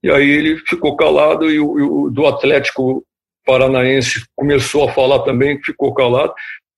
E 0.03 0.11
aí 0.11 0.29
ele 0.29 0.57
ficou 0.67 0.95
calado 0.95 1.49
e 1.49 1.59
o, 1.59 1.79
e 1.79 1.81
o 1.81 2.09
do 2.09 2.25
Atlético 2.25 3.03
Paranaense 3.45 4.23
começou 4.35 4.87
a 4.87 4.91
falar 4.91 5.19
também, 5.19 5.61
ficou 5.63 5.93
calado. 5.93 6.33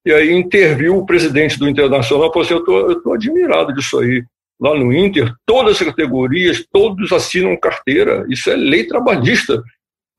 E 0.05 0.11
aí 0.11 0.31
interviu 0.31 0.97
o 0.97 1.05
presidente 1.05 1.59
do 1.59 1.67
Internacional 1.67 2.29
e 2.29 2.33
falou 2.33 2.43
assim: 2.43 2.53
eu 2.53 2.91
estou 2.93 3.13
admirado 3.13 3.73
disso 3.73 3.99
aí. 3.99 4.23
Lá 4.61 4.77
no 4.77 4.93
Inter, 4.93 5.33
todas 5.45 5.81
as 5.81 5.87
categorias, 5.87 6.63
todos 6.71 7.11
assinam 7.11 7.57
carteira. 7.57 8.25
Isso 8.29 8.49
é 8.49 8.55
lei 8.55 8.85
trabalhista. 8.85 9.63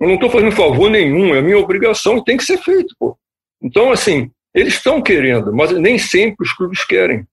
Eu 0.01 0.09
não 0.09 0.15
estou 0.15 0.29
fazendo 0.29 0.51
favor 0.51 0.91
nenhum, 0.91 1.33
é 1.33 1.41
minha 1.41 1.59
obrigação 1.59 2.19
e 2.19 2.25
tem 2.25 2.37
que 2.37 2.45
ser 2.45 2.59
feito. 2.59 2.93
Pô. 2.99 3.17
Então, 3.63 3.93
assim, 3.93 4.31
eles 4.53 4.75
estão 4.75 5.01
querendo, 5.01 5.55
mas 5.55 5.71
nem 5.71 5.97
sempre 5.97 6.45
os 6.45 6.53
clubes 6.53 6.85
querem. 6.85 7.25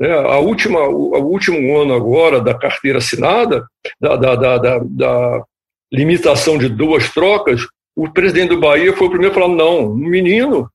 É, 0.00 0.12
a 0.12 0.38
última, 0.38 0.86
o, 0.86 1.14
o, 1.16 1.24
último 1.24 1.76
ano 1.76 1.94
agora 1.94 2.40
da 2.40 2.54
carteira 2.54 2.98
assinada, 2.98 3.66
da, 4.00 4.14
da, 4.14 4.36
da, 4.36 4.78
da, 4.84 5.44
limitação 5.92 6.56
de 6.56 6.68
duas 6.68 7.10
trocas, 7.12 7.62
o 7.96 8.08
presidente 8.12 8.50
do 8.50 8.60
Bahia 8.60 8.92
foi 8.96 9.08
o 9.08 9.10
primeiro 9.10 9.32
a 9.32 9.40
falar: 9.40 9.54
não, 9.54 9.92
menino, 9.92 10.70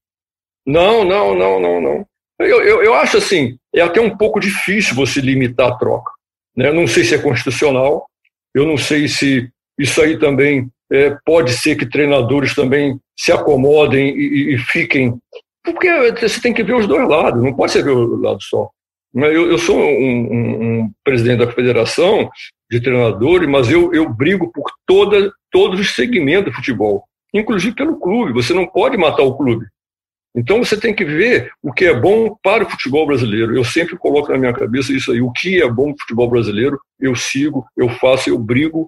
não, 0.65 1.05
não, 1.05 1.35
não, 1.35 1.59
não, 1.59 1.81
não. 1.81 2.05
Eu, 2.39 2.61
eu, 2.61 2.83
eu, 2.83 2.93
acho 2.95 3.17
assim, 3.17 3.57
é 3.73 3.81
até 3.81 4.01
um 4.01 4.17
pouco 4.17 4.39
difícil 4.39 4.95
você 4.95 5.21
limitar 5.21 5.69
a 5.69 5.75
troca. 5.75 6.11
Né? 6.55 6.71
Não 6.71 6.87
sei 6.87 7.03
se 7.03 7.15
é 7.15 7.17
constitucional, 7.17 8.07
eu 8.53 8.65
não 8.65 8.77
sei 8.77 9.07
se 9.07 9.49
isso 9.79 10.01
aí 10.01 10.17
também 10.19 10.69
é, 10.91 11.15
pode 11.25 11.53
ser 11.53 11.75
que 11.75 11.89
treinadores 11.89 12.53
também 12.53 12.99
se 13.17 13.31
acomodem 13.31 14.15
e, 14.15 14.53
e, 14.53 14.57
fiquem. 14.57 15.17
Porque 15.63 15.89
você 16.11 16.41
tem 16.41 16.53
que 16.53 16.63
ver 16.63 16.75
os 16.75 16.87
dois 16.87 17.07
lados, 17.07 17.41
não 17.41 17.53
pode 17.53 17.71
ser 17.71 17.83
ver 17.83 17.91
o 17.91 18.17
lado 18.17 18.41
só. 18.41 18.69
Eu, 19.15 19.51
eu 19.51 19.57
sou 19.57 19.77
um, 19.77 19.81
um, 19.81 20.81
um, 20.81 20.91
presidente 21.03 21.45
da 21.45 21.51
federação 21.51 22.29
de 22.69 22.81
treinadores, 22.81 23.47
mas 23.47 23.69
eu, 23.69 23.93
eu 23.93 24.09
brigo 24.09 24.51
por 24.51 24.65
toda, 24.87 25.31
todos 25.51 25.79
os 25.79 25.95
segmentos 25.95 26.51
do 26.51 26.55
futebol, 26.55 27.03
inclusive 27.33 27.75
pelo 27.75 27.99
clube. 27.99 28.33
Você 28.33 28.53
não 28.53 28.67
pode 28.67 28.97
matar 28.97 29.21
o 29.23 29.37
clube. 29.37 29.65
Então 30.35 30.63
você 30.63 30.79
tem 30.79 30.95
que 30.95 31.05
ver 31.05 31.51
o 31.61 31.71
que 31.71 31.85
é 31.85 31.93
bom 31.93 32.35
para 32.41 32.63
o 32.63 32.69
futebol 32.69 33.05
brasileiro. 33.05 33.55
Eu 33.55 33.63
sempre 33.63 33.97
coloco 33.97 34.31
na 34.31 34.37
minha 34.37 34.53
cabeça 34.53 34.91
isso 34.91 35.11
aí. 35.11 35.21
O 35.21 35.31
que 35.31 35.61
é 35.61 35.69
bom 35.69 35.93
para 35.93 35.95
o 35.95 35.99
futebol 35.99 36.29
brasileiro, 36.29 36.79
eu 36.99 37.15
sigo, 37.15 37.65
eu 37.77 37.87
faço, 37.89 38.29
eu 38.29 38.39
brigo. 38.39 38.87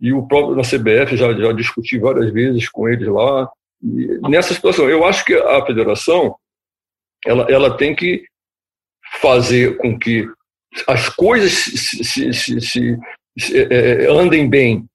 E 0.00 0.12
o 0.12 0.26
próprio 0.26 0.56
na 0.56 0.62
CBF 0.62 1.16
já, 1.16 1.32
já 1.32 1.52
discuti 1.52 1.98
várias 1.98 2.32
vezes 2.32 2.68
com 2.68 2.88
eles 2.88 3.06
lá. 3.06 3.48
E 3.82 4.18
nessa 4.28 4.52
situação, 4.52 4.88
eu 4.88 5.04
acho 5.04 5.24
que 5.24 5.34
a 5.34 5.64
federação 5.64 6.34
ela, 7.24 7.46
ela 7.50 7.76
tem 7.76 7.94
que 7.94 8.24
fazer 9.20 9.76
com 9.76 9.98
que 9.98 10.26
as 10.86 11.08
coisas 11.08 11.52
se, 11.52 12.04
se, 12.04 12.32
se, 12.32 12.60
se 12.60 12.98
é, 13.52 14.04
é, 14.04 14.10
andem 14.10 14.48
bem 14.48 14.86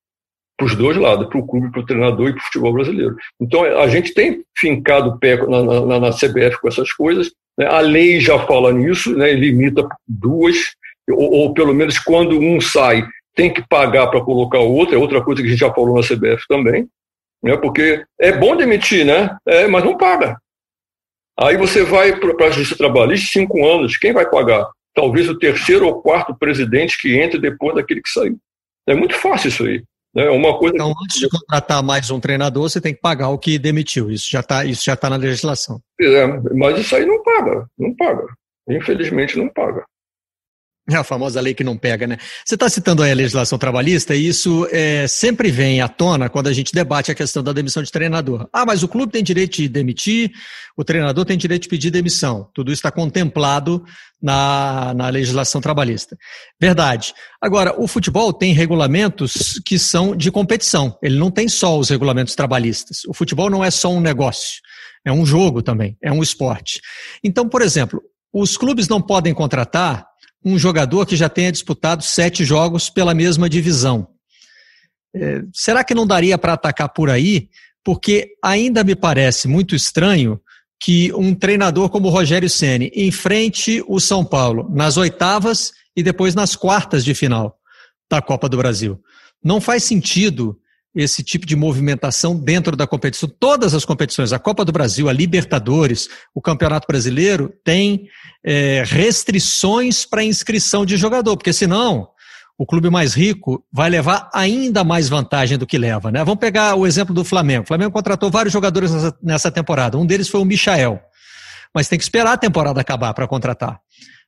para 0.57 0.65
os 0.65 0.75
dois 0.75 0.95
lados, 0.95 1.27
para 1.27 1.37
o 1.37 1.45
clube, 1.45 1.71
para 1.71 1.81
o 1.81 1.85
treinador 1.85 2.29
e 2.29 2.33
para 2.33 2.41
o 2.41 2.45
futebol 2.45 2.73
brasileiro. 2.73 3.15
Então, 3.39 3.63
a 3.63 3.87
gente 3.87 4.13
tem 4.13 4.43
fincado 4.57 5.09
o 5.09 5.19
pé 5.19 5.37
na, 5.47 5.63
na, 5.63 5.99
na 5.99 6.11
CBF 6.11 6.59
com 6.61 6.67
essas 6.67 6.91
coisas, 6.91 7.31
né? 7.57 7.67
a 7.67 7.79
lei 7.79 8.19
já 8.19 8.39
fala 8.45 8.71
nisso, 8.71 9.15
né? 9.15 9.33
limita 9.33 9.87
duas, 10.07 10.57
ou, 11.09 11.31
ou, 11.31 11.53
pelo 11.53 11.73
menos 11.73 11.99
quando 11.99 12.39
um 12.39 12.61
sai, 12.61 13.05
tem 13.35 13.53
que 13.53 13.67
pagar 13.67 14.07
para 14.07 14.23
colocar 14.23 14.59
o 14.59 14.71
outro, 14.71 14.95
é 14.95 14.97
outra 14.97 15.21
coisa 15.21 15.41
que 15.41 15.47
a 15.47 15.51
gente 15.51 15.59
já 15.59 15.73
falou 15.73 15.95
na 15.95 16.07
CBF 16.07 16.45
também, 16.47 16.87
né? 17.43 17.57
porque 17.57 18.03
é 18.19 18.31
bom 18.31 18.55
demitir, 18.55 19.05
né? 19.05 19.35
É, 19.45 19.67
mas 19.67 19.83
não 19.83 19.97
paga. 19.97 20.37
Aí 21.37 21.57
você 21.57 21.83
vai 21.83 22.17
para 22.17 22.47
a 22.47 22.49
Justiça 22.49 22.77
Trabalhista, 22.77 23.29
cinco 23.33 23.67
anos, 23.67 23.97
quem 23.97 24.13
vai 24.13 24.29
pagar? 24.29 24.69
Talvez 24.93 25.27
o 25.27 25.37
terceiro 25.37 25.85
ou 25.85 26.01
quarto 26.01 26.33
presidente 26.33 26.97
que 26.97 27.19
entre 27.19 27.37
depois 27.37 27.75
daquele 27.75 28.01
que 28.01 28.09
saiu. 28.09 28.37
É 28.87 28.95
muito 28.95 29.15
fácil 29.15 29.49
isso 29.49 29.65
aí. 29.65 29.83
Né? 30.15 30.29
Uma 30.29 30.57
coisa 30.57 30.75
então, 30.75 30.93
antes 31.03 31.19
de 31.19 31.29
contratar 31.29 31.83
mais 31.83 32.09
um 32.09 32.19
treinador, 32.19 32.69
você 32.69 32.79
tem 32.79 32.93
que 32.93 33.01
pagar 33.01 33.29
o 33.29 33.37
que 33.37 33.59
demitiu. 33.59 34.09
Isso 34.09 34.29
já 34.29 34.39
está 34.39 34.63
isso 34.63 34.83
já 34.85 34.95
tá 34.95 35.09
na 35.09 35.17
legislação. 35.17 35.81
É, 35.99 36.25
mas 36.53 36.79
isso 36.79 36.95
aí 36.95 37.05
não 37.05 37.21
paga, 37.21 37.67
não 37.77 37.93
paga. 37.95 38.25
Infelizmente 38.69 39.37
não 39.37 39.49
paga. 39.49 39.83
É 40.91 40.95
a 40.95 41.03
famosa 41.03 41.41
lei 41.41 41.53
que 41.53 41.63
não 41.63 41.75
pega, 41.75 42.05
né? 42.05 42.17
Você 42.45 42.53
está 42.55 42.69
citando 42.69 43.01
aí 43.01 43.11
a 43.11 43.15
legislação 43.15 43.57
trabalhista 43.57 44.15
e 44.15 44.27
isso 44.27 44.67
é, 44.71 45.07
sempre 45.07 45.49
vem 45.49 45.81
à 45.81 45.87
tona 45.87 46.29
quando 46.29 46.47
a 46.47 46.53
gente 46.53 46.73
debate 46.73 47.11
a 47.11 47.15
questão 47.15 47.41
da 47.41 47.51
demissão 47.51 47.81
de 47.81 47.91
treinador. 47.91 48.47
Ah, 48.53 48.65
mas 48.65 48.83
o 48.83 48.87
clube 48.87 49.11
tem 49.11 49.23
direito 49.23 49.55
de 49.57 49.67
demitir, 49.67 50.31
o 50.77 50.83
treinador 50.83 51.25
tem 51.25 51.37
direito 51.37 51.63
de 51.63 51.69
pedir 51.69 51.89
demissão. 51.89 52.49
Tudo 52.53 52.71
isso 52.71 52.79
está 52.79 52.91
contemplado 52.91 53.83
na, 54.21 54.93
na 54.93 55.09
legislação 55.09 55.59
trabalhista. 55.59 56.15
Verdade. 56.61 57.13
Agora, 57.41 57.73
o 57.81 57.87
futebol 57.87 58.31
tem 58.31 58.53
regulamentos 58.53 59.59
que 59.65 59.79
são 59.79 60.15
de 60.15 60.31
competição. 60.31 60.97
Ele 61.01 61.17
não 61.17 61.31
tem 61.31 61.47
só 61.47 61.77
os 61.79 61.89
regulamentos 61.89 62.35
trabalhistas. 62.35 63.05
O 63.07 63.13
futebol 63.13 63.49
não 63.49 63.63
é 63.63 63.71
só 63.71 63.89
um 63.91 63.99
negócio. 63.99 64.61
É 65.03 65.11
um 65.11 65.25
jogo 65.25 65.61
também, 65.61 65.97
é 66.01 66.11
um 66.11 66.23
esporte. 66.23 66.81
Então, 67.23 67.47
por 67.47 67.61
exemplo, 67.61 68.01
os 68.33 68.57
clubes 68.57 68.87
não 68.87 68.99
podem 68.99 69.33
contratar 69.33 70.05
um 70.45 70.59
jogador 70.59 71.07
que 71.07 71.15
já 71.15 71.27
tenha 71.27 71.51
disputado 71.51 72.03
sete 72.03 72.45
jogos 72.45 72.89
pela 72.89 73.15
mesma 73.15 73.49
divisão. 73.49 74.07
É, 75.15 75.41
será 75.51 75.83
que 75.83 75.95
não 75.95 76.05
daria 76.05 76.37
para 76.37 76.53
atacar 76.53 76.89
por 76.89 77.09
aí? 77.09 77.49
Porque 77.83 78.35
ainda 78.43 78.83
me 78.83 78.95
parece 78.95 79.47
muito 79.47 79.75
estranho 79.75 80.39
que 80.79 81.11
um 81.13 81.33
treinador 81.33 81.89
como 81.89 82.07
o 82.07 82.11
Rogério 82.11 82.49
Ceni 82.49 82.91
enfrente 82.95 83.83
o 83.87 83.99
São 83.99 84.23
Paulo 84.23 84.69
nas 84.71 84.97
oitavas 84.97 85.71
e 85.95 86.03
depois 86.03 86.35
nas 86.35 86.55
quartas 86.55 87.03
de 87.03 87.15
final 87.15 87.57
da 88.09 88.21
Copa 88.21 88.47
do 88.47 88.57
Brasil. 88.57 89.01
Não 89.43 89.59
faz 89.59 89.83
sentido 89.83 90.59
esse 90.95 91.21
tipo 91.21 91.45
de 91.45 91.55
movimentação 91.55 92.35
dentro 92.35 92.75
da 92.75 92.87
competição. 92.87 93.27
Todas 93.27 93.73
as 93.73 93.83
competições, 93.83 94.31
a 94.31 94.39
Copa 94.39 94.63
do 94.63 94.71
Brasil, 94.71 95.09
a 95.09 95.13
Libertadores, 95.13 96.07
o 96.33 96.41
Campeonato 96.41 96.87
Brasileiro, 96.87 97.53
tem 97.63 98.07
é, 98.43 98.83
restrições 98.85 100.05
para 100.05 100.23
inscrição 100.23 100.85
de 100.85 100.95
jogador, 100.95 101.35
porque 101.35 101.51
senão 101.51 102.07
o 102.57 102.65
clube 102.65 102.89
mais 102.89 103.13
rico 103.13 103.63
vai 103.71 103.89
levar 103.89 104.29
ainda 104.33 104.83
mais 104.83 105.09
vantagem 105.09 105.57
do 105.57 105.67
que 105.67 105.77
leva. 105.77 106.09
Né? 106.09 106.23
Vamos 106.23 106.39
pegar 106.39 106.75
o 106.75 106.87
exemplo 106.87 107.13
do 107.13 107.25
Flamengo. 107.25 107.63
O 107.65 107.67
Flamengo 107.67 107.91
contratou 107.91 108.31
vários 108.31 108.53
jogadores 108.53 108.91
nessa, 109.21 109.51
temporada. 109.51 109.97
Um 109.97 110.05
deles 110.05 110.29
foi 110.29 110.39
o 110.39 110.45
Michael. 110.45 111.01
Mas 111.73 111.89
tem 111.89 111.99
que 111.99 112.03
esperar 112.03 112.33
a 112.33 112.37
temporada 112.37 112.79
acabar 112.79 113.13
para 113.13 113.27
contratar. 113.27 113.79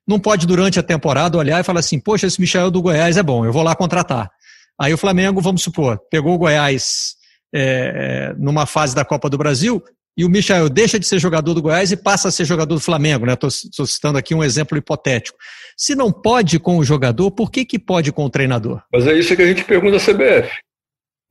Não 0.05 0.19
pode, 0.19 0.45
durante 0.45 0.79
a 0.79 0.83
temporada, 0.83 1.37
olhar 1.37 1.59
e 1.59 1.63
falar 1.63 1.79
assim: 1.79 1.99
poxa, 1.99 2.27
esse 2.27 2.39
Michael 2.39 2.71
do 2.71 2.81
Goiás 2.81 3.15
é 3.17 3.23
bom, 3.23 3.45
eu 3.45 3.53
vou 3.53 3.63
lá 3.63 3.75
contratar. 3.75 4.29
Aí 4.79 4.93
o 4.93 4.97
Flamengo, 4.97 5.41
vamos 5.41 5.63
supor, 5.63 5.99
pegou 6.09 6.35
o 6.35 6.37
Goiás 6.37 7.15
é, 7.53 8.33
numa 8.37 8.65
fase 8.65 8.93
da 8.93 9.03
Copa 9.03 9.29
do 9.29 9.37
Brasil 9.37 9.83
e 10.17 10.25
o 10.25 10.29
Michel 10.29 10.67
deixa 10.67 10.99
de 10.99 11.05
ser 11.05 11.19
jogador 11.19 11.53
do 11.53 11.61
Goiás 11.61 11.91
e 11.91 11.97
passa 11.97 12.27
a 12.27 12.31
ser 12.31 12.43
jogador 12.43 12.73
do 12.73 12.81
Flamengo. 12.81 13.29
Estou 13.29 13.49
né? 13.49 13.85
citando 13.85 14.17
aqui 14.17 14.33
um 14.33 14.43
exemplo 14.43 14.75
hipotético. 14.75 15.37
Se 15.77 15.93
não 15.93 16.11
pode 16.11 16.59
com 16.59 16.77
o 16.77 16.83
jogador, 16.83 17.29
por 17.29 17.51
que, 17.51 17.63
que 17.63 17.77
pode 17.77 18.11
com 18.11 18.25
o 18.25 18.29
treinador? 18.29 18.81
Mas 18.91 19.05
é 19.05 19.13
isso 19.13 19.35
que 19.35 19.43
a 19.43 19.47
gente 19.47 19.63
pergunta 19.63 19.97
à 19.97 19.99
CBF. 19.99 20.51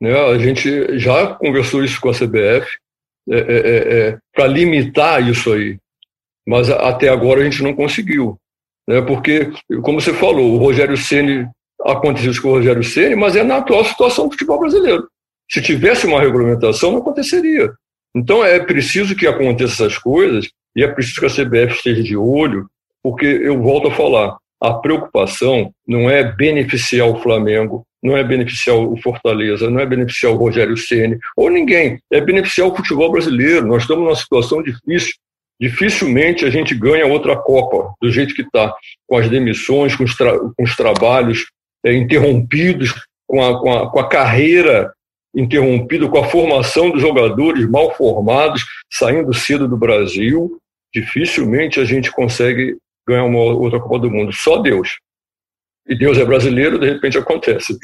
Né? 0.01 0.17
A 0.17 0.39
gente 0.39 0.99
já 0.99 1.35
conversou 1.35 1.83
isso 1.83 2.01
com 2.01 2.11
a 2.11 2.15
CBF 2.15 2.67
é, 3.29 3.39
é, 3.39 3.39
é, 3.39 4.09
é 4.09 4.19
para 4.33 4.47
limitar 4.47 5.27
isso 5.29 5.53
aí. 5.53 5.79
Mas 6.47 6.71
até 6.71 7.09
agora 7.09 7.41
a 7.41 7.45
gente 7.45 7.65
não 7.65 7.75
conseguiu. 7.75 8.39
Né? 8.89 9.03
Porque, 9.03 9.51
como 9.83 10.01
você 10.01 10.15
falou, 10.15 10.55
o 10.55 10.59
Rogério 10.59 10.97
Ceni 10.97 11.49
aconteceu 11.87 12.31
isso 12.31 12.43
com 12.43 12.49
o 12.49 12.53
Rogério 12.53 12.83
Ceni, 12.83 13.15
mas 13.15 13.37
é 13.37 13.43
na 13.43 13.59
atual 13.59 13.85
situação 13.85 14.27
do 14.27 14.33
futebol 14.33 14.59
brasileiro. 14.59 15.09
Se 15.51 15.63
tivesse 15.63 16.07
uma 16.07 16.21
regulamentação, 16.21 16.93
não 16.93 16.99
aconteceria. 16.99 17.73
Então 18.15 18.45
é 18.45 18.59
preciso 18.59 19.15
que 19.15 19.27
aconteçam 19.27 19.87
essas 19.87 19.99
coisas 19.99 20.49
e 20.75 20.83
é 20.83 20.89
preciso 20.89 21.21
que 21.21 21.27
a 21.27 21.31
CBF 21.31 21.75
esteja 21.75 22.03
de 22.03 22.17
olho, 22.17 22.67
porque 23.03 23.27
eu 23.27 23.61
volto 23.63 23.89
a 23.89 23.95
falar, 23.95 24.37
a 24.61 24.73
preocupação 24.75 25.71
não 25.87 26.11
é 26.11 26.25
beneficiar 26.25 27.09
o 27.09 27.21
Flamengo, 27.21 27.85
não 28.03 28.17
é 28.17 28.25
beneficiar 28.25 28.77
o 28.77 28.97
Fortaleza, 28.97 29.71
não 29.71 29.81
é 29.81 29.87
beneficiar 29.87 30.33
o 30.33 30.37
Rogério 30.37 30.77
Ceni 30.77 31.19
ou 31.37 31.51
ninguém, 31.51 31.99
é 32.13 32.21
beneficiar 32.21 32.69
o 32.69 32.75
futebol 32.75 33.11
brasileiro. 33.11 33.67
Nós 33.67 33.83
estamos 33.83 34.05
numa 34.05 34.17
situação 34.17 34.63
difícil. 34.63 35.15
Dificilmente 35.59 36.45
a 36.45 36.51
gente 36.51 36.75
ganha 36.75 37.07
outra 37.07 37.35
Copa 37.35 37.95
do 38.01 38.11
jeito 38.11 38.35
que 38.35 38.43
está, 38.43 38.75
com 39.07 39.17
as 39.17 39.29
demissões, 39.29 39.97
com 39.97 40.05
os, 40.05 40.15
com 40.15 40.63
os 40.63 40.77
trabalhos 40.77 41.47
é, 41.85 41.93
interrompidos, 41.93 42.95
com 43.27 43.43
a, 43.43 43.61
com, 43.61 43.73
a, 43.73 43.91
com 43.91 43.99
a 43.99 44.09
carreira 44.09 44.93
interrompida, 45.35 46.09
com 46.09 46.19
a 46.19 46.29
formação 46.29 46.91
dos 46.91 47.03
jogadores 47.03 47.69
mal 47.69 47.95
formados, 47.95 48.65
saindo 48.93 49.35
cedo 49.35 49.69
do 49.69 49.77
Brasil. 49.77 50.59
Dificilmente 50.95 51.79
a 51.79 51.85
gente 51.85 52.11
consegue 52.11 52.77
ganhar 53.07 53.25
uma 53.25 53.39
outra 53.39 53.79
Copa 53.79 54.01
do 54.01 54.11
Mundo. 54.11 54.33
Só 54.33 54.59
Deus. 54.59 54.99
E 55.87 55.97
Deus 55.97 56.19
é 56.19 56.25
brasileiro, 56.25 56.79
de 56.79 56.91
repente 56.91 57.19
acontece. 57.19 57.77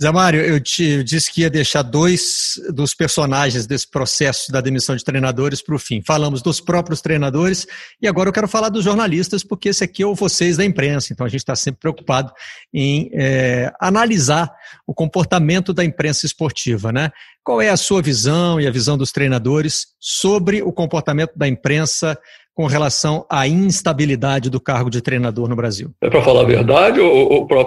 Zé 0.00 0.12
Mário, 0.12 0.42
eu 0.42 0.60
te 0.60 1.02
disse 1.02 1.32
que 1.32 1.40
ia 1.40 1.48
deixar 1.48 1.80
dois 1.80 2.60
dos 2.70 2.94
personagens 2.94 3.66
desse 3.66 3.90
processo 3.90 4.52
da 4.52 4.60
demissão 4.60 4.94
de 4.94 5.02
treinadores 5.02 5.62
para 5.62 5.74
o 5.74 5.78
fim. 5.78 6.02
Falamos 6.02 6.42
dos 6.42 6.60
próprios 6.60 7.00
treinadores 7.00 7.66
e 8.00 8.06
agora 8.06 8.28
eu 8.28 8.32
quero 8.32 8.46
falar 8.46 8.68
dos 8.68 8.84
jornalistas, 8.84 9.42
porque 9.42 9.70
esse 9.70 9.82
aqui 9.82 10.02
é 10.02 10.06
o 10.06 10.14
vocês 10.14 10.58
da 10.58 10.64
imprensa, 10.66 11.14
então 11.14 11.24
a 11.24 11.30
gente 11.30 11.40
está 11.40 11.56
sempre 11.56 11.80
preocupado 11.80 12.30
em 12.74 13.08
é, 13.14 13.72
analisar 13.80 14.54
o 14.86 14.92
comportamento 14.92 15.72
da 15.72 15.82
imprensa 15.82 16.26
esportiva. 16.26 16.92
Né? 16.92 17.10
Qual 17.42 17.62
é 17.62 17.70
a 17.70 17.76
sua 17.76 18.02
visão 18.02 18.60
e 18.60 18.66
a 18.66 18.70
visão 18.70 18.98
dos 18.98 19.10
treinadores 19.10 19.86
sobre 19.98 20.62
o 20.62 20.74
comportamento 20.74 21.32
da 21.34 21.48
imprensa 21.48 22.18
com 22.52 22.66
relação 22.66 23.24
à 23.30 23.48
instabilidade 23.48 24.50
do 24.50 24.60
cargo 24.60 24.90
de 24.90 25.00
treinador 25.00 25.48
no 25.48 25.56
Brasil? 25.56 25.94
É 26.02 26.10
para 26.10 26.22
falar 26.22 26.42
a 26.42 26.46
verdade 26.46 27.00
ou, 27.00 27.32
ou 27.32 27.46
para. 27.46 27.64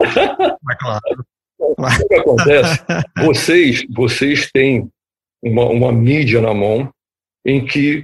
É 0.70 0.76
claro. 0.80 1.24
O 1.58 1.74
que 2.08 2.14
acontece? 2.14 2.82
Vocês, 3.24 3.86
vocês 3.90 4.50
têm 4.52 4.88
uma, 5.42 5.64
uma 5.66 5.92
mídia 5.92 6.40
na 6.40 6.52
mão 6.52 6.90
em 7.44 7.64
que 7.64 8.02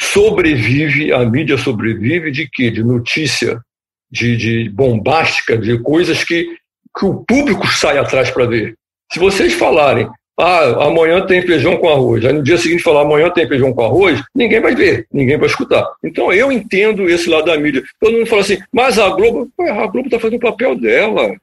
sobrevive, 0.00 1.12
a 1.12 1.24
mídia 1.24 1.56
sobrevive 1.56 2.30
de 2.30 2.48
quê? 2.50 2.70
De 2.70 2.84
notícia, 2.84 3.60
de, 4.10 4.36
de 4.36 4.68
bombástica, 4.70 5.56
de 5.56 5.78
coisas 5.78 6.22
que, 6.22 6.56
que 6.96 7.06
o 7.06 7.24
público 7.24 7.66
sai 7.66 7.98
atrás 7.98 8.30
para 8.30 8.46
ver. 8.46 8.74
Se 9.12 9.18
vocês 9.18 9.54
falarem, 9.54 10.08
ah, 10.38 10.86
amanhã 10.86 11.24
tem 11.24 11.40
feijão 11.40 11.78
com 11.78 11.88
arroz, 11.88 12.24
aí 12.24 12.32
no 12.32 12.42
dia 12.42 12.58
seguinte 12.58 12.82
falar 12.82 13.02
amanhã 13.02 13.30
tem 13.30 13.48
feijão 13.48 13.72
com 13.72 13.82
arroz, 13.82 14.22
ninguém 14.34 14.60
vai 14.60 14.74
ver, 14.74 15.06
ninguém 15.10 15.38
vai 15.38 15.46
escutar. 15.46 15.86
Então 16.04 16.30
eu 16.30 16.52
entendo 16.52 17.08
esse 17.08 17.28
lado 17.28 17.46
da 17.46 17.56
mídia. 17.56 17.82
Todo 17.98 18.12
mundo 18.12 18.26
fala 18.26 18.42
assim, 18.42 18.58
mas 18.70 18.98
a 18.98 19.08
Globo, 19.08 19.48
a 19.58 19.86
Globo 19.86 20.08
está 20.08 20.20
fazendo 20.20 20.36
o 20.36 20.50
papel 20.50 20.78
dela 20.78 21.34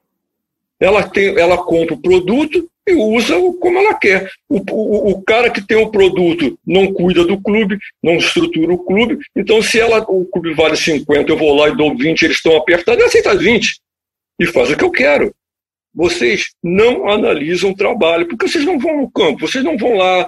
ela, 0.79 1.03
tem, 1.03 1.37
ela 1.37 1.57
compra 1.57 1.95
o 1.95 2.01
produto 2.01 2.69
e 2.87 2.93
usa 2.93 3.35
como 3.59 3.79
ela 3.79 3.93
quer. 3.93 4.29
O, 4.49 4.57
o, 4.57 5.11
o, 5.11 5.21
cara 5.23 5.49
que 5.49 5.65
tem 5.65 5.77
o 5.77 5.89
produto 5.89 6.57
não 6.65 6.91
cuida 6.93 7.25
do 7.25 7.41
clube, 7.41 7.77
não 8.03 8.15
estrutura 8.15 8.73
o 8.73 8.83
clube, 8.83 9.19
então 9.35 9.61
se 9.61 9.79
ela, 9.79 9.99
o 10.07 10.25
clube 10.25 10.53
vale 10.53 10.75
50, 10.75 11.31
eu 11.31 11.37
vou 11.37 11.55
lá 11.55 11.69
e 11.69 11.77
dou 11.77 11.95
20, 11.95 12.23
eles 12.23 12.37
estão 12.37 12.57
apertados, 12.57 13.01
eu 13.01 13.07
aceito 13.07 13.37
20 13.37 13.79
e 14.39 14.45
faz 14.47 14.69
o 14.69 14.77
que 14.77 14.83
eu 14.83 14.91
quero. 14.91 15.33
Vocês 15.95 16.47
não 16.63 17.07
analisam 17.07 17.69
o 17.69 17.75
trabalho, 17.75 18.27
porque 18.27 18.47
vocês 18.47 18.65
não 18.65 18.79
vão 18.79 19.01
no 19.01 19.11
campo, 19.11 19.47
vocês 19.47 19.63
não 19.63 19.77
vão 19.77 19.95
lá 19.95 20.27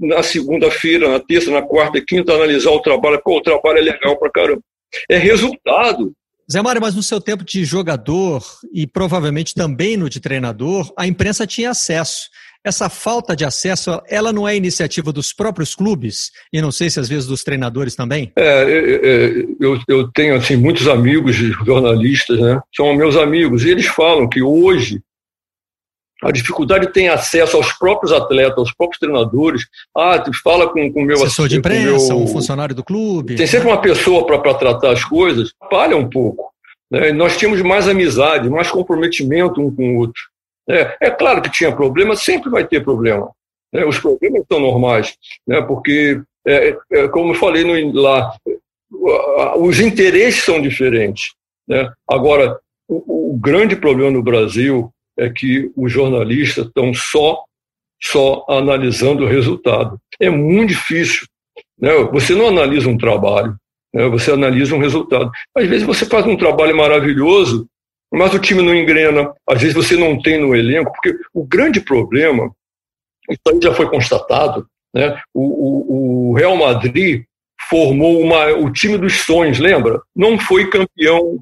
na 0.00 0.22
segunda-feira, 0.22 1.08
na 1.08 1.18
terça, 1.18 1.50
na 1.50 1.62
quarta, 1.62 2.02
quinta 2.06 2.32
analisar 2.32 2.70
o 2.70 2.80
trabalho, 2.80 3.20
qual 3.20 3.38
o 3.38 3.42
trabalho 3.42 3.78
é 3.78 3.82
legal 3.82 4.16
para 4.16 4.30
caramba. 4.30 4.62
É 5.08 5.16
resultado. 5.16 6.12
Zé 6.52 6.60
Mário, 6.60 6.80
mas 6.80 6.96
no 6.96 7.02
seu 7.02 7.20
tempo 7.20 7.44
de 7.44 7.64
jogador 7.64 8.44
e 8.74 8.84
provavelmente 8.84 9.54
também 9.54 9.96
no 9.96 10.10
de 10.10 10.18
treinador, 10.18 10.92
a 10.98 11.06
imprensa 11.06 11.46
tinha 11.46 11.70
acesso. 11.70 12.28
Essa 12.64 12.88
falta 12.88 13.36
de 13.36 13.44
acesso, 13.44 14.02
ela 14.08 14.32
não 14.32 14.48
é 14.48 14.56
iniciativa 14.56 15.12
dos 15.12 15.32
próprios 15.32 15.76
clubes 15.76 16.32
e 16.52 16.60
não 16.60 16.72
sei 16.72 16.90
se 16.90 16.98
às 16.98 17.08
vezes 17.08 17.26
dos 17.26 17.44
treinadores 17.44 17.94
também? 17.94 18.32
É, 18.36 18.62
é, 18.64 18.94
é 18.94 19.46
eu, 19.60 19.80
eu 19.86 20.08
tenho 20.12 20.34
assim 20.34 20.56
muitos 20.56 20.88
amigos 20.88 21.36
jornalistas, 21.36 22.38
né? 22.40 22.60
São 22.74 22.94
meus 22.94 23.16
amigos 23.16 23.64
e 23.64 23.70
eles 23.70 23.86
falam 23.86 24.28
que 24.28 24.42
hoje 24.42 25.00
a 26.22 26.30
dificuldade 26.30 26.92
tem 26.92 27.08
acesso 27.08 27.56
aos 27.56 27.72
próprios 27.72 28.12
atletas, 28.12 28.58
aos 28.58 28.74
próprios 28.74 28.98
treinadores. 28.98 29.66
Ah, 29.96 30.22
fala 30.42 30.68
com 30.68 30.80
o 30.80 31.02
meu 31.02 31.16
assessor 31.16 31.48
de 31.48 31.56
imprensa, 31.56 32.14
meu... 32.14 32.22
um 32.22 32.26
funcionário 32.26 32.74
do 32.74 32.84
clube. 32.84 33.36
Tem 33.36 33.46
sempre 33.46 33.68
uma 33.68 33.80
pessoa 33.80 34.26
para 34.26 34.54
tratar 34.54 34.92
as 34.92 35.04
coisas. 35.04 35.52
Palha 35.70 35.96
um 35.96 36.08
pouco. 36.08 36.52
Né? 36.90 37.12
Nós 37.12 37.36
tínhamos 37.36 37.62
mais 37.62 37.88
amizade, 37.88 38.50
mais 38.50 38.70
comprometimento 38.70 39.60
um 39.60 39.74
com 39.74 39.94
o 39.94 39.98
outro. 39.98 40.22
É, 40.68 40.96
é 41.00 41.10
claro 41.10 41.40
que 41.40 41.50
tinha 41.50 41.74
problema, 41.74 42.14
sempre 42.14 42.50
vai 42.50 42.66
ter 42.66 42.84
problema. 42.84 43.30
Né? 43.72 43.84
Os 43.84 43.98
problemas 43.98 44.44
são 44.50 44.60
normais, 44.60 45.16
né? 45.46 45.62
porque, 45.62 46.20
é, 46.46 46.76
é, 46.92 47.08
como 47.08 47.32
eu 47.32 47.38
falei 47.38 47.64
no, 47.64 48.00
lá, 48.00 48.34
os 49.56 49.80
interesses 49.80 50.44
são 50.44 50.60
diferentes. 50.60 51.32
Né? 51.66 51.90
Agora, 52.06 52.58
o, 52.88 53.32
o 53.32 53.38
grande 53.38 53.74
problema 53.76 54.10
no 54.10 54.22
Brasil 54.22 54.92
é 55.18 55.28
que 55.28 55.70
os 55.76 55.92
jornalistas 55.92 56.66
estão 56.66 56.92
só, 56.94 57.44
só 58.02 58.44
analisando 58.48 59.24
o 59.24 59.28
resultado. 59.28 59.98
É 60.20 60.30
muito 60.30 60.70
difícil. 60.70 61.26
Né? 61.78 61.92
Você 62.12 62.34
não 62.34 62.48
analisa 62.48 62.88
um 62.88 62.98
trabalho, 62.98 63.56
né? 63.92 64.08
você 64.08 64.32
analisa 64.32 64.74
um 64.74 64.80
resultado. 64.80 65.30
Às 65.56 65.66
vezes 65.66 65.86
você 65.86 66.04
faz 66.06 66.26
um 66.26 66.36
trabalho 66.36 66.76
maravilhoso, 66.76 67.66
mas 68.12 68.34
o 68.34 68.38
time 68.38 68.62
não 68.62 68.74
engrena. 68.74 69.32
Às 69.48 69.60
vezes 69.60 69.74
você 69.74 69.96
não 69.96 70.20
tem 70.20 70.40
no 70.40 70.54
elenco, 70.54 70.92
porque 70.92 71.16
o 71.32 71.44
grande 71.44 71.80
problema, 71.80 72.50
isso 73.28 73.40
aí 73.48 73.60
já 73.62 73.74
foi 73.74 73.88
constatado, 73.88 74.66
né? 74.94 75.20
o, 75.32 75.42
o, 75.42 76.30
o 76.30 76.34
Real 76.34 76.56
Madrid 76.56 77.24
formou 77.68 78.20
uma, 78.20 78.46
o 78.54 78.72
time 78.72 78.98
dos 78.98 79.20
sonhos, 79.20 79.58
lembra? 79.58 80.02
Não 80.16 80.38
foi 80.38 80.68
campeão 80.68 81.38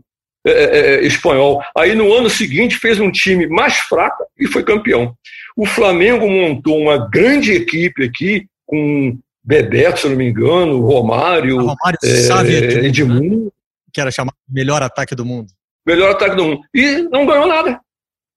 é, 0.50 0.64
é, 0.64 0.94
é, 0.94 1.06
espanhol. 1.06 1.62
Aí 1.76 1.94
no 1.94 2.12
ano 2.12 2.30
seguinte 2.30 2.76
fez 2.76 2.98
um 2.98 3.10
time 3.10 3.46
mais 3.46 3.76
fraco 3.76 4.24
e 4.38 4.46
foi 4.46 4.62
campeão. 4.62 5.14
O 5.56 5.66
Flamengo 5.66 6.28
montou 6.28 6.78
uma 6.78 7.08
grande 7.08 7.52
equipe 7.52 8.04
aqui 8.04 8.46
com 8.66 9.18
Bebeto, 9.42 10.00
se 10.00 10.08
não 10.08 10.16
me 10.16 10.28
engano, 10.28 10.80
Romário, 10.80 11.56
Romário 11.56 11.98
é, 12.04 12.86
Edmundo. 12.86 13.44
Né? 13.46 13.50
Que 13.92 14.00
era 14.00 14.10
chamado 14.10 14.36
melhor 14.48 14.82
ataque 14.82 15.14
do 15.14 15.24
mundo. 15.24 15.48
Melhor 15.86 16.10
ataque 16.10 16.36
do 16.36 16.44
mundo. 16.44 16.60
E 16.74 17.02
não 17.10 17.24
ganhou 17.24 17.46
nada. 17.46 17.80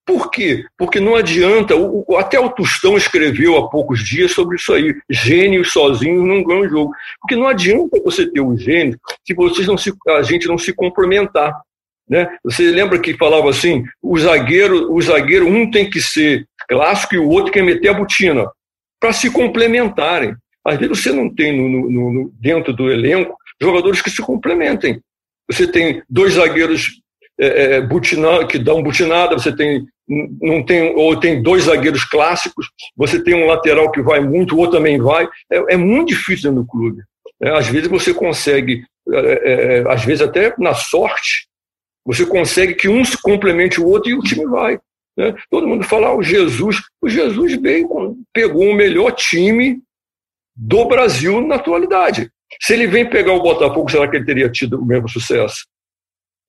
Por 0.05 0.31
quê? 0.31 0.65
Porque 0.77 0.99
não 0.99 1.15
adianta, 1.15 1.75
o, 1.75 2.17
até 2.17 2.39
o 2.39 2.49
Tostão 2.49 2.97
escreveu 2.97 3.57
há 3.57 3.69
poucos 3.69 4.03
dias 4.03 4.31
sobre 4.31 4.55
isso 4.55 4.73
aí, 4.73 4.95
gênios 5.09 5.71
sozinhos 5.71 6.25
não 6.25 6.43
ganham 6.43 6.61
o 6.61 6.69
jogo. 6.69 6.93
Porque 7.21 7.35
não 7.35 7.47
adianta 7.47 8.01
você 8.03 8.29
ter 8.29 8.41
o 8.41 8.57
gênio 8.57 8.99
se 9.25 9.33
vocês 9.33 9.67
não 9.67 9.77
se, 9.77 9.93
a 10.09 10.21
gente 10.23 10.47
não 10.47 10.57
se 10.57 10.73
complementar. 10.73 11.53
Né? 12.09 12.27
Você 12.43 12.69
lembra 12.71 12.99
que 12.99 13.17
falava 13.17 13.49
assim: 13.49 13.83
o 14.01 14.17
zagueiro, 14.17 14.93
o 14.93 15.01
zagueiro, 15.01 15.47
um 15.47 15.69
tem 15.69 15.89
que 15.89 16.01
ser 16.01 16.45
clássico 16.67 17.15
e 17.15 17.19
o 17.19 17.29
outro 17.29 17.51
quer 17.51 17.63
meter 17.63 17.89
a 17.89 17.93
botina, 17.93 18.45
para 18.99 19.13
se 19.13 19.29
complementarem. 19.29 20.35
Às 20.65 20.77
vezes 20.77 21.01
você 21.01 21.11
não 21.11 21.33
tem 21.33 21.57
no, 21.57 21.67
no, 21.67 22.13
no, 22.13 22.33
dentro 22.39 22.71
do 22.71 22.91
elenco 22.91 23.35
jogadores 23.61 24.01
que 24.01 24.09
se 24.09 24.21
complementem. 24.21 24.99
Você 25.49 25.67
tem 25.67 26.01
dois 26.09 26.33
zagueiros 26.33 27.01
é, 27.39 27.75
é, 27.75 27.81
butina, 27.81 28.45
que 28.45 28.59
dão 28.59 28.83
butinada, 28.83 29.37
você 29.37 29.55
tem 29.55 29.85
não 30.41 30.63
tem 30.65 30.93
ou 30.95 31.17
tem 31.17 31.41
dois 31.41 31.63
zagueiros 31.63 32.03
clássicos, 32.03 32.67
você 32.97 33.23
tem 33.23 33.33
um 33.33 33.47
lateral 33.47 33.89
que 33.91 34.01
vai 34.01 34.19
muito, 34.19 34.55
o 34.55 34.59
outro 34.59 34.77
também 34.77 34.99
vai. 34.99 35.27
É, 35.49 35.73
é 35.73 35.77
muito 35.77 36.09
difícil 36.09 36.51
no 36.51 36.65
clube. 36.65 37.01
É, 37.41 37.49
às 37.57 37.67
vezes 37.67 37.87
você 37.87 38.13
consegue, 38.13 38.83
é, 39.09 39.17
é, 39.17 39.77
é, 39.77 39.91
às 39.91 40.03
vezes 40.03 40.21
até 40.21 40.53
na 40.57 40.73
sorte, 40.73 41.47
você 42.05 42.25
consegue 42.25 42.75
que 42.75 42.89
um 42.89 43.05
se 43.05 43.19
complemente 43.21 43.79
o 43.79 43.87
outro 43.87 44.09
e 44.09 44.13
o 44.13 44.21
time 44.21 44.45
vai. 44.45 44.79
Né? 45.17 45.35
Todo 45.49 45.67
mundo 45.67 45.83
fala, 45.83 46.07
ah, 46.07 46.15
o 46.15 46.23
Jesus. 46.23 46.77
O 47.01 47.09
Jesus 47.09 47.55
veio, 47.61 48.17
pegou 48.33 48.69
o 48.69 48.75
melhor 48.75 49.11
time 49.11 49.81
do 50.55 50.85
Brasil 50.85 51.41
na 51.41 51.55
atualidade. 51.55 52.29
Se 52.61 52.73
ele 52.73 52.87
vem 52.87 53.09
pegar 53.09 53.33
o 53.33 53.41
Botafogo, 53.41 53.89
será 53.89 54.07
que 54.07 54.17
ele 54.17 54.25
teria 54.25 54.49
tido 54.49 54.81
o 54.81 54.85
mesmo 54.85 55.07
sucesso? 55.07 55.65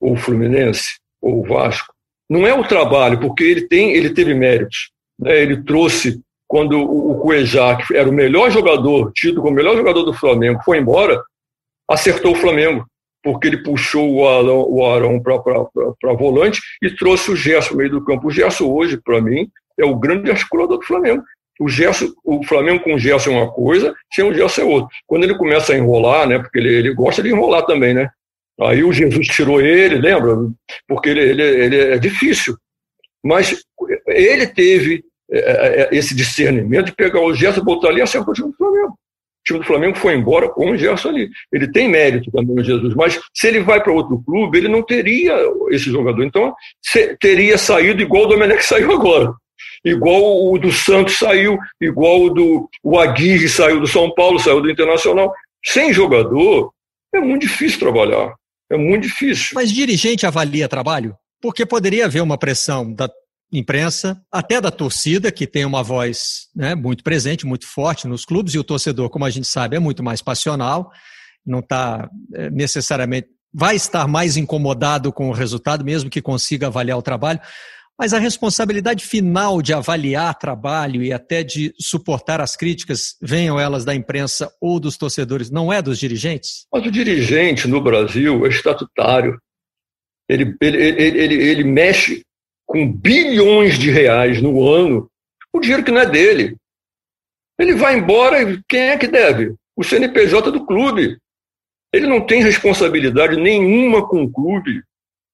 Ou 0.00 0.14
o 0.14 0.16
Fluminense? 0.16 0.98
Ou 1.20 1.40
o 1.40 1.46
Vasco? 1.46 1.92
Não 2.28 2.46
é 2.46 2.54
o 2.54 2.66
trabalho, 2.66 3.20
porque 3.20 3.44
ele 3.44 3.68
tem, 3.68 3.92
ele 3.92 4.10
teve 4.10 4.34
méritos. 4.34 4.90
Né? 5.18 5.40
Ele 5.40 5.62
trouxe, 5.62 6.20
quando 6.48 6.80
o 6.80 7.18
Cuejá, 7.20 7.76
que 7.76 7.94
era 7.94 8.08
o 8.08 8.12
melhor 8.12 8.50
jogador, 8.50 9.12
tido 9.12 9.40
como 9.40 9.52
o 9.52 9.56
melhor 9.56 9.76
jogador 9.76 10.02
do 10.02 10.14
Flamengo, 10.14 10.60
foi 10.64 10.78
embora, 10.78 11.22
acertou 11.88 12.32
o 12.32 12.36
Flamengo 12.36 12.86
porque 13.22 13.48
ele 13.48 13.62
puxou 13.62 14.12
o 14.12 14.28
Arão, 14.28 14.66
o 14.68 14.86
Arão 14.86 15.20
para 15.20 16.12
volante 16.14 16.60
e 16.82 16.90
trouxe 16.90 17.30
o 17.30 17.36
Gerson 17.36 17.72
no 17.72 17.78
meio 17.78 17.90
do 17.90 18.04
campo. 18.04 18.28
O 18.28 18.30
Gerson 18.30 18.66
hoje, 18.66 19.00
para 19.02 19.20
mim, 19.20 19.48
é 19.78 19.84
o 19.84 19.96
grande 19.96 20.30
articulador 20.30 20.78
do 20.78 20.84
Flamengo. 20.84 21.22
O, 21.60 21.68
Gerson, 21.68 22.08
o 22.24 22.44
Flamengo 22.44 22.82
com 22.82 22.94
o 22.94 22.98
Gerson 22.98 23.30
é 23.30 23.34
uma 23.34 23.52
coisa, 23.52 23.94
sem 24.12 24.24
o 24.24 24.34
Gerson 24.34 24.62
é 24.62 24.64
outra. 24.64 24.88
Quando 25.06 25.24
ele 25.24 25.36
começa 25.36 25.72
a 25.72 25.78
enrolar, 25.78 26.26
né, 26.26 26.38
porque 26.38 26.58
ele, 26.58 26.74
ele 26.74 26.94
gosta 26.94 27.22
de 27.22 27.28
enrolar 27.28 27.64
também, 27.64 27.94
né? 27.94 28.08
Aí 28.60 28.82
o 28.82 28.92
Jesus 28.92 29.26
tirou 29.28 29.60
ele, 29.60 29.96
lembra? 29.96 30.36
Porque 30.86 31.08
ele, 31.08 31.20
ele, 31.20 31.42
ele 31.42 31.76
é 31.76 31.98
difícil. 31.98 32.56
Mas 33.24 33.62
ele 34.06 34.46
teve 34.46 35.04
é, 35.30 35.38
é, 35.38 35.82
é, 35.82 35.88
esse 35.92 36.14
discernimento 36.14 36.86
de 36.86 36.94
pegar 36.94 37.20
o 37.20 37.34
Gerson, 37.34 37.62
botar 37.62 37.88
ali 37.88 38.00
e 38.00 38.02
acertar 38.02 38.30
o 38.30 38.34
time 38.34 38.50
do 38.50 38.56
Flamengo. 38.56 38.98
Time 39.44 39.58
do 39.58 39.64
Flamengo 39.64 39.96
foi 39.96 40.14
embora 40.14 40.48
com 40.48 40.70
o 40.70 40.76
Gerson 40.76 41.08
ali. 41.08 41.30
Ele 41.52 41.70
tem 41.70 41.88
mérito 41.88 42.30
também 42.30 42.58
o 42.58 42.64
Jesus, 42.64 42.94
mas 42.94 43.20
se 43.34 43.48
ele 43.48 43.60
vai 43.60 43.82
para 43.82 43.92
outro 43.92 44.22
clube, 44.24 44.58
ele 44.58 44.68
não 44.68 44.82
teria 44.82 45.34
esse 45.70 45.90
jogador. 45.90 46.24
Então, 46.24 46.54
teria 47.20 47.58
saído 47.58 48.02
igual 48.02 48.24
o 48.24 48.26
Domenech 48.26 48.64
saiu 48.64 48.92
agora. 48.92 49.32
Igual 49.84 50.52
o 50.52 50.58
do 50.58 50.70
Santos 50.70 51.18
saiu, 51.18 51.58
igual 51.80 52.22
o 52.22 52.30
do 52.30 52.68
o 52.82 52.98
Aguirre 52.98 53.48
saiu 53.48 53.80
do 53.80 53.86
São 53.86 54.12
Paulo, 54.14 54.38
saiu 54.38 54.60
do 54.60 54.70
Internacional. 54.70 55.32
Sem 55.64 55.92
jogador, 55.92 56.72
é 57.12 57.20
muito 57.20 57.42
difícil 57.42 57.80
trabalhar. 57.80 58.34
É 58.70 58.76
muito 58.76 59.02
difícil. 59.02 59.50
Mas 59.54 59.70
dirigente 59.70 60.24
avalia 60.24 60.68
trabalho? 60.68 61.16
Porque 61.40 61.66
poderia 61.66 62.06
haver 62.06 62.22
uma 62.22 62.38
pressão 62.38 62.92
da 62.92 63.10
imprensa, 63.52 64.20
até 64.32 64.60
da 64.60 64.70
torcida, 64.70 65.30
que 65.30 65.46
tem 65.46 65.64
uma 65.64 65.82
voz 65.82 66.48
né, 66.56 66.74
muito 66.74 67.04
presente, 67.04 67.46
muito 67.46 67.66
forte 67.66 68.08
nos 68.08 68.24
clubes, 68.24 68.54
e 68.54 68.58
o 68.58 68.64
torcedor, 68.64 69.10
como 69.10 69.26
a 69.26 69.30
gente 69.30 69.46
sabe, 69.46 69.76
é 69.76 69.78
muito 69.78 70.02
mais 70.02 70.22
passional, 70.22 70.90
não 71.44 71.58
está 71.58 72.08
é, 72.34 72.50
necessariamente. 72.50 73.28
vai 73.52 73.76
estar 73.76 74.08
mais 74.08 74.36
incomodado 74.36 75.12
com 75.12 75.28
o 75.28 75.32
resultado, 75.32 75.84
mesmo 75.84 76.08
que 76.08 76.22
consiga 76.22 76.68
avaliar 76.68 76.96
o 76.96 77.02
trabalho. 77.02 77.40
Mas 77.98 78.14
a 78.14 78.18
responsabilidade 78.18 79.04
final 79.04 79.60
de 79.60 79.74
avaliar 79.74 80.36
trabalho 80.38 81.02
e 81.02 81.12
até 81.12 81.42
de 81.44 81.74
suportar 81.78 82.40
as 82.40 82.56
críticas, 82.56 83.16
venham 83.20 83.60
elas 83.60 83.84
da 83.84 83.94
imprensa 83.94 84.50
ou 84.60 84.80
dos 84.80 84.96
torcedores, 84.96 85.50
não 85.50 85.70
é 85.70 85.82
dos 85.82 85.98
dirigentes? 85.98 86.66
Mas 86.72 86.86
o 86.86 86.90
dirigente 86.90 87.68
no 87.68 87.82
Brasil 87.82 88.46
é 88.46 88.48
estatutário. 88.48 89.38
Ele, 90.28 90.56
ele, 90.60 90.76
ele, 90.78 91.18
ele, 91.18 91.34
ele 91.34 91.64
mexe 91.64 92.22
com 92.72 92.90
bilhões 92.90 93.78
de 93.78 93.90
reais 93.90 94.40
no 94.40 94.66
ano, 94.66 95.06
o 95.52 95.60
dinheiro 95.60 95.84
que 95.84 95.90
não 95.90 96.00
é 96.00 96.06
dele. 96.06 96.56
Ele 97.58 97.74
vai 97.74 97.98
embora 97.98 98.42
e 98.42 98.62
quem 98.66 98.88
é 98.88 98.96
que 98.96 99.06
deve? 99.06 99.54
O 99.76 99.84
CNPJ 99.84 100.50
do 100.50 100.64
clube. 100.64 101.18
Ele 101.92 102.06
não 102.06 102.22
tem 102.22 102.42
responsabilidade 102.42 103.36
nenhuma 103.36 104.08
com 104.08 104.22
o 104.22 104.32
clube. 104.32 104.82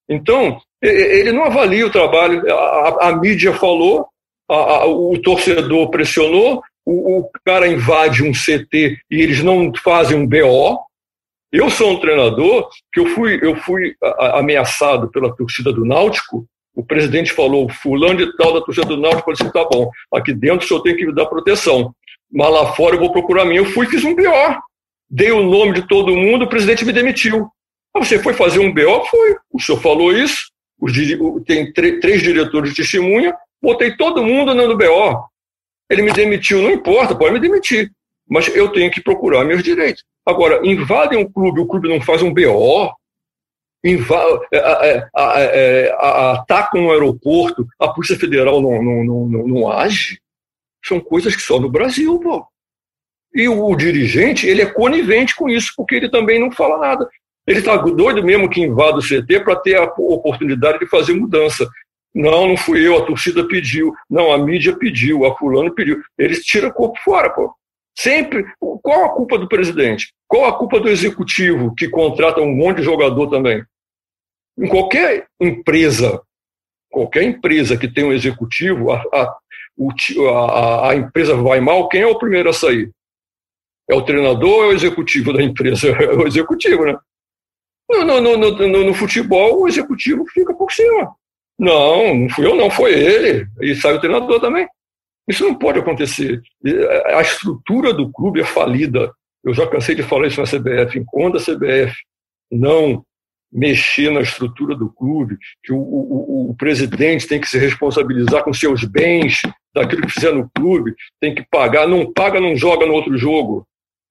Então, 0.09 0.59
ele 0.81 1.31
não 1.31 1.45
avalia 1.45 1.87
o 1.87 1.91
trabalho. 1.91 2.43
A, 2.53 3.07
a 3.07 3.15
mídia 3.15 3.53
falou, 3.53 4.09
a, 4.49 4.55
a, 4.55 4.85
o 4.85 5.17
torcedor 5.21 5.89
pressionou, 5.89 6.61
o, 6.85 7.19
o, 7.19 7.29
cara 7.45 7.69
invade 7.69 8.21
um 8.21 8.33
CT 8.33 8.99
e 9.09 9.21
eles 9.21 9.41
não 9.41 9.71
fazem 9.81 10.17
um 10.17 10.27
BO. 10.27 10.77
Eu 11.53 11.69
sou 11.69 11.91
um 11.91 11.99
treinador 12.01 12.69
que 12.91 12.99
eu 12.99 13.05
fui, 13.07 13.39
eu 13.41 13.55
fui 13.55 13.95
ameaçado 14.33 15.09
pela 15.09 15.33
torcida 15.33 15.71
do 15.71 15.85
Náutico 15.85 16.45
o 16.75 16.83
presidente 16.83 17.33
falou, 17.33 17.69
fulano 17.69 18.17
de 18.17 18.37
tal 18.37 18.53
da 18.53 18.61
torcida 18.61 18.87
do 18.87 18.97
Náutico, 18.97 19.23
falou 19.23 19.37
assim, 19.39 19.51
tá 19.51 19.67
bom, 19.69 19.89
aqui 20.13 20.33
dentro 20.33 20.65
o 20.65 20.67
senhor 20.67 20.81
tem 20.81 20.95
que 20.95 21.05
me 21.05 21.13
dar 21.13 21.25
proteção, 21.25 21.93
mas 22.31 22.51
lá 22.51 22.73
fora 22.73 22.95
eu 22.95 22.99
vou 22.99 23.11
procurar 23.11 23.45
mim. 23.45 23.55
Eu 23.55 23.65
fui 23.65 23.87
fiz 23.87 24.03
um 24.03 24.15
BO, 24.15 24.23
dei 25.09 25.31
o 25.31 25.43
nome 25.43 25.73
de 25.73 25.87
todo 25.87 26.15
mundo, 26.15 26.45
o 26.45 26.49
presidente 26.49 26.85
me 26.85 26.93
demitiu. 26.93 27.49
Ah, 27.93 27.99
você 27.99 28.19
foi 28.19 28.33
fazer 28.33 28.59
um 28.59 28.73
BO? 28.73 29.05
Foi. 29.05 29.35
O 29.51 29.59
senhor 29.59 29.81
falou 29.81 30.13
isso, 30.13 30.51
os, 30.79 30.93
tem 31.45 31.73
três 31.73 32.21
diretores 32.21 32.71
de 32.71 32.77
testemunha, 32.77 33.35
botei 33.61 33.95
todo 33.97 34.23
mundo 34.23 34.53
no 34.53 34.77
BO. 34.77 35.29
Ele 35.89 36.03
me 36.03 36.13
demitiu, 36.13 36.61
não 36.61 36.71
importa, 36.71 37.15
pode 37.15 37.33
me 37.33 37.39
demitir, 37.39 37.91
mas 38.27 38.47
eu 38.55 38.69
tenho 38.69 38.91
que 38.91 39.01
procurar 39.01 39.43
meus 39.43 39.63
direitos. 39.63 40.03
Agora, 40.25 40.61
invadem 40.63 41.17
um 41.17 41.29
clube, 41.29 41.59
o 41.59 41.65
clube 41.65 41.89
não 41.89 41.99
faz 41.99 42.21
um 42.21 42.31
BO, 42.31 42.91
atacam 45.95 46.81
um 46.81 46.91
aeroporto, 46.91 47.65
a 47.79 47.87
Polícia 47.87 48.17
Federal 48.17 48.61
não, 48.61 48.83
não, 48.83 49.03
não, 49.03 49.47
não, 49.47 49.71
age. 49.71 50.19
São 50.83 50.99
coisas 50.99 51.35
que 51.35 51.41
só 51.41 51.59
no 51.59 51.69
Brasil, 51.69 52.19
pô. 52.19 52.45
E 53.33 53.47
o, 53.47 53.65
o 53.65 53.75
dirigente, 53.75 54.47
ele 54.47 54.61
é 54.61 54.65
conivente 54.65 55.35
com 55.35 55.49
isso, 55.49 55.73
porque 55.75 55.95
ele 55.95 56.09
também 56.09 56.39
não 56.39 56.51
fala 56.51 56.77
nada. 56.77 57.07
Ele 57.45 57.59
está 57.59 57.75
doido 57.77 58.23
mesmo 58.23 58.49
que 58.49 58.61
invada 58.61 58.97
o 58.97 59.01
CT 59.01 59.39
para 59.43 59.55
ter 59.55 59.75
a 59.75 59.83
oportunidade 59.83 60.79
de 60.79 60.87
fazer 60.87 61.13
mudança. 61.13 61.67
Não, 62.13 62.47
não 62.47 62.57
fui 62.57 62.85
eu, 62.85 62.97
a 62.97 63.05
torcida 63.05 63.47
pediu. 63.47 63.93
Não, 64.09 64.31
a 64.31 64.37
mídia 64.37 64.75
pediu, 64.75 65.25
a 65.25 65.35
fulano 65.37 65.73
pediu. 65.73 66.01
Eles 66.17 66.43
tiram 66.43 66.69
o 66.69 66.73
corpo 66.73 66.99
fora, 67.03 67.29
pô. 67.29 67.53
Sempre. 67.99 68.45
Qual 68.81 69.03
a 69.03 69.09
culpa 69.09 69.37
do 69.37 69.49
presidente? 69.49 70.13
Qual 70.25 70.45
a 70.45 70.57
culpa 70.57 70.79
do 70.79 70.87
executivo 70.87 71.75
que 71.75 71.89
contrata 71.89 72.39
um 72.39 72.55
monte 72.55 72.77
de 72.77 72.83
jogador 72.83 73.29
também? 73.29 73.61
Em 74.57 74.69
qualquer 74.69 75.27
empresa, 75.37 76.21
qualquer 76.89 77.23
empresa 77.23 77.77
que 77.77 77.91
tem 77.91 78.05
um 78.05 78.13
executivo, 78.13 78.91
a, 78.91 79.03
a, 79.13 79.35
a, 80.29 80.91
a 80.91 80.95
empresa 80.95 81.35
vai 81.35 81.59
mal, 81.59 81.89
quem 81.89 82.01
é 82.01 82.07
o 82.07 82.17
primeiro 82.17 82.49
a 82.49 82.53
sair? 82.53 82.89
É 83.89 83.93
o 83.93 84.05
treinador 84.05 84.49
ou 84.49 84.63
é 84.63 84.67
o 84.67 84.73
executivo 84.73 85.33
da 85.33 85.43
empresa? 85.43 85.89
É 85.99 86.13
o 86.13 86.25
executivo, 86.25 86.85
né? 86.85 86.97
No, 87.89 88.05
no, 88.05 88.37
no, 88.37 88.37
no, 88.37 88.83
no 88.85 88.93
futebol, 88.93 89.63
o 89.63 89.67
executivo 89.67 90.23
fica 90.27 90.53
por 90.53 90.71
cima. 90.71 91.13
Não, 91.59 92.15
não 92.15 92.29
fui 92.29 92.45
eu, 92.45 92.55
não, 92.55 92.69
foi 92.69 92.93
ele. 92.93 93.45
E 93.61 93.75
sai 93.75 93.95
o 93.95 93.99
treinador 93.99 94.39
também. 94.39 94.65
Isso 95.29 95.43
não 95.43 95.53
pode 95.53 95.77
acontecer. 95.77 96.41
A 97.13 97.21
estrutura 97.21 97.93
do 97.93 98.11
clube 98.11 98.41
é 98.41 98.45
falida. 98.45 99.13
Eu 99.43 99.53
já 99.53 99.67
cansei 99.67 99.93
de 99.93 100.01
falar 100.01 100.27
isso 100.27 100.41
na 100.41 100.47
CBF. 100.47 100.97
Enquanto 100.97 101.37
a 101.37 101.39
CBF 101.39 101.95
não 102.51 103.05
mexer 103.51 104.11
na 104.11 104.21
estrutura 104.21 104.75
do 104.75 104.91
clube, 104.91 105.37
que 105.63 105.71
o, 105.71 105.77
o, 105.77 106.49
o, 106.49 106.55
presidente 106.55 107.27
tem 107.27 107.39
que 107.39 107.49
se 107.49 107.57
responsabilizar 107.57 108.43
com 108.43 108.53
seus 108.53 108.83
bens, 108.83 109.41
daquilo 109.73 110.03
que 110.03 110.13
fizer 110.13 110.31
no 110.31 110.49
clube, 110.49 110.95
tem 111.19 111.33
que 111.33 111.45
pagar. 111.49 111.87
Não 111.87 112.11
paga, 112.11 112.39
não 112.39 112.55
joga 112.55 112.85
no 112.87 112.93
outro 112.93 113.15
jogo. 113.17 113.67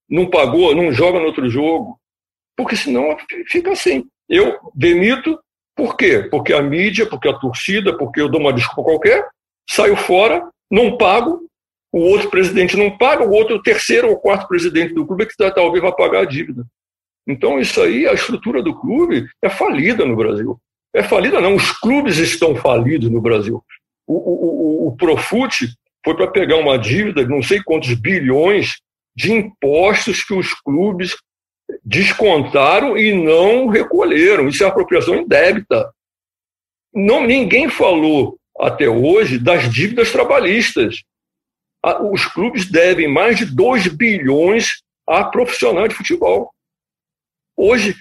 Não 0.09 0.31
pagou, 0.31 0.75
não 0.75 0.93
joga 0.93 1.19
no 1.19 1.27
outro 1.27 1.51
jogo. 1.51 1.99
Porque 2.57 2.77
senão 2.77 3.17
fica 3.49 3.73
assim. 3.73 4.05
Eu 4.29 4.57
demito, 4.73 5.39
por 5.77 5.97
quê? 5.97 6.29
Porque 6.31 6.53
a 6.53 6.63
mídia, 6.63 7.07
porque 7.07 7.29
a 7.29 7.39
torcida, 7.39 7.97
porque 7.97 8.21
eu 8.21 8.29
dou 8.29 8.41
uma 8.41 8.53
desculpa 8.53 8.91
qualquer, 8.91 9.27
saio 9.69 9.97
fora 9.97 10.49
não 10.71 10.97
pago, 10.97 11.49
o 11.93 12.01
outro 12.01 12.29
presidente 12.31 12.77
não 12.77 12.97
paga, 12.97 13.25
o 13.25 13.31
outro, 13.31 13.57
o 13.57 13.63
terceiro 13.63 14.09
ou 14.09 14.19
quarto 14.19 14.47
presidente 14.47 14.95
do 14.95 15.07
clube 15.07 15.25
é 15.25 15.27
que 15.27 15.37
tá, 15.37 15.51
talvez 15.51 15.83
vá 15.83 15.91
pagar 15.91 16.21
a 16.21 16.25
dívida. 16.27 16.67
Então, 17.27 17.59
isso 17.59 17.81
aí, 17.81 18.07
a 18.07 18.13
estrutura 18.13 18.63
do 18.63 18.75
clube 18.75 19.29
é 19.43 19.49
falida 19.49 20.05
no 20.05 20.17
Brasil. 20.17 20.59
É 20.95 21.03
falida, 21.03 21.41
não, 21.41 21.55
os 21.55 21.71
clubes 21.73 22.19
estão 22.19 22.57
falidos 22.57 23.11
no 23.11 23.21
Brasil. 23.21 23.63
O, 24.07 24.15
o, 24.15 24.87
o, 24.87 24.89
o 24.89 24.97
Profute 24.97 25.69
foi 26.05 26.17
para 26.17 26.31
pegar 26.31 26.57
uma 26.57 26.79
dívida 26.79 27.23
de 27.23 27.31
não 27.31 27.43
sei 27.43 27.63
quantos 27.63 27.93
bilhões 27.95 28.77
de 29.15 29.33
impostos 29.33 30.25
que 30.25 30.33
os 30.33 30.55
clubes 30.55 31.17
descontaram 31.85 32.97
e 32.97 33.13
não 33.13 33.67
recolheram. 33.67 34.49
Isso 34.49 34.65
é 34.65 34.67
apropriação 34.67 35.17
indébita. 35.17 35.93
Não, 36.95 37.27
ninguém 37.27 37.69
falou 37.69 38.38
até 38.59 38.89
hoje 38.89 39.39
das 39.39 39.73
dívidas 39.73 40.11
trabalhistas. 40.11 41.03
Os 42.11 42.27
clubes 42.27 42.71
devem 42.71 43.09
mais 43.09 43.39
de 43.39 43.45
2 43.47 43.89
bilhões 43.89 44.83
a 45.07 45.25
profissionais 45.25 45.89
de 45.89 45.95
futebol. 45.95 46.51
Hoje, 47.57 47.97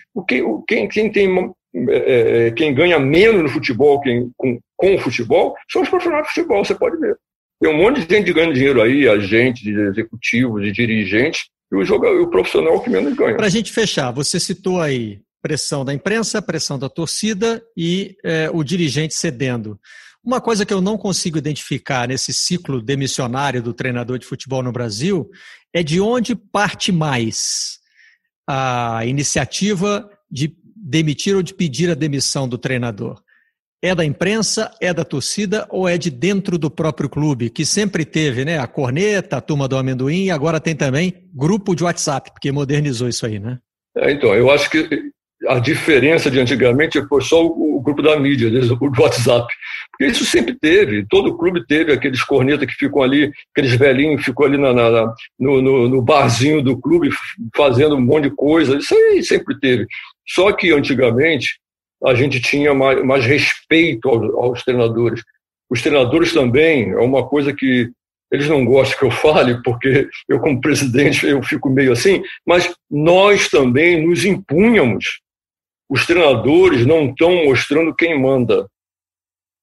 quem, 0.67 0.88
quem, 0.88 1.12
tem, 1.12 1.54
é, 1.89 2.48
é, 2.48 2.52
quem 2.52 2.74
ganha 2.74 3.00
menos 3.00 3.43
no 3.43 3.50
futebol 3.50 4.00
quem, 4.02 4.32
com, 4.36 4.60
com 4.76 4.96
o 4.96 5.00
futebol 5.00 5.56
são 5.72 5.82
os 5.82 5.89
profissionais 5.89 6.28
de 6.28 6.34
futebol, 6.34 6.65
você 6.65 6.76
pode 6.76 6.98
ver. 6.98 7.17
Tem 7.60 7.72
um 7.72 7.78
monte 7.78 8.06
de 8.06 8.15
gente 8.15 8.32
ganhando 8.34 8.54
dinheiro 8.54 8.82
aí, 8.82 9.08
agentes, 9.08 9.65
executivos 9.65 10.63
e 10.63 10.72
dirigentes, 10.72 11.46
e 11.72 11.76
o, 11.76 11.84
jogador, 11.84 12.22
o 12.22 12.30
profissional 12.30 12.80
que 12.82 12.89
menos 12.89 13.15
ganha. 13.15 13.36
Para 13.36 13.48
a 13.48 13.50
gente 13.50 13.74
fechar, 13.74 14.12
você 14.12 14.39
citou 14.39 14.80
aí 14.80 15.22
pressão 15.41 15.84
da 15.84 15.93
imprensa, 15.93 16.41
pressão 16.41 16.78
da 16.78 16.89
torcida 16.89 17.63
e 17.76 18.15
é, 18.24 18.50
o 18.54 18.63
dirigente 18.63 19.15
cedendo. 19.15 19.80
Uma 20.28 20.42
coisa 20.42 20.66
que 20.66 20.74
eu 20.74 20.82
não 20.82 20.98
consigo 20.98 21.38
identificar 21.38 22.06
nesse 22.06 22.34
ciclo 22.34 22.82
demissionário 22.82 23.63
do 23.63 23.74
treinador 23.74 24.20
de 24.20 24.26
futebol 24.26 24.62
no 24.62 24.74
Brasil 24.74 25.32
é 25.74 25.82
de 25.82 26.02
onde 26.02 26.36
parte 26.36 26.92
mais 26.92 27.80
a 28.46 29.06
iniciativa 29.06 30.10
de 30.30 30.54
demitir 30.76 31.34
ou 31.34 31.42
de 31.42 31.54
pedir 31.54 31.90
a 31.90 31.94
demissão 31.94 32.46
do 32.46 32.58
treinador. 32.58 33.24
É 33.82 33.96
da 33.96 34.04
imprensa, 34.04 34.70
é 34.82 34.94
da 34.94 35.06
torcida 35.06 35.66
ou 35.70 35.88
é 35.88 35.98
de 35.98 36.12
dentro 36.12 36.58
do 36.58 36.70
próprio 36.70 37.08
clube, 37.08 37.50
que 37.50 37.66
sempre 37.66 38.04
teve 38.04 38.44
né, 38.44 38.60
a 38.60 38.68
corneta, 38.68 39.38
a 39.38 39.42
turma 39.42 39.66
do 39.66 39.78
amendoim, 39.78 40.26
e 40.26 40.32
agora 40.32 40.60
tem 40.60 40.76
também 40.76 41.26
grupo 41.34 41.74
de 41.74 41.86
WhatsApp, 41.86 42.32
porque 42.32 42.52
modernizou 42.52 43.08
isso 43.08 43.26
aí, 43.26 43.40
né? 43.40 43.60
É, 43.96 44.12
então, 44.12 44.36
eu 44.36 44.52
acho 44.52 44.70
que 44.70 45.10
a 45.45 45.60
diferença 45.60 46.32
de 46.32 46.39
antigamente 46.39 47.02
foi 47.08 47.21
só 47.21 47.45
o, 47.45 47.80
grupo 47.82 48.02
da 48.02 48.19
mídia, 48.19 48.47
o 48.47 48.89
do 48.89 49.02
WhatsApp 49.02 49.47
Isso 50.00 50.26
sempre 50.26 50.56
teve, 50.56 51.06
todo 51.08 51.38
clube 51.38 51.65
teve 51.67 51.91
aqueles 51.91 52.23
cornetas 52.23 52.67
que 52.67 52.73
ficam 52.73 53.04
ali, 53.04 53.32
aqueles 53.52 53.76
velhinhos 53.76 54.23
ficam 54.23 54.45
ali 54.45 54.58
na, 54.58 54.73
na 54.73 55.13
no, 55.39 55.62
no, 55.62 55.88
no, 55.88 56.02
barzinho 56.02 56.62
do 56.62 56.80
clube 56.80 57.10
fazendo 57.56 57.95
um 57.95 58.02
monte 58.02 58.30
de 58.30 58.36
coisa, 58.36 58.78
isso 58.78 58.95
aí 58.95 59.23
sempre 59.23 59.60
teve. 59.60 59.86
Só 60.28 60.52
que 60.52 60.71
antigamente 60.71 61.60
a 62.04 62.13
gente 62.15 62.41
tinha 62.41 62.73
mais, 62.73 63.04
mais 63.04 63.26
respeito 63.26 64.10
aos, 64.10 64.34
aos 64.34 64.63
treinadores. 64.63 65.21
Os 65.69 65.82
treinadores 65.82 66.34
também, 66.34 66.91
é 66.91 67.00
uma 67.00 67.28
coisa 67.28 67.54
que 67.54 67.91
eles 68.32 68.50
não 68.50 68.65
gostam 68.65 69.00
que 69.00 69.06
eu 69.06 69.12
fale, 69.12 69.62
porque 69.63 70.08
eu, 70.28 70.39
como 70.39 70.60
presidente, 70.60 71.26
eu 71.26 71.41
fico 71.43 71.69
meio 71.69 71.91
assim, 71.91 72.21
mas 72.45 72.73
nós 72.89 73.50
também 73.50 74.06
nos 74.06 74.26
impunhamos. 74.26 75.21
Os 75.89 76.06
treinadores 76.06 76.86
não 76.86 77.10
estão 77.10 77.45
mostrando 77.45 77.95
quem 77.95 78.19
manda. 78.19 78.67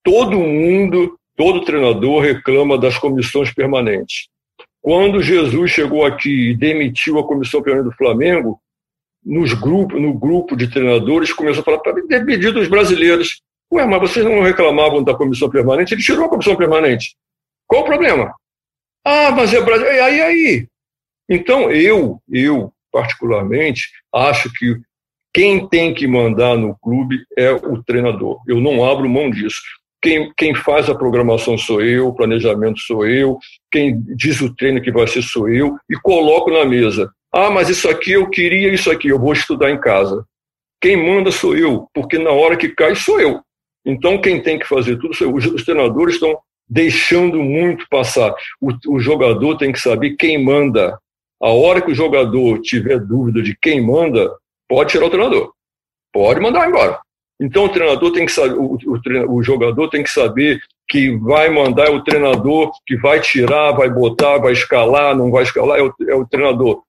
Todo 0.02 0.38
mundo, 0.38 1.18
todo 1.36 1.64
treinador 1.64 2.22
reclama 2.22 2.78
das 2.78 2.96
comissões 2.98 3.52
permanentes. 3.52 4.28
Quando 4.80 5.22
Jesus 5.22 5.70
chegou 5.70 6.04
aqui 6.04 6.50
e 6.50 6.56
demitiu 6.56 7.18
a 7.18 7.26
comissão 7.26 7.62
permanente 7.62 7.90
do 7.90 7.96
Flamengo, 7.96 8.60
nos 9.24 9.54
grupos, 9.54 10.00
no 10.00 10.12
grupo 10.12 10.54
de 10.54 10.68
treinadores, 10.70 11.32
começou 11.32 11.62
a 11.62 11.64
falar 11.64 11.78
para 11.78 11.94
pedir 11.94 12.52
dos 12.52 12.68
brasileiros. 12.68 13.40
Ué, 13.72 13.86
mas 13.86 14.00
vocês 14.00 14.24
não 14.24 14.42
reclamavam 14.42 15.02
da 15.02 15.14
comissão 15.14 15.48
permanente? 15.48 15.94
Ele 15.94 16.02
tirou 16.02 16.26
a 16.26 16.28
comissão 16.28 16.54
permanente. 16.54 17.16
Qual 17.66 17.82
o 17.82 17.86
problema? 17.86 18.34
Ah, 19.04 19.30
mas 19.30 19.52
é 19.54 19.60
Brasil. 19.60 19.86
E 19.86 20.00
aí, 20.00 20.20
aí? 20.20 20.68
Então, 21.28 21.70
eu, 21.70 22.20
eu, 22.30 22.72
particularmente, 22.92 23.88
acho 24.12 24.52
que 24.52 24.78
quem 25.34 25.68
tem 25.68 25.92
que 25.92 26.06
mandar 26.06 26.56
no 26.56 26.78
clube 26.78 27.24
é 27.36 27.50
o 27.50 27.82
treinador. 27.82 28.38
Eu 28.46 28.60
não 28.60 28.84
abro 28.88 29.08
mão 29.08 29.28
disso. 29.28 29.60
Quem, 30.00 30.32
quem 30.36 30.54
faz 30.54 30.88
a 30.88 30.94
programação 30.94 31.58
sou 31.58 31.82
eu, 31.82 32.06
o 32.06 32.14
planejamento 32.14 32.78
sou 32.78 33.04
eu, 33.04 33.36
quem 33.68 34.00
diz 34.14 34.40
o 34.40 34.54
treino 34.54 34.80
que 34.80 34.92
vai 34.92 35.08
ser 35.08 35.22
sou 35.22 35.48
eu, 35.48 35.76
e 35.90 35.96
coloco 35.96 36.52
na 36.52 36.64
mesa. 36.64 37.10
Ah, 37.32 37.50
mas 37.50 37.68
isso 37.68 37.88
aqui 37.88 38.12
eu 38.12 38.30
queria, 38.30 38.72
isso 38.72 38.90
aqui 38.92 39.08
eu 39.08 39.18
vou 39.18 39.32
estudar 39.32 39.72
em 39.72 39.80
casa. 39.80 40.24
Quem 40.80 40.96
manda 40.96 41.32
sou 41.32 41.56
eu, 41.56 41.88
porque 41.92 42.16
na 42.16 42.30
hora 42.30 42.56
que 42.56 42.68
cai 42.68 42.94
sou 42.94 43.20
eu. 43.20 43.40
Então 43.84 44.20
quem 44.20 44.40
tem 44.40 44.56
que 44.56 44.68
fazer 44.68 44.98
tudo 44.98 45.14
sou 45.14 45.26
eu. 45.26 45.34
Os, 45.34 45.46
os 45.46 45.64
treinadores 45.64 46.14
estão 46.14 46.38
deixando 46.68 47.42
muito 47.42 47.86
passar. 47.90 48.32
O, 48.60 48.70
o 48.94 49.00
jogador 49.00 49.56
tem 49.56 49.72
que 49.72 49.80
saber 49.80 50.14
quem 50.16 50.44
manda. 50.44 50.96
A 51.42 51.48
hora 51.48 51.80
que 51.80 51.90
o 51.90 51.94
jogador 51.94 52.60
tiver 52.60 53.00
dúvida 53.00 53.42
de 53.42 53.56
quem 53.60 53.80
manda, 53.80 54.30
pode 54.74 54.90
tirar 54.90 55.06
o 55.06 55.10
treinador. 55.10 55.52
Pode 56.12 56.40
mandar 56.40 56.68
embora. 56.68 57.00
Então 57.40 57.64
o 57.64 57.68
treinador 57.68 58.12
tem 58.12 58.26
que 58.26 58.32
saber, 58.32 58.54
o, 58.54 58.74
o, 58.74 59.36
o, 59.36 59.42
jogador 59.42 59.88
tem 59.88 60.02
que 60.02 60.10
saber 60.10 60.60
que 60.88 61.16
vai 61.16 61.48
mandar 61.48 61.86
é 61.86 61.90
o 61.90 62.02
treinador, 62.02 62.72
que 62.84 62.96
vai 62.96 63.20
tirar, 63.20 63.72
vai 63.72 63.88
botar, 63.88 64.38
vai 64.38 64.52
escalar, 64.52 65.16
não 65.16 65.30
vai 65.30 65.44
escalar, 65.44 65.78
é 65.78 65.82
o, 65.82 65.94
é 66.08 66.14
o 66.14 66.26
treinador. 66.26 66.82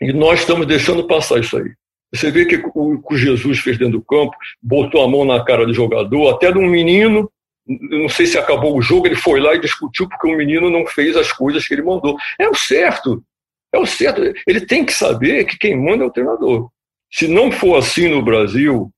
E 0.00 0.12
nós 0.12 0.40
estamos 0.40 0.66
deixando 0.66 1.06
passar 1.06 1.40
isso 1.40 1.58
aí. 1.58 1.70
Você 2.14 2.30
vê 2.30 2.46
que 2.46 2.62
o 2.74 3.02
que 3.02 3.16
Jesus 3.16 3.58
fez 3.58 3.76
dentro 3.78 3.98
do 3.98 4.04
campo, 4.04 4.34
botou 4.62 5.02
a 5.02 5.08
mão 5.08 5.26
na 5.26 5.44
cara 5.44 5.66
do 5.66 5.74
jogador, 5.74 6.34
até 6.34 6.50
de 6.50 6.58
um 6.58 6.66
menino 6.66 7.30
não 7.68 8.08
sei 8.08 8.24
se 8.24 8.38
acabou 8.38 8.74
o 8.74 8.80
jogo, 8.80 9.06
ele 9.06 9.14
foi 9.14 9.40
lá 9.40 9.54
e 9.54 9.60
discutiu 9.60 10.08
porque 10.08 10.26
o 10.26 10.34
menino 10.34 10.70
não 10.70 10.86
fez 10.86 11.14
as 11.18 11.30
coisas 11.30 11.68
que 11.68 11.74
ele 11.74 11.82
mandou. 11.82 12.16
É 12.38 12.48
o 12.48 12.54
certo. 12.54 13.22
É 13.70 13.78
o 13.78 13.84
certo. 13.84 14.22
Ele 14.46 14.60
tem 14.64 14.86
que 14.86 14.92
saber 14.92 15.44
que 15.44 15.58
quem 15.58 15.76
manda 15.76 16.02
é 16.02 16.06
o 16.06 16.10
treinador. 16.10 16.70
Se 17.10 17.26
não 17.26 17.50
for 17.50 17.76
assim 17.76 18.08
no 18.08 18.22
Brasil, 18.22 18.90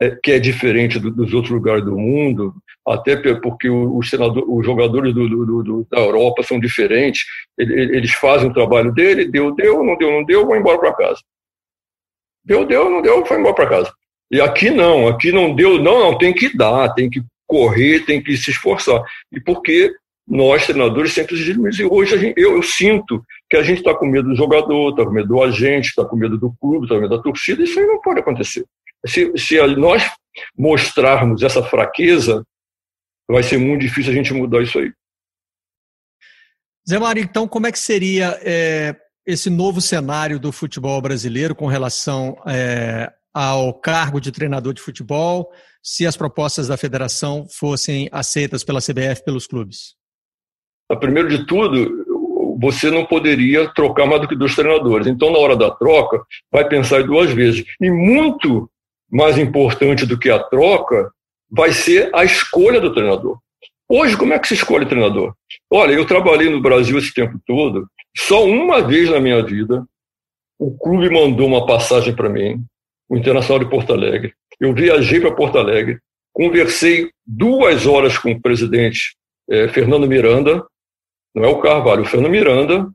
é, 0.00 0.10
que 0.10 0.32
é 0.32 0.38
diferente 0.38 0.98
do, 0.98 1.10
dos 1.10 1.32
outros 1.32 1.52
lugares 1.52 1.84
do 1.84 1.96
mundo, 1.96 2.54
até 2.86 3.16
porque 3.36 3.68
os, 3.68 4.12
os 4.12 4.66
jogadores 4.66 5.14
do, 5.14 5.28
do, 5.28 5.62
do, 5.62 5.86
da 5.90 5.98
Europa 5.98 6.42
são 6.42 6.60
diferentes, 6.60 7.24
eles 7.58 8.12
fazem 8.12 8.48
o 8.48 8.54
trabalho 8.54 8.92
dele, 8.92 9.26
deu, 9.26 9.54
deu, 9.54 9.82
não 9.82 9.96
deu, 9.96 10.10
não 10.10 10.24
deu, 10.24 10.46
vão 10.46 10.56
embora 10.56 10.78
para 10.78 10.94
casa. 10.94 11.20
Deu, 12.44 12.64
deu, 12.64 12.90
não 12.90 13.02
deu, 13.02 13.24
vai 13.24 13.38
embora 13.40 13.54
para 13.54 13.68
casa. 13.68 13.92
E 14.30 14.40
aqui 14.40 14.70
não, 14.70 15.08
aqui 15.08 15.32
não 15.32 15.54
deu, 15.54 15.82
não, 15.82 15.98
não, 15.98 16.18
tem 16.18 16.32
que 16.32 16.56
dar, 16.56 16.92
tem 16.94 17.08
que 17.08 17.22
correr, 17.46 18.00
tem 18.00 18.22
que 18.22 18.36
se 18.36 18.50
esforçar. 18.50 19.02
E 19.32 19.40
porque 19.40 19.92
nós, 20.26 20.66
treinadores, 20.66 21.12
sempre 21.12 21.34
exigimos. 21.34 21.78
E 21.78 21.84
hoje 21.84 22.18
gente, 22.18 22.40
eu, 22.40 22.56
eu, 22.56 22.62
sinto 22.62 23.24
que 23.48 23.56
a 23.56 23.62
gente 23.62 23.78
está 23.78 23.94
com 23.94 24.06
medo 24.06 24.28
do 24.28 24.36
jogador, 24.36 24.90
está 24.90 25.04
com 25.04 25.10
medo 25.10 25.28
do 25.28 25.42
agente, 25.42 25.88
está 25.88 26.04
com 26.04 26.16
medo 26.16 26.36
do 26.36 26.52
clube, 26.60 26.84
está 26.84 26.96
com 26.96 27.02
medo 27.02 27.16
da 27.16 27.22
torcida. 27.22 27.62
Isso 27.62 27.78
aí 27.78 27.86
não 27.86 28.00
pode 28.00 28.20
acontecer. 28.20 28.64
Se, 29.06 29.32
se 29.36 29.60
nós 29.76 30.02
mostrarmos 30.58 31.42
essa 31.42 31.62
fraqueza, 31.62 32.44
vai 33.28 33.42
ser 33.42 33.58
muito 33.58 33.82
difícil 33.82 34.12
a 34.12 34.14
gente 34.14 34.32
mudar 34.32 34.62
isso 34.62 34.78
aí. 34.78 34.92
Zé 36.88 36.98
Mário, 36.98 37.22
então 37.22 37.48
como 37.48 37.66
é 37.66 37.72
que 37.72 37.78
seria 37.78 38.38
é, 38.42 38.94
esse 39.26 39.50
novo 39.50 39.80
cenário 39.80 40.38
do 40.38 40.52
futebol 40.52 41.00
brasileiro 41.00 41.54
com 41.54 41.66
relação 41.66 42.36
é, 42.46 43.12
ao 43.34 43.74
cargo 43.74 44.20
de 44.20 44.30
treinador 44.30 44.72
de 44.72 44.80
futebol, 44.80 45.50
se 45.82 46.06
as 46.06 46.16
propostas 46.16 46.68
da 46.68 46.76
federação 46.76 47.46
fossem 47.50 48.08
aceitas 48.12 48.62
pela 48.62 48.80
CBF 48.80 49.24
pelos 49.24 49.46
clubes? 49.46 49.96
Primeiro 51.00 51.28
de 51.28 51.44
tudo, 51.46 52.05
você 52.58 52.90
não 52.90 53.04
poderia 53.04 53.68
trocar 53.74 54.06
mais 54.06 54.22
do 54.22 54.28
que 54.28 54.36
dois 54.36 54.54
treinadores. 54.54 55.06
Então, 55.06 55.30
na 55.30 55.38
hora 55.38 55.56
da 55.56 55.70
troca, 55.70 56.22
vai 56.50 56.66
pensar 56.66 57.02
duas 57.02 57.30
vezes. 57.30 57.64
E 57.80 57.90
muito 57.90 58.68
mais 59.10 59.38
importante 59.38 60.06
do 60.06 60.18
que 60.18 60.30
a 60.30 60.38
troca 60.38 61.10
vai 61.50 61.72
ser 61.72 62.10
a 62.14 62.24
escolha 62.24 62.80
do 62.80 62.92
treinador. 62.92 63.38
Hoje, 63.88 64.16
como 64.16 64.32
é 64.32 64.38
que 64.38 64.48
se 64.48 64.54
escolhe 64.54 64.86
treinador? 64.86 65.34
Olha, 65.70 65.92
eu 65.92 66.04
trabalhei 66.04 66.50
no 66.50 66.60
Brasil 66.60 66.98
esse 66.98 67.14
tempo 67.14 67.38
todo, 67.46 67.86
só 68.16 68.44
uma 68.44 68.82
vez 68.82 69.08
na 69.08 69.20
minha 69.20 69.42
vida, 69.44 69.86
o 70.58 70.76
clube 70.76 71.08
mandou 71.10 71.46
uma 71.46 71.66
passagem 71.66 72.14
para 72.14 72.28
mim, 72.28 72.64
o 73.08 73.16
Internacional 73.16 73.62
de 73.62 73.70
Porto 73.70 73.92
Alegre. 73.92 74.32
Eu 74.58 74.74
viajei 74.74 75.20
para 75.20 75.34
Porto 75.34 75.58
Alegre, 75.58 75.98
conversei 76.32 77.10
duas 77.24 77.86
horas 77.86 78.18
com 78.18 78.32
o 78.32 78.40
presidente 78.40 79.14
é, 79.48 79.68
Fernando 79.68 80.08
Miranda, 80.08 80.64
não 81.36 81.44
é 81.44 81.48
o 81.48 81.60
Carvalho, 81.60 82.02
o 82.02 82.06
Fernando 82.06 82.32
Miranda, 82.32 82.88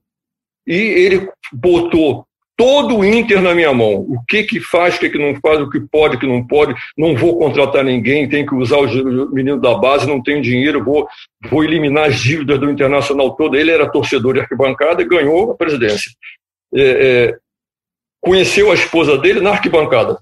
e 0.66 0.74
ele 0.74 1.30
botou 1.54 2.26
todo 2.58 2.98
o 2.98 3.06
Inter 3.06 3.42
na 3.42 3.54
minha 3.54 3.74
mão. 3.74 4.00
O 4.02 4.24
que 4.28 4.44
que 4.44 4.60
faz, 4.60 4.96
o 4.96 5.00
que 5.00 5.10
que 5.10 5.18
não 5.18 5.36
faz, 5.40 5.60
o 5.60 5.70
que 5.70 5.80
pode, 5.80 6.16
o 6.16 6.20
que 6.20 6.28
não 6.28 6.46
pode. 6.46 6.74
Não 6.98 7.16
vou 7.16 7.38
contratar 7.38 7.84
ninguém, 7.84 8.28
tem 8.28 8.46
que 8.46 8.56
usar 8.56 8.78
os 8.78 8.94
meninos 9.32 9.62
da 9.62 9.76
base, 9.76 10.08
não 10.08 10.22
tenho 10.22 10.42
dinheiro, 10.42 10.84
vou, 10.84 11.08
vou 11.50 11.64
eliminar 11.64 12.10
as 12.10 12.20
dívidas 12.20 12.60
do 12.60 12.70
Internacional 12.70 13.36
todo. 13.36 13.56
Ele 13.56 13.72
era 13.72 13.90
torcedor 13.90 14.34
de 14.34 14.40
arquibancada 14.42 15.02
e 15.02 15.08
ganhou 15.08 15.52
a 15.52 15.56
presidência. 15.56 16.12
É, 16.74 16.82
é, 16.82 17.38
conheceu 18.20 18.72
a 18.72 18.76
esposa 18.76 19.18
dele 19.18 19.40
na 19.40 19.52
arquibancada, 19.52 20.20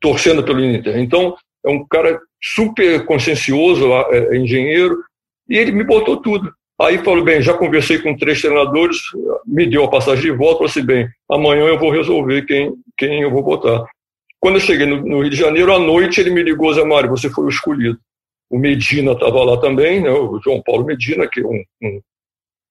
torcendo 0.00 0.44
pelo 0.44 0.64
Inter. 0.64 0.98
Então, 0.98 1.36
é 1.64 1.70
um 1.70 1.84
cara 1.86 2.20
super 2.42 3.04
consciencioso, 3.04 3.92
é, 3.92 4.34
é 4.34 4.36
engenheiro, 4.36 5.02
e 5.48 5.56
ele 5.56 5.72
me 5.72 5.84
botou 5.84 6.16
tudo. 6.16 6.52
Aí 6.80 6.98
falou, 6.98 7.24
bem, 7.24 7.40
já 7.40 7.54
conversei 7.54 7.98
com 7.98 8.16
três 8.16 8.40
treinadores, 8.40 8.98
me 9.46 9.66
deu 9.66 9.84
a 9.84 9.90
passagem 9.90 10.24
de 10.24 10.30
volta, 10.30 10.58
falou 10.58 10.66
assim, 10.66 10.84
bem, 10.84 11.08
amanhã 11.30 11.64
eu 11.64 11.78
vou 11.78 11.90
resolver 11.90 12.42
quem, 12.42 12.74
quem 12.98 13.22
eu 13.22 13.30
vou 13.30 13.42
botar. 13.42 13.86
Quando 14.38 14.56
eu 14.56 14.60
cheguei 14.60 14.86
no, 14.86 15.00
no 15.00 15.20
Rio 15.22 15.30
de 15.30 15.36
Janeiro, 15.36 15.72
à 15.72 15.78
noite 15.78 16.20
ele 16.20 16.30
me 16.30 16.42
ligou, 16.42 16.72
Zé 16.74 16.84
Mário, 16.84 17.08
você 17.08 17.30
foi 17.30 17.46
o 17.46 17.48
escolhido. 17.48 17.98
O 18.50 18.58
Medina 18.58 19.12
estava 19.12 19.42
lá 19.42 19.58
também, 19.58 20.02
né, 20.02 20.10
o 20.10 20.38
João 20.40 20.62
Paulo 20.62 20.84
Medina, 20.84 21.26
que 21.26 21.40
é 21.40 21.46
um, 21.46 21.64
um 21.82 22.00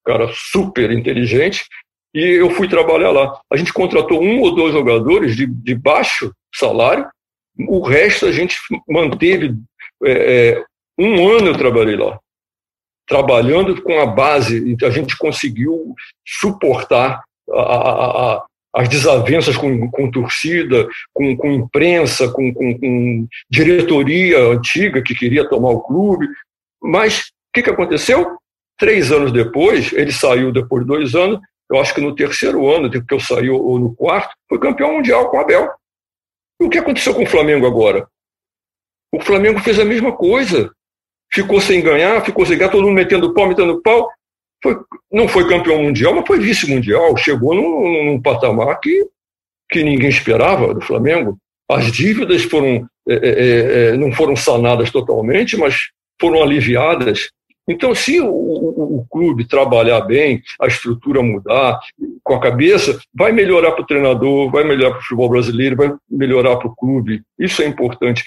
cara 0.06 0.30
super 0.34 0.92
inteligente, 0.92 1.66
e 2.14 2.22
eu 2.40 2.52
fui 2.52 2.68
trabalhar 2.68 3.12
lá. 3.12 3.40
A 3.52 3.58
gente 3.58 3.74
contratou 3.74 4.24
um 4.24 4.40
ou 4.42 4.54
dois 4.54 4.72
jogadores 4.72 5.36
de, 5.36 5.48
de 5.48 5.76
baixo 5.76 6.32
salário, 6.54 7.08
o 7.68 7.82
resto 7.82 8.26
a 8.26 8.32
gente 8.32 8.58
manteve. 8.88 9.56
É, 10.04 10.12
é, 10.12 10.64
um 10.98 11.28
ano 11.28 11.48
eu 11.48 11.58
trabalhei 11.58 11.96
lá, 11.96 12.20
trabalhando 13.08 13.82
com 13.82 14.00
a 14.00 14.06
base, 14.06 14.76
a 14.84 14.90
gente 14.90 15.18
conseguiu 15.18 15.94
suportar 16.26 17.24
a, 17.52 17.62
a, 17.62 18.36
a, 18.36 18.46
as 18.76 18.90
desavenças 18.90 19.56
com, 19.56 19.90
com 19.90 20.12
torcida, 20.12 20.88
com, 21.14 21.36
com 21.38 21.52
imprensa, 21.52 22.28
com, 22.30 22.54
com, 22.54 23.28
diretoria 23.50 24.40
antiga 24.40 25.02
que 25.02 25.16
queria 25.16 25.48
tomar 25.48 25.70
o 25.70 25.82
clube. 25.82 26.28
Mas 26.82 27.20
o 27.20 27.24
que, 27.54 27.64
que 27.64 27.70
aconteceu? 27.70 28.38
Três 28.78 29.12
anos 29.12 29.32
depois, 29.32 29.94
ele 29.94 30.12
saiu 30.12 30.52
depois 30.52 30.84
de 30.84 30.88
dois 30.88 31.16
anos, 31.16 31.40
eu 31.72 31.80
acho 31.80 31.94
que 31.94 32.02
no 32.02 32.16
terceiro 32.16 32.70
ano, 32.70 32.90
que 32.90 33.14
eu 33.14 33.20
saí, 33.20 33.50
ou 33.50 33.80
no 33.80 33.96
quarto, 33.96 34.36
foi 34.48 34.60
campeão 34.60 34.94
mundial 34.94 35.30
com 35.30 35.38
o 35.38 35.40
Abel. 35.40 35.72
E 36.62 36.66
o 36.66 36.70
que 36.70 36.78
aconteceu 36.78 37.14
com 37.14 37.24
o 37.24 37.28
Flamengo 37.28 37.66
agora? 37.66 38.08
O 39.14 39.22
Flamengo 39.22 39.60
fez 39.60 39.80
a 39.80 39.86
mesma 39.86 40.12
coisa. 40.12 40.72
Ficou 41.36 41.60
sem 41.60 41.82
ganhar, 41.82 42.24
ficou 42.24 42.46
sem 42.46 42.58
ganhar, 42.58 42.72
todo 42.72 42.84
mundo 42.84 42.96
metendo 42.96 43.34
pau, 43.34 43.46
metendo 43.46 43.82
pau. 43.82 44.10
Foi, 44.64 44.78
não 45.12 45.28
foi 45.28 45.46
campeão 45.50 45.84
mundial, 45.84 46.16
mas 46.16 46.26
foi 46.26 46.40
vice-mundial. 46.40 47.18
Chegou 47.18 47.54
num, 47.54 48.06
num, 48.06 48.22
patamar 48.22 48.80
que, 48.80 49.06
que 49.70 49.84
ninguém 49.84 50.08
esperava 50.08 50.74
do 50.74 50.80
Flamengo. 50.80 51.38
As 51.70 51.92
dívidas 51.92 52.44
foram, 52.44 52.88
é, 53.06 53.14
é, 53.14 53.18
é, 53.18 53.88
é 53.90 53.98
não 53.98 54.14
foram 54.14 54.34
sanadas 54.34 54.90
totalmente, 54.92 55.58
mas 55.58 55.76
foram 56.22 56.42
aliviadas. 56.42 57.30
Então, 57.68 57.94
se 57.94 58.22
o, 58.22 58.30
o, 58.30 59.00
o, 59.00 59.06
clube 59.10 59.46
trabalhar 59.46 60.00
bem, 60.02 60.42
a 60.62 60.68
estrutura 60.68 61.22
mudar 61.22 61.82
com 62.24 62.36
a 62.36 62.40
cabeça, 62.40 62.98
vai 63.14 63.34
melhorar 63.34 63.74
para 63.74 63.82
o 63.82 63.86
treinador, 63.86 64.50
vai 64.52 64.64
melhorar 64.64 64.92
para 64.92 65.00
o 65.00 65.02
futebol 65.02 65.28
brasileiro, 65.28 65.76
vai 65.76 65.94
melhorar 66.10 66.56
para 66.56 66.68
o 66.70 66.76
clube. 66.76 67.24
Isso 67.38 67.62
é 67.62 67.66
importante. 67.66 68.24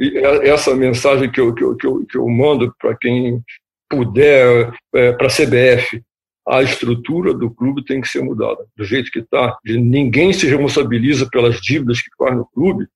E 0.00 0.16
é, 0.16 0.48
essa 0.48 0.74
mensagem 0.74 1.30
que 1.30 1.38
eu, 1.38 1.54
que 1.54 1.62
eu, 1.62 1.76
que 1.76 1.86
eu, 1.86 2.06
que 2.06 2.16
eu 2.16 2.26
mando 2.26 2.74
para 2.78 2.96
quem 2.96 3.42
puder, 3.88 4.72
é, 4.94 5.12
para 5.12 5.26
a 5.26 5.30
CBF, 5.30 6.02
a 6.48 6.62
estrutura 6.62 7.34
do 7.34 7.50
clube 7.50 7.84
tem 7.84 8.00
que 8.00 8.08
ser 8.08 8.22
mudada. 8.22 8.66
Do 8.74 8.84
jeito 8.84 9.10
que 9.10 9.18
está, 9.18 9.58
ninguém 9.64 10.32
se 10.32 10.46
responsabiliza 10.46 11.28
pelas 11.30 11.60
dívidas 11.60 12.00
que 12.00 12.08
faz 12.16 12.34
no 12.34 12.46
clube, 12.46 12.86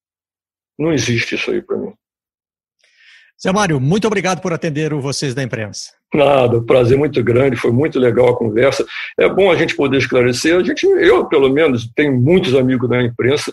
não 0.78 0.92
existe 0.92 1.34
isso 1.34 1.50
aí 1.50 1.60
para 1.60 1.76
mim. 1.76 1.92
Zé 3.40 3.52
Mário, 3.52 3.78
muito 3.78 4.06
obrigado 4.06 4.40
por 4.40 4.52
atender 4.52 4.94
o 4.94 5.00
Vocês 5.00 5.34
da 5.34 5.42
Imprensa. 5.42 5.92
Nada, 6.14 6.62
prazer 6.62 6.96
muito 6.96 7.22
grande, 7.22 7.56
foi 7.56 7.72
muito 7.72 7.98
legal 7.98 8.28
a 8.28 8.36
conversa. 8.36 8.86
É 9.18 9.28
bom 9.28 9.50
a 9.50 9.56
gente 9.56 9.76
poder 9.76 9.98
esclarecer. 9.98 10.56
A 10.56 10.62
gente, 10.62 10.86
eu, 10.86 11.26
pelo 11.26 11.50
menos, 11.50 11.90
tenho 11.94 12.16
muitos 12.18 12.54
amigos 12.54 12.88
da 12.88 13.02
imprensa, 13.02 13.52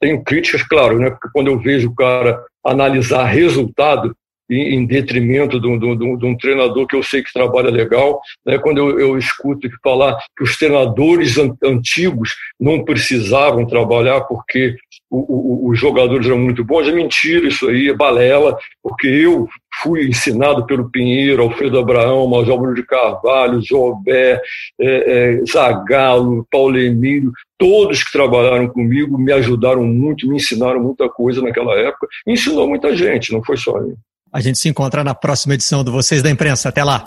tenho 0.00 0.22
críticas, 0.22 0.62
claro, 0.62 0.98
né? 0.98 1.10
Porque 1.10 1.28
quando 1.32 1.48
eu 1.48 1.58
vejo 1.58 1.88
o 1.90 1.94
cara 1.94 2.42
analisar 2.70 3.24
resultado, 3.24 4.14
em 4.48 4.86
detrimento 4.86 5.60
de 5.60 5.66
um, 5.66 5.78
de, 5.78 5.84
um, 5.86 6.16
de 6.16 6.24
um, 6.24 6.36
treinador 6.36 6.86
que 6.86 6.94
eu 6.94 7.02
sei 7.02 7.22
que 7.22 7.32
trabalha 7.32 7.68
legal. 7.68 8.20
Né? 8.44 8.58
Quando 8.58 8.78
eu, 8.78 9.00
eu 9.00 9.18
escuto 9.18 9.68
falar 9.82 10.16
que 10.36 10.44
os 10.44 10.56
treinadores 10.56 11.36
an 11.36 11.56
antigos 11.64 12.34
não 12.58 12.84
precisavam 12.84 13.66
trabalhar 13.66 14.20
porque 14.22 14.76
o, 15.10 15.66
o, 15.66 15.70
os 15.70 15.78
jogadores 15.78 16.26
eram 16.26 16.38
muito 16.38 16.64
bons, 16.64 16.86
é 16.86 16.92
mentira 16.92 17.48
isso 17.48 17.68
aí, 17.68 17.88
é 17.88 17.94
balela, 17.94 18.56
porque 18.82 19.08
eu 19.08 19.48
fui 19.82 20.08
ensinado 20.08 20.66
pelo 20.66 20.90
Pinheiro, 20.90 21.42
Alfredo 21.42 21.78
Abraão, 21.78 22.28
Major 22.28 22.58
Bruno 22.58 22.74
de 22.74 22.84
Carvalho, 22.84 23.60
Jobé, 23.62 24.40
é, 24.80 25.40
é, 25.40 25.44
Zagalo, 25.44 26.46
Paulo 26.50 26.78
Emílio, 26.78 27.32
todos 27.58 28.02
que 28.02 28.12
trabalharam 28.12 28.68
comigo 28.68 29.18
me 29.18 29.32
ajudaram 29.32 29.84
muito, 29.84 30.28
me 30.28 30.36
ensinaram 30.36 30.80
muita 30.80 31.08
coisa 31.08 31.42
naquela 31.42 31.74
época, 31.74 32.06
ensinou 32.26 32.68
muita 32.68 32.94
gente, 32.96 33.32
não 33.32 33.42
foi 33.42 33.56
só 33.56 33.76
eu. 33.78 33.96
A 34.32 34.40
gente 34.40 34.58
se 34.58 34.68
encontra 34.68 35.02
na 35.02 35.14
próxima 35.14 35.54
edição 35.54 35.82
do 35.82 35.90
Vocês 35.92 36.22
da 36.22 36.28
Imprensa. 36.28 36.68
Até 36.68 36.84
lá. 36.84 37.02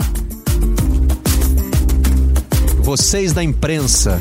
Vocês 2.81 3.33
da 3.33 3.43
Imprensa. 3.43 4.19